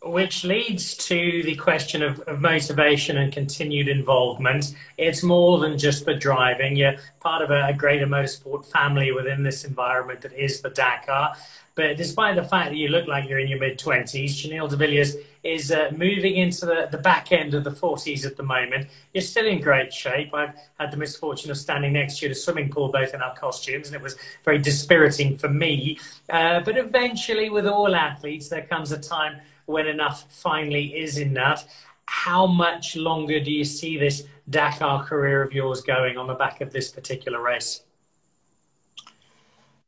Which 0.04 0.44
leads 0.44 0.96
to 1.08 1.42
the 1.44 1.56
question 1.56 2.04
of, 2.04 2.20
of, 2.22 2.40
motivation 2.40 3.18
and 3.18 3.34
continued 3.34 3.88
involvement. 3.88 4.76
It's 4.98 5.24
more 5.24 5.58
than 5.60 5.78
just 5.78 6.06
the 6.06 6.14
driving. 6.14 6.76
You're 6.76 6.98
part 7.20 7.42
of 7.42 7.50
a, 7.50 7.68
a 7.68 7.74
greater 7.74 8.06
motorsport 8.06 8.66
family 8.66 9.12
within 9.12 9.42
this 9.44 9.66
environment 9.66 10.22
that 10.22 10.34
is 10.34 10.62
the 10.62 10.70
Dakar. 10.70 11.36
But 11.78 11.96
despite 11.96 12.36
the 12.36 12.44
fact 12.44 12.72
that 12.72 12.76
you 12.76 12.88
look 12.88 13.08
like 13.08 13.30
you're 13.30 13.38
in 13.38 13.48
your 13.48 13.60
mid 13.60 13.78
20s, 13.78 14.32
Giniel 14.32 14.68
de 14.68 14.76
Villiers 14.76 15.16
is 15.44 15.72
uh, 15.72 15.92
moving 15.96 16.36
into 16.36 16.66
the, 16.66 16.90
the 16.92 16.98
back 16.98 17.32
end 17.32 17.54
of 17.54 17.64
the 17.64 17.70
40s 17.70 18.26
at 18.26 18.36
the 18.36 18.42
moment. 18.42 18.88
You're 19.14 19.22
still 19.22 19.46
in 19.46 19.62
great 19.62 19.94
shape. 19.94 20.34
I've 20.34 20.56
had 20.80 20.90
the 20.90 20.98
misfortune 20.98 21.52
of 21.52 21.58
standing 21.58 21.94
next 21.94 22.18
to 22.18 22.26
you 22.26 22.32
at 22.32 22.36
a 22.36 22.40
swimming 22.40 22.72
pool, 22.72 22.92
both 22.92 23.14
in 23.14 23.22
our 23.22 23.36
costumes, 23.36 23.86
and 23.86 23.96
it 23.96 24.02
was 24.02 24.16
very 24.44 24.58
dispiriting 24.58 25.38
for 25.38 25.50
me. 25.50 26.00
Uh, 26.32 26.62
but 26.62 26.80
eventually, 26.80 27.52
with 27.52 27.68
all 27.68 27.96
athletes, 27.96 28.50
there 28.50 28.64
comes 28.64 28.92
a 28.92 28.98
time 28.98 29.40
when 29.68 29.86
enough 29.86 30.26
finally 30.34 30.98
is 30.98 31.20
enough. 31.20 31.68
How 32.08 32.48
much 32.48 32.96
longer 32.96 33.40
do 33.40 33.52
you 33.52 33.64
see 33.64 34.00
this 34.00 34.24
Dakar 34.50 35.06
career 35.06 35.44
of 35.44 35.54
yours 35.54 35.82
going 35.82 36.18
on 36.18 36.26
the 36.26 36.34
back 36.34 36.60
of 36.60 36.74
this 36.74 36.90
particular 36.90 37.40
race? 37.40 37.84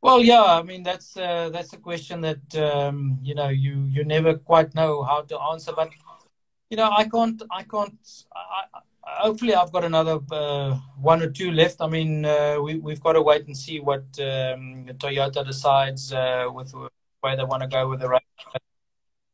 Well, 0.02 0.22
yeah, 0.22 0.42
I 0.42 0.62
mean 0.62 0.82
that's 0.82 1.16
uh, 1.16 1.50
that's 1.50 1.72
a 1.74 1.76
question 1.78 2.22
that 2.22 2.54
um, 2.56 3.18
you 3.22 3.34
know 3.34 3.48
you 3.48 3.84
you 3.90 4.04
never 4.04 4.34
quite 4.34 4.74
know 4.74 5.02
how 5.02 5.22
to 5.22 5.38
answer, 5.52 5.72
but 5.76 5.90
you 6.70 6.76
know 6.78 6.90
I 6.90 7.04
can't 7.08 7.42
I 7.50 7.62
can't. 7.64 7.98
I, 8.34 8.64
hopefully, 9.02 9.54
I've 9.54 9.72
got 9.72 9.84
another 9.84 10.18
uh, 10.32 10.76
one 11.00 11.22
or 11.22 11.30
two 11.30 11.50
left. 11.52 11.80
I 11.82 11.86
mean, 11.88 12.24
uh, 12.24 12.58
we 12.62 12.76
we've 12.76 13.00
got 13.02 13.12
to 13.14 13.22
wait 13.22 13.46
and 13.46 13.56
see 13.56 13.80
what 13.80 14.04
um, 14.20 14.86
Toyota 15.02 15.46
decides 15.46 16.12
uh, 16.12 16.46
with 16.52 16.72
where 17.20 17.36
they 17.36 17.44
want 17.44 17.62
to 17.62 17.68
go 17.68 17.88
with 17.88 18.00
the 18.00 18.08
race. 18.08 18.22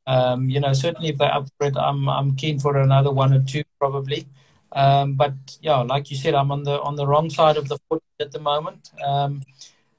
Um, 0.07 0.49
you 0.49 0.61
know, 0.61 0.73
certainly 0.73 1.09
if 1.09 1.19
they're 1.19 1.33
up 1.35 1.49
for 1.59 1.67
it, 1.67 1.77
I'm 1.77 2.09
I'm 2.09 2.37
keen 2.37 2.59
for 2.61 2.77
another 2.77 3.11
one 3.11 3.33
or 3.33 3.43
two 3.43 3.63
probably. 3.79 4.27
Um, 4.73 5.15
but 5.15 5.35
yeah, 5.63 5.79
like 5.79 6.11
you 6.11 6.17
said, 6.17 6.35
I'm 6.35 6.53
on 6.53 6.63
the 6.65 6.81
on 6.81 6.97
the 6.97 7.07
wrong 7.07 7.31
side 7.31 7.57
of 7.57 7.69
the 7.69 7.79
foot 7.89 8.03
at 8.21 8.33
the 8.33 8.41
moment. 8.41 8.91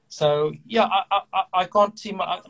So 0.08 0.52
yeah, 0.66 0.84
I, 0.84 1.20
I, 1.32 1.42
I 1.52 1.64
can't 1.64 1.98
see 1.98 2.12
my, 2.12 2.40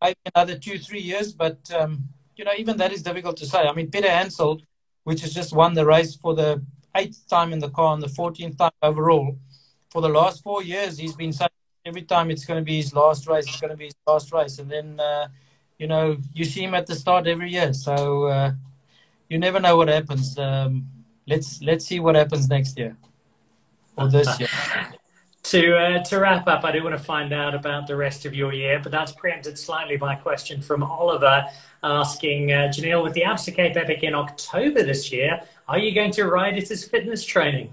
maybe 0.00 0.16
another 0.34 0.58
two 0.58 0.78
three 0.78 1.00
years, 1.00 1.32
but 1.32 1.58
um, 1.78 2.04
you 2.36 2.44
know 2.44 2.52
even 2.56 2.76
that 2.76 2.92
is 2.92 3.02
difficult 3.02 3.36
to 3.38 3.46
say. 3.46 3.60
I 3.60 3.72
mean 3.72 3.90
Peterhansel, 3.90 4.60
which 5.04 5.22
has 5.22 5.32
just 5.32 5.54
won 5.54 5.74
the 5.74 5.86
race 5.86 6.14
for 6.16 6.34
the 6.34 6.62
eighth 6.94 7.28
time 7.28 7.52
in 7.52 7.58
the 7.58 7.70
car 7.70 7.94
and 7.94 8.02
the 8.02 8.08
14th 8.08 8.58
time 8.58 8.70
overall, 8.82 9.36
for 9.90 10.02
the 10.02 10.08
last 10.08 10.42
four 10.42 10.62
years, 10.62 10.98
he's 10.98 11.14
been 11.14 11.32
saying 11.32 11.50
every 11.84 12.02
time 12.02 12.30
it's 12.30 12.44
going 12.44 12.60
to 12.60 12.64
be 12.64 12.76
his 12.76 12.92
last 12.94 13.26
race, 13.26 13.46
it's 13.46 13.60
going 13.60 13.70
to 13.70 13.76
be 13.76 13.86
his 13.86 13.96
last 14.06 14.32
race. 14.32 14.58
And 14.58 14.70
then, 14.70 15.00
uh, 15.00 15.28
you 15.78 15.86
know, 15.86 16.18
you 16.34 16.44
see 16.44 16.62
him 16.64 16.74
at 16.74 16.86
the 16.86 16.94
start 16.94 17.26
every 17.26 17.50
year. 17.50 17.72
So 17.72 18.26
uh, 18.26 18.52
you 19.28 19.38
never 19.38 19.60
know 19.60 19.76
what 19.76 19.88
happens. 19.88 20.38
Um, 20.38 20.86
let's 21.26 21.62
let's 21.62 21.86
see 21.86 22.00
what 22.00 22.14
happens 22.14 22.48
next 22.48 22.78
year 22.78 22.96
or 23.96 24.08
this 24.08 24.38
year. 24.40 24.48
to 25.44 25.76
uh, 25.76 26.04
to 26.04 26.18
wrap 26.18 26.46
up, 26.48 26.64
I 26.64 26.72
do 26.72 26.82
want 26.82 26.96
to 26.96 27.02
find 27.02 27.32
out 27.32 27.54
about 27.54 27.86
the 27.86 27.96
rest 27.96 28.26
of 28.26 28.34
your 28.34 28.52
year, 28.52 28.80
but 28.82 28.92
that's 28.92 29.12
preempted 29.12 29.58
slightly 29.58 29.96
by 29.96 30.14
a 30.14 30.20
question 30.20 30.60
from 30.60 30.82
Oliver 30.82 31.44
asking 31.82 32.52
uh, 32.52 32.72
Giniel 32.74 33.02
with 33.02 33.14
the 33.14 33.22
Absa 33.22 33.54
Cape 33.54 33.76
Epic 33.76 34.02
in 34.02 34.14
October 34.14 34.82
this 34.82 35.12
year. 35.12 35.40
Are 35.68 35.78
you 35.78 35.94
going 35.94 36.10
to 36.12 36.24
ride 36.24 36.58
it 36.58 36.70
as 36.70 36.84
fitness 36.84 37.24
training? 37.24 37.72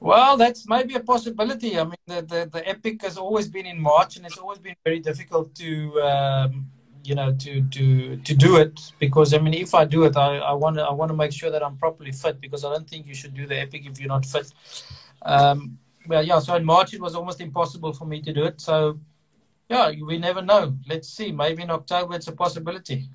Well, 0.00 0.36
that's 0.36 0.68
maybe 0.68 0.94
a 0.94 1.00
possibility. 1.00 1.78
I 1.78 1.84
mean, 1.84 1.94
the, 2.06 2.22
the, 2.22 2.50
the 2.52 2.68
Epic 2.68 3.02
has 3.02 3.16
always 3.16 3.48
been 3.48 3.66
in 3.66 3.80
March, 3.80 4.16
and 4.16 4.26
it's 4.26 4.38
always 4.38 4.58
been 4.58 4.76
very 4.84 5.00
difficult 5.00 5.54
to, 5.54 6.00
um, 6.02 6.66
you 7.02 7.14
know, 7.14 7.32
to, 7.32 7.62
to 7.62 8.16
to 8.16 8.34
do 8.34 8.56
it 8.56 8.92
because 8.98 9.32
I 9.32 9.38
mean, 9.38 9.54
if 9.54 9.74
I 9.74 9.84
do 9.84 10.04
it, 10.04 10.16
I, 10.16 10.38
I 10.38 10.52
want 10.52 10.76
to 10.76 10.82
I 10.82 10.92
want 10.92 11.10
to 11.10 11.16
make 11.16 11.32
sure 11.32 11.50
that 11.50 11.62
I'm 11.62 11.76
properly 11.76 12.12
fit 12.12 12.40
because 12.40 12.64
I 12.64 12.70
don't 12.72 12.88
think 12.88 13.06
you 13.06 13.14
should 13.14 13.34
do 13.34 13.46
the 13.46 13.58
Epic 13.58 13.86
if 13.86 13.98
you're 13.98 14.08
not 14.08 14.26
fit. 14.26 14.52
Um, 15.26 15.78
well, 16.06 16.24
yeah. 16.24 16.38
So 16.38 16.54
in 16.54 16.64
March, 16.64 16.94
it 16.94 17.00
was 17.00 17.14
almost 17.14 17.40
impossible 17.40 17.92
for 17.92 18.06
me 18.06 18.22
to 18.22 18.32
do 18.32 18.44
it. 18.44 18.60
So, 18.60 18.98
yeah, 19.68 19.90
we 19.90 20.18
never 20.18 20.40
know. 20.40 20.76
Let's 20.88 21.08
see. 21.08 21.32
Maybe 21.32 21.62
in 21.62 21.70
October, 21.70 22.14
it's 22.14 22.28
a 22.28 22.32
possibility. 22.32 23.08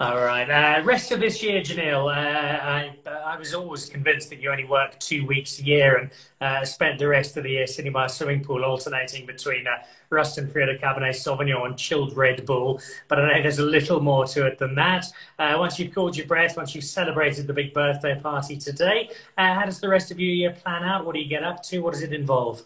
All 0.00 0.18
right. 0.18 0.48
Uh, 0.48 0.82
rest 0.84 1.12
of 1.12 1.20
this 1.20 1.42
year, 1.42 1.60
Giniel, 1.60 2.06
uh, 2.06 2.64
I, 2.64 2.96
I 3.24 3.36
was 3.36 3.54
always 3.54 3.88
convinced 3.88 4.30
that 4.30 4.40
you 4.40 4.50
only 4.50 4.64
work 4.64 4.98
two 4.98 5.26
weeks 5.26 5.58
a 5.60 5.64
year 5.64 5.96
and 5.96 6.10
uh, 6.40 6.64
spent 6.64 6.98
the 6.98 7.06
rest 7.06 7.36
of 7.36 7.44
the 7.44 7.50
year 7.50 7.66
sitting 7.66 7.92
by 7.92 8.06
a 8.06 8.08
swimming 8.08 8.42
pool 8.42 8.64
alternating 8.64 9.26
between 9.26 9.66
uh, 9.66 9.82
Rust 10.10 10.38
en 10.38 10.48
Vrede 10.48 10.80
Cabernet 10.80 11.14
Sauvignon 11.14 11.66
and 11.66 11.78
chilled 11.78 12.16
Red 12.16 12.44
Bull. 12.46 12.80
But 13.08 13.20
I 13.20 13.28
know 13.28 13.42
there's 13.42 13.58
a 13.58 13.64
little 13.64 14.00
more 14.00 14.26
to 14.26 14.46
it 14.46 14.58
than 14.58 14.74
that. 14.76 15.06
Uh, 15.38 15.56
once 15.58 15.78
you've 15.78 15.94
called 15.94 16.16
your 16.16 16.26
breath, 16.26 16.56
once 16.56 16.74
you've 16.74 16.84
celebrated 16.84 17.46
the 17.46 17.52
big 17.52 17.74
birthday 17.74 18.18
party 18.18 18.56
today, 18.56 19.10
uh, 19.38 19.54
how 19.54 19.64
does 19.64 19.80
the 19.80 19.88
rest 19.88 20.10
of 20.10 20.18
your 20.18 20.34
year 20.34 20.52
plan 20.52 20.82
out? 20.84 21.04
What 21.04 21.14
do 21.14 21.20
you 21.20 21.28
get 21.28 21.44
up 21.44 21.62
to? 21.64 21.80
What 21.80 21.94
does 21.94 22.02
it 22.02 22.12
involve? 22.12 22.64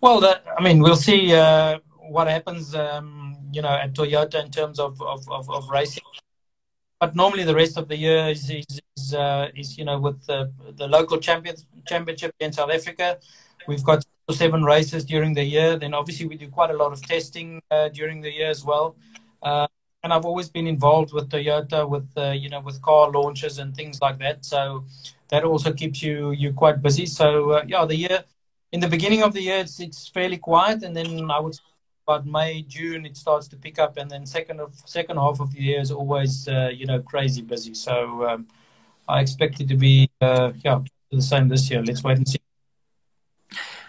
Well, 0.00 0.20
that, 0.20 0.44
I 0.58 0.62
mean, 0.62 0.80
we'll 0.80 0.96
see 0.96 1.34
uh, 1.34 1.78
what 2.08 2.26
happens. 2.26 2.74
Um, 2.74 3.21
you 3.52 3.62
know, 3.62 3.74
at 3.84 3.92
Toyota 3.94 4.44
in 4.44 4.50
terms 4.50 4.78
of, 4.78 5.00
of, 5.02 5.28
of, 5.30 5.50
of 5.50 5.68
racing. 5.68 6.04
But 7.00 7.16
normally 7.16 7.44
the 7.44 7.54
rest 7.54 7.76
of 7.76 7.88
the 7.88 7.96
year 7.96 8.28
is, 8.28 8.48
is, 8.48 8.80
is, 8.96 9.14
uh, 9.14 9.48
is 9.56 9.76
you 9.76 9.84
know, 9.84 9.98
with 9.98 10.24
the, 10.26 10.52
the 10.76 10.86
local 10.86 11.18
champions, 11.18 11.66
championship 11.86 12.34
in 12.38 12.52
South 12.52 12.70
Africa. 12.70 13.18
We've 13.66 13.82
got 13.82 14.04
seven 14.30 14.62
races 14.62 15.04
during 15.04 15.34
the 15.34 15.42
year. 15.42 15.76
Then 15.76 15.94
obviously 15.94 16.26
we 16.26 16.36
do 16.36 16.48
quite 16.48 16.70
a 16.70 16.76
lot 16.76 16.92
of 16.92 17.02
testing 17.02 17.60
uh, 17.70 17.88
during 17.88 18.20
the 18.20 18.32
year 18.32 18.50
as 18.50 18.64
well. 18.64 18.96
Uh, 19.42 19.66
and 20.04 20.12
I've 20.12 20.24
always 20.24 20.48
been 20.48 20.66
involved 20.66 21.12
with 21.12 21.28
Toyota, 21.28 21.88
with 21.88 22.08
uh, 22.16 22.30
you 22.30 22.48
know, 22.48 22.60
with 22.60 22.80
car 22.82 23.10
launches 23.10 23.58
and 23.58 23.74
things 23.74 24.00
like 24.00 24.18
that. 24.18 24.44
So 24.44 24.84
that 25.28 25.44
also 25.44 25.72
keeps 25.72 26.02
you 26.02 26.32
you 26.32 26.52
quite 26.52 26.82
busy. 26.82 27.06
So 27.06 27.50
uh, 27.50 27.64
yeah, 27.66 27.84
the 27.84 27.96
year 27.96 28.24
in 28.72 28.80
the 28.80 28.88
beginning 28.88 29.22
of 29.22 29.32
the 29.32 29.42
year 29.42 29.58
it's 29.58 29.80
it's 29.80 30.08
fairly 30.08 30.38
quiet, 30.38 30.82
and 30.82 30.96
then 30.96 31.30
I 31.30 31.38
would 31.40 31.58
about 32.06 32.26
May, 32.26 32.62
June, 32.62 33.06
it 33.06 33.16
starts 33.16 33.48
to 33.48 33.56
pick 33.56 33.78
up, 33.78 33.96
and 33.96 34.10
then 34.10 34.26
second 34.26 34.60
of 34.60 34.74
second 34.84 35.16
half 35.16 35.40
of 35.40 35.52
the 35.52 35.60
year 35.60 35.80
is 35.80 35.90
always 35.90 36.48
uh, 36.48 36.70
you 36.72 36.86
know 36.86 37.00
crazy 37.00 37.42
busy. 37.42 37.74
So 37.74 38.26
um, 38.28 38.46
I 39.08 39.20
expect 39.20 39.60
it 39.60 39.68
to 39.68 39.76
be 39.76 40.10
uh, 40.20 40.52
yeah 40.64 40.80
the 41.10 41.22
same 41.22 41.48
this 41.48 41.70
year. 41.70 41.82
Let's 41.82 42.02
wait 42.02 42.18
and 42.18 42.28
see. 42.28 42.38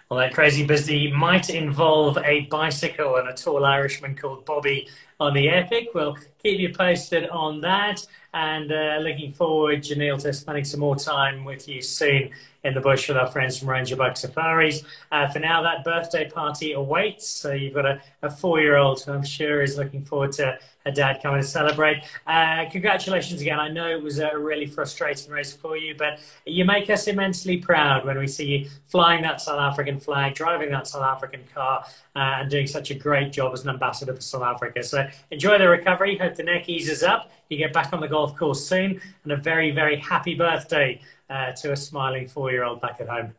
Well, 0.10 0.20
that 0.20 0.34
crazy 0.34 0.66
busy 0.66 1.12
might 1.12 1.50
involve 1.50 2.18
a 2.20 2.42
bicycle 2.42 3.16
and 3.16 3.30
a 3.30 3.34
tall 3.34 3.66
Irishman 3.66 4.16
called 4.16 4.46
Bobby 4.46 4.88
on 5.24 5.34
the 5.34 5.48
Epic. 5.48 5.88
We'll 5.96 6.18
keep 6.44 6.60
you 6.60 6.74
posted 6.74 7.30
on 7.30 7.62
that 7.62 8.06
and 8.34 8.72
uh, 8.72 8.98
looking 9.00 9.32
forward, 9.32 9.84
Giniel, 9.84 10.20
to 10.24 10.34
spending 10.34 10.66
some 10.66 10.80
more 10.80 10.96
time 10.96 11.46
with 11.46 11.68
you 11.68 11.82
soon 11.82 12.32
in 12.64 12.74
the 12.74 12.82
bush 12.82 13.08
with 13.08 13.18
our 13.18 13.28
friends 13.28 13.60
from 13.60 13.70
Ranger 13.70 13.96
Buck 13.96 14.18
Safaris. 14.18 14.84
Uh, 15.12 15.28
for 15.28 15.40
now, 15.40 15.62
that 15.62 15.84
birthday 15.84 16.30
party 16.30 16.72
awaits. 16.72 17.28
So 17.30 17.52
you've 17.52 17.76
got 17.76 17.86
a, 17.86 18.02
a 18.22 18.32
four-year-old 18.32 19.02
who 19.02 19.12
I'm 19.12 19.24
sure 19.24 19.62
is 19.62 19.78
looking 19.78 20.04
forward 20.04 20.32
to 20.34 20.58
her 20.86 20.92
dad 20.92 21.20
coming 21.22 21.42
to 21.42 21.48
celebrate. 21.48 22.04
Uh, 22.26 22.66
congratulations 22.72 23.42
again. 23.42 23.60
I 23.60 23.70
know 23.70 23.88
it 23.88 24.02
was 24.02 24.20
a 24.20 24.38
really 24.38 24.66
frustrating 24.66 25.32
race 25.32 25.54
for 25.54 25.78
you, 25.78 25.94
but 25.96 26.20
you 26.46 26.66
make 26.66 26.90
us 26.90 27.08
immensely 27.08 27.58
proud 27.58 28.06
when 28.06 28.18
we 28.18 28.28
see 28.28 28.46
you 28.46 28.70
flying 28.88 29.22
that 29.22 29.42
South 29.42 29.60
African 29.60 30.00
flag, 30.00 30.34
driving 30.34 30.72
that 30.72 30.88
South 30.88 31.04
African 31.04 31.42
car, 31.54 31.86
uh, 32.16 32.20
and 32.40 32.50
doing 32.50 32.68
such 32.68 32.92
a 32.92 32.96
great 32.96 33.32
job 33.32 33.54
as 33.54 33.64
an 33.64 33.70
ambassador 33.70 34.16
for 34.16 34.22
South 34.22 34.44
Africa. 34.44 34.84
So 34.84 35.08
enjoy 35.32 35.58
the 35.58 35.68
recovery. 35.68 36.18
Hope 36.18 36.36
the 36.36 36.44
neck 36.44 36.70
eases 36.70 37.04
up. 37.04 37.32
You 37.50 37.58
get 37.58 37.74
back 37.74 37.94
on 37.94 38.00
the 38.00 38.08
golf 38.08 38.36
course 38.36 38.66
soon, 38.66 39.02
and 39.24 39.32
a 39.32 39.38
very, 39.38 39.72
very 39.72 39.98
happy 39.98 40.36
birthday 40.36 41.02
uh, 41.30 41.52
to 41.54 41.72
a 41.72 41.76
smiling 41.76 42.28
four-year-old 42.28 42.82
back 42.82 43.00
at 43.00 43.08
home. 43.08 43.34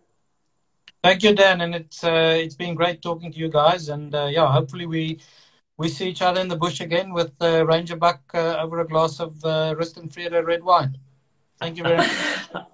Thank 1.02 1.22
you, 1.22 1.34
Dan, 1.34 1.60
and 1.60 1.74
it's 1.74 2.02
uh, 2.02 2.34
it's 2.38 2.54
been 2.54 2.74
great 2.74 3.02
talking 3.02 3.30
to 3.32 3.38
you 3.38 3.48
guys, 3.48 3.88
and 3.88 4.14
uh, 4.14 4.26
yeah, 4.30 4.50
hopefully 4.50 4.86
we 4.86 5.20
we 5.76 5.88
see 5.88 6.08
each 6.08 6.22
other 6.22 6.40
in 6.40 6.48
the 6.48 6.56
bush 6.56 6.80
again 6.80 7.12
with 7.12 7.32
uh, 7.40 7.66
Ranger 7.66 7.96
Buck 7.96 8.22
uh, 8.32 8.56
over 8.60 8.80
a 8.80 8.88
glass 8.88 9.20
of 9.20 9.44
uh, 9.44 9.74
Rust 9.76 9.98
en 9.98 10.08
Vrede 10.08 10.44
red 10.44 10.62
wine. 10.62 10.96
Thank 11.58 11.76
you 11.76 11.82
very 11.82 11.96
much. 11.96 12.10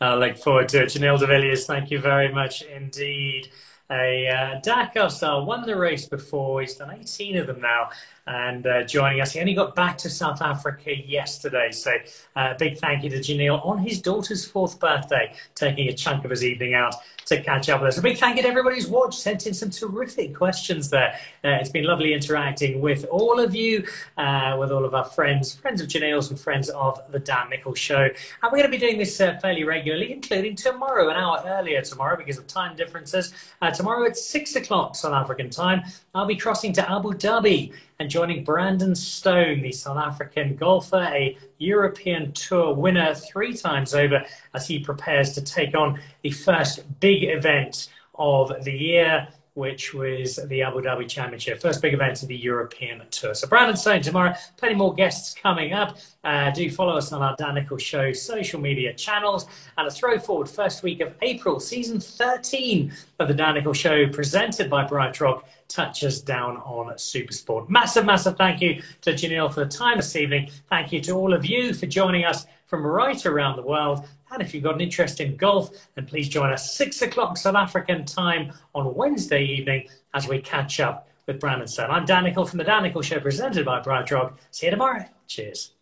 I 0.00 0.14
look 0.14 0.36
forward 0.36 0.68
to 0.70 0.82
it. 0.82 0.88
Giniel 0.88 1.18
de 1.18 1.26
Villiers, 1.26 1.66
thank 1.66 1.90
you 1.90 1.98
very 2.00 2.32
much 2.32 2.62
indeed 2.62 3.48
a 3.90 4.28
uh, 4.28 4.60
Dakar 4.60 5.10
star, 5.10 5.44
won 5.44 5.62
the 5.62 5.76
race 5.76 6.06
before. 6.06 6.60
He's 6.60 6.74
done 6.74 6.90
18 6.90 7.36
of 7.36 7.46
them 7.46 7.60
now 7.60 7.90
and 8.26 8.66
uh, 8.66 8.82
joining 8.84 9.20
us. 9.20 9.32
He 9.32 9.40
only 9.40 9.54
got 9.54 9.74
back 9.74 9.98
to 9.98 10.10
South 10.10 10.42
Africa 10.42 10.96
yesterday. 10.96 11.70
So, 11.70 11.92
uh, 12.34 12.54
big 12.58 12.78
thank 12.78 13.04
you 13.04 13.10
to 13.10 13.18
Giniel 13.18 13.64
on 13.64 13.78
his 13.78 14.00
daughter's 14.00 14.44
fourth 14.44 14.80
birthday, 14.80 15.34
taking 15.54 15.88
a 15.88 15.92
chunk 15.92 16.24
of 16.24 16.30
his 16.30 16.44
evening 16.44 16.74
out 16.74 16.94
to 17.26 17.42
catch 17.42 17.68
up 17.68 17.80
with 17.80 17.88
us. 17.88 17.98
A 17.98 18.02
big 18.02 18.18
thank 18.18 18.36
you 18.36 18.42
to 18.42 18.48
everybody 18.48 18.76
who's 18.76 18.88
watched, 18.88 19.18
sent 19.18 19.46
in 19.46 19.54
some 19.54 19.70
terrific 19.70 20.34
questions 20.34 20.90
there. 20.90 21.18
Uh, 21.44 21.58
it's 21.60 21.70
been 21.70 21.84
lovely 21.84 22.14
interacting 22.14 22.80
with 22.80 23.04
all 23.06 23.40
of 23.40 23.54
you, 23.54 23.84
uh, 24.16 24.56
with 24.58 24.70
all 24.70 24.84
of 24.84 24.94
our 24.94 25.04
friends, 25.04 25.54
friends 25.54 25.80
of 25.80 25.88
Giniel's 25.88 26.30
and 26.30 26.38
friends 26.38 26.68
of 26.70 27.00
the 27.10 27.18
Dan 27.18 27.50
Nicholl 27.50 27.76
Show. 27.76 28.04
And 28.04 28.52
we're 28.52 28.58
going 28.58 28.64
to 28.64 28.68
be 28.68 28.78
doing 28.78 28.98
this 28.98 29.16
fairly 29.16 29.64
regularly, 29.64 30.12
including 30.12 30.56
tomorrow, 30.56 31.08
an 31.08 31.16
hour 31.16 31.42
earlier 31.46 31.82
tomorrow 31.82 32.16
because 32.16 32.38
of 32.38 32.46
time 32.46 32.76
differences. 32.76 33.34
Tomorrow 33.74 34.06
at 34.06 34.16
6 34.16 34.56
o'clock 34.56 34.94
South 34.94 35.12
African 35.12 35.50
time, 35.50 35.82
I'll 36.16 36.24
be 36.24 36.34
crossing 36.34 36.72
to 36.72 36.90
Abu 36.90 37.12
Dhabi 37.12 37.74
and 37.98 38.08
joining 38.08 38.42
Brandon 38.42 38.94
Stone, 38.94 39.60
the 39.60 39.70
South 39.70 39.98
African 39.98 40.56
golfer, 40.56 41.02
a 41.12 41.36
European 41.58 42.32
Tour 42.32 42.72
winner 42.72 43.14
three 43.14 43.52
times 43.52 43.94
over, 43.94 44.24
as 44.54 44.66
he 44.66 44.78
prepares 44.78 45.34
to 45.34 45.42
take 45.42 45.76
on 45.76 46.00
the 46.22 46.30
first 46.30 46.86
big 47.00 47.24
event 47.24 47.90
of 48.14 48.64
the 48.64 48.72
year, 48.72 49.28
which 49.56 49.94
was 49.94 50.36
the 50.48 50.60
Abu 50.60 50.82
Dhabi 50.82 51.08
Championship, 51.08 51.62
first 51.62 51.80
big 51.80 51.94
event 51.94 52.22
of 52.22 52.28
the 52.28 52.36
European 52.36 53.02
Tour. 53.10 53.32
So 53.32 53.46
Brandon 53.46 53.74
Stone 53.74 54.02
tomorrow, 54.02 54.34
plenty 54.58 54.74
more 54.74 54.94
guests 54.94 55.34
coming 55.34 55.72
up. 55.72 55.96
Uh, 56.22 56.50
do 56.50 56.70
follow 56.70 56.94
us 56.94 57.10
on 57.10 57.22
our 57.22 57.34
Dan 57.38 57.54
Nicholl 57.54 57.80
Show 57.80 58.12
social 58.12 58.60
media 58.60 58.92
channels. 58.92 59.46
And 59.78 59.88
a 59.88 59.90
throw 59.90 60.18
forward 60.18 60.50
first 60.50 60.82
week 60.82 61.00
of 61.00 61.14
April, 61.22 61.58
season 61.58 61.98
13 61.98 62.92
of 63.18 63.28
the 63.28 63.34
Dan 63.34 63.54
Nicholl 63.54 63.74
Show, 63.74 64.06
presented 64.08 64.68
by 64.68 64.84
BrightRock 64.84 65.44
touches 65.68 66.20
down 66.20 66.58
on 66.58 66.92
Supersport. 66.96 67.70
Massive, 67.70 68.04
massive 68.04 68.36
thank 68.36 68.60
you 68.60 68.82
to 69.00 69.14
Giniel 69.14 69.52
for 69.52 69.64
the 69.64 69.70
time 69.70 69.96
this 69.96 70.14
evening. 70.16 70.50
Thank 70.68 70.92
you 70.92 71.00
to 71.00 71.12
all 71.12 71.32
of 71.32 71.46
you 71.46 71.72
for 71.72 71.86
joining 71.86 72.26
us 72.26 72.46
from 72.66 72.86
right 72.86 73.24
around 73.24 73.56
the 73.56 73.62
world. 73.62 74.06
And 74.30 74.42
if 74.42 74.52
you've 74.52 74.64
got 74.64 74.74
an 74.74 74.80
interest 74.80 75.20
in 75.20 75.36
golf, 75.36 75.70
then 75.94 76.06
please 76.06 76.28
join 76.28 76.52
us 76.52 76.74
6 76.76 77.02
o'clock 77.02 77.36
South 77.36 77.54
African 77.54 78.04
time 78.04 78.52
on 78.74 78.94
Wednesday 78.94 79.44
evening 79.44 79.88
as 80.14 80.26
we 80.28 80.40
catch 80.40 80.80
up 80.80 81.08
with 81.26 81.40
Brandon 81.40 81.68
Stone. 81.68 81.90
I'm 81.90 82.04
Dan 82.04 82.24
Nicholl 82.24 82.48
from 82.48 82.58
The 82.58 82.64
Dan 82.64 82.82
Nicholl 82.82 83.04
Show, 83.04 83.20
presented 83.20 83.64
by 83.64 83.80
BrightRock. 83.80 84.34
See 84.50 84.66
you 84.66 84.70
tomorrow. 84.70 85.04
Cheers. 85.26 85.75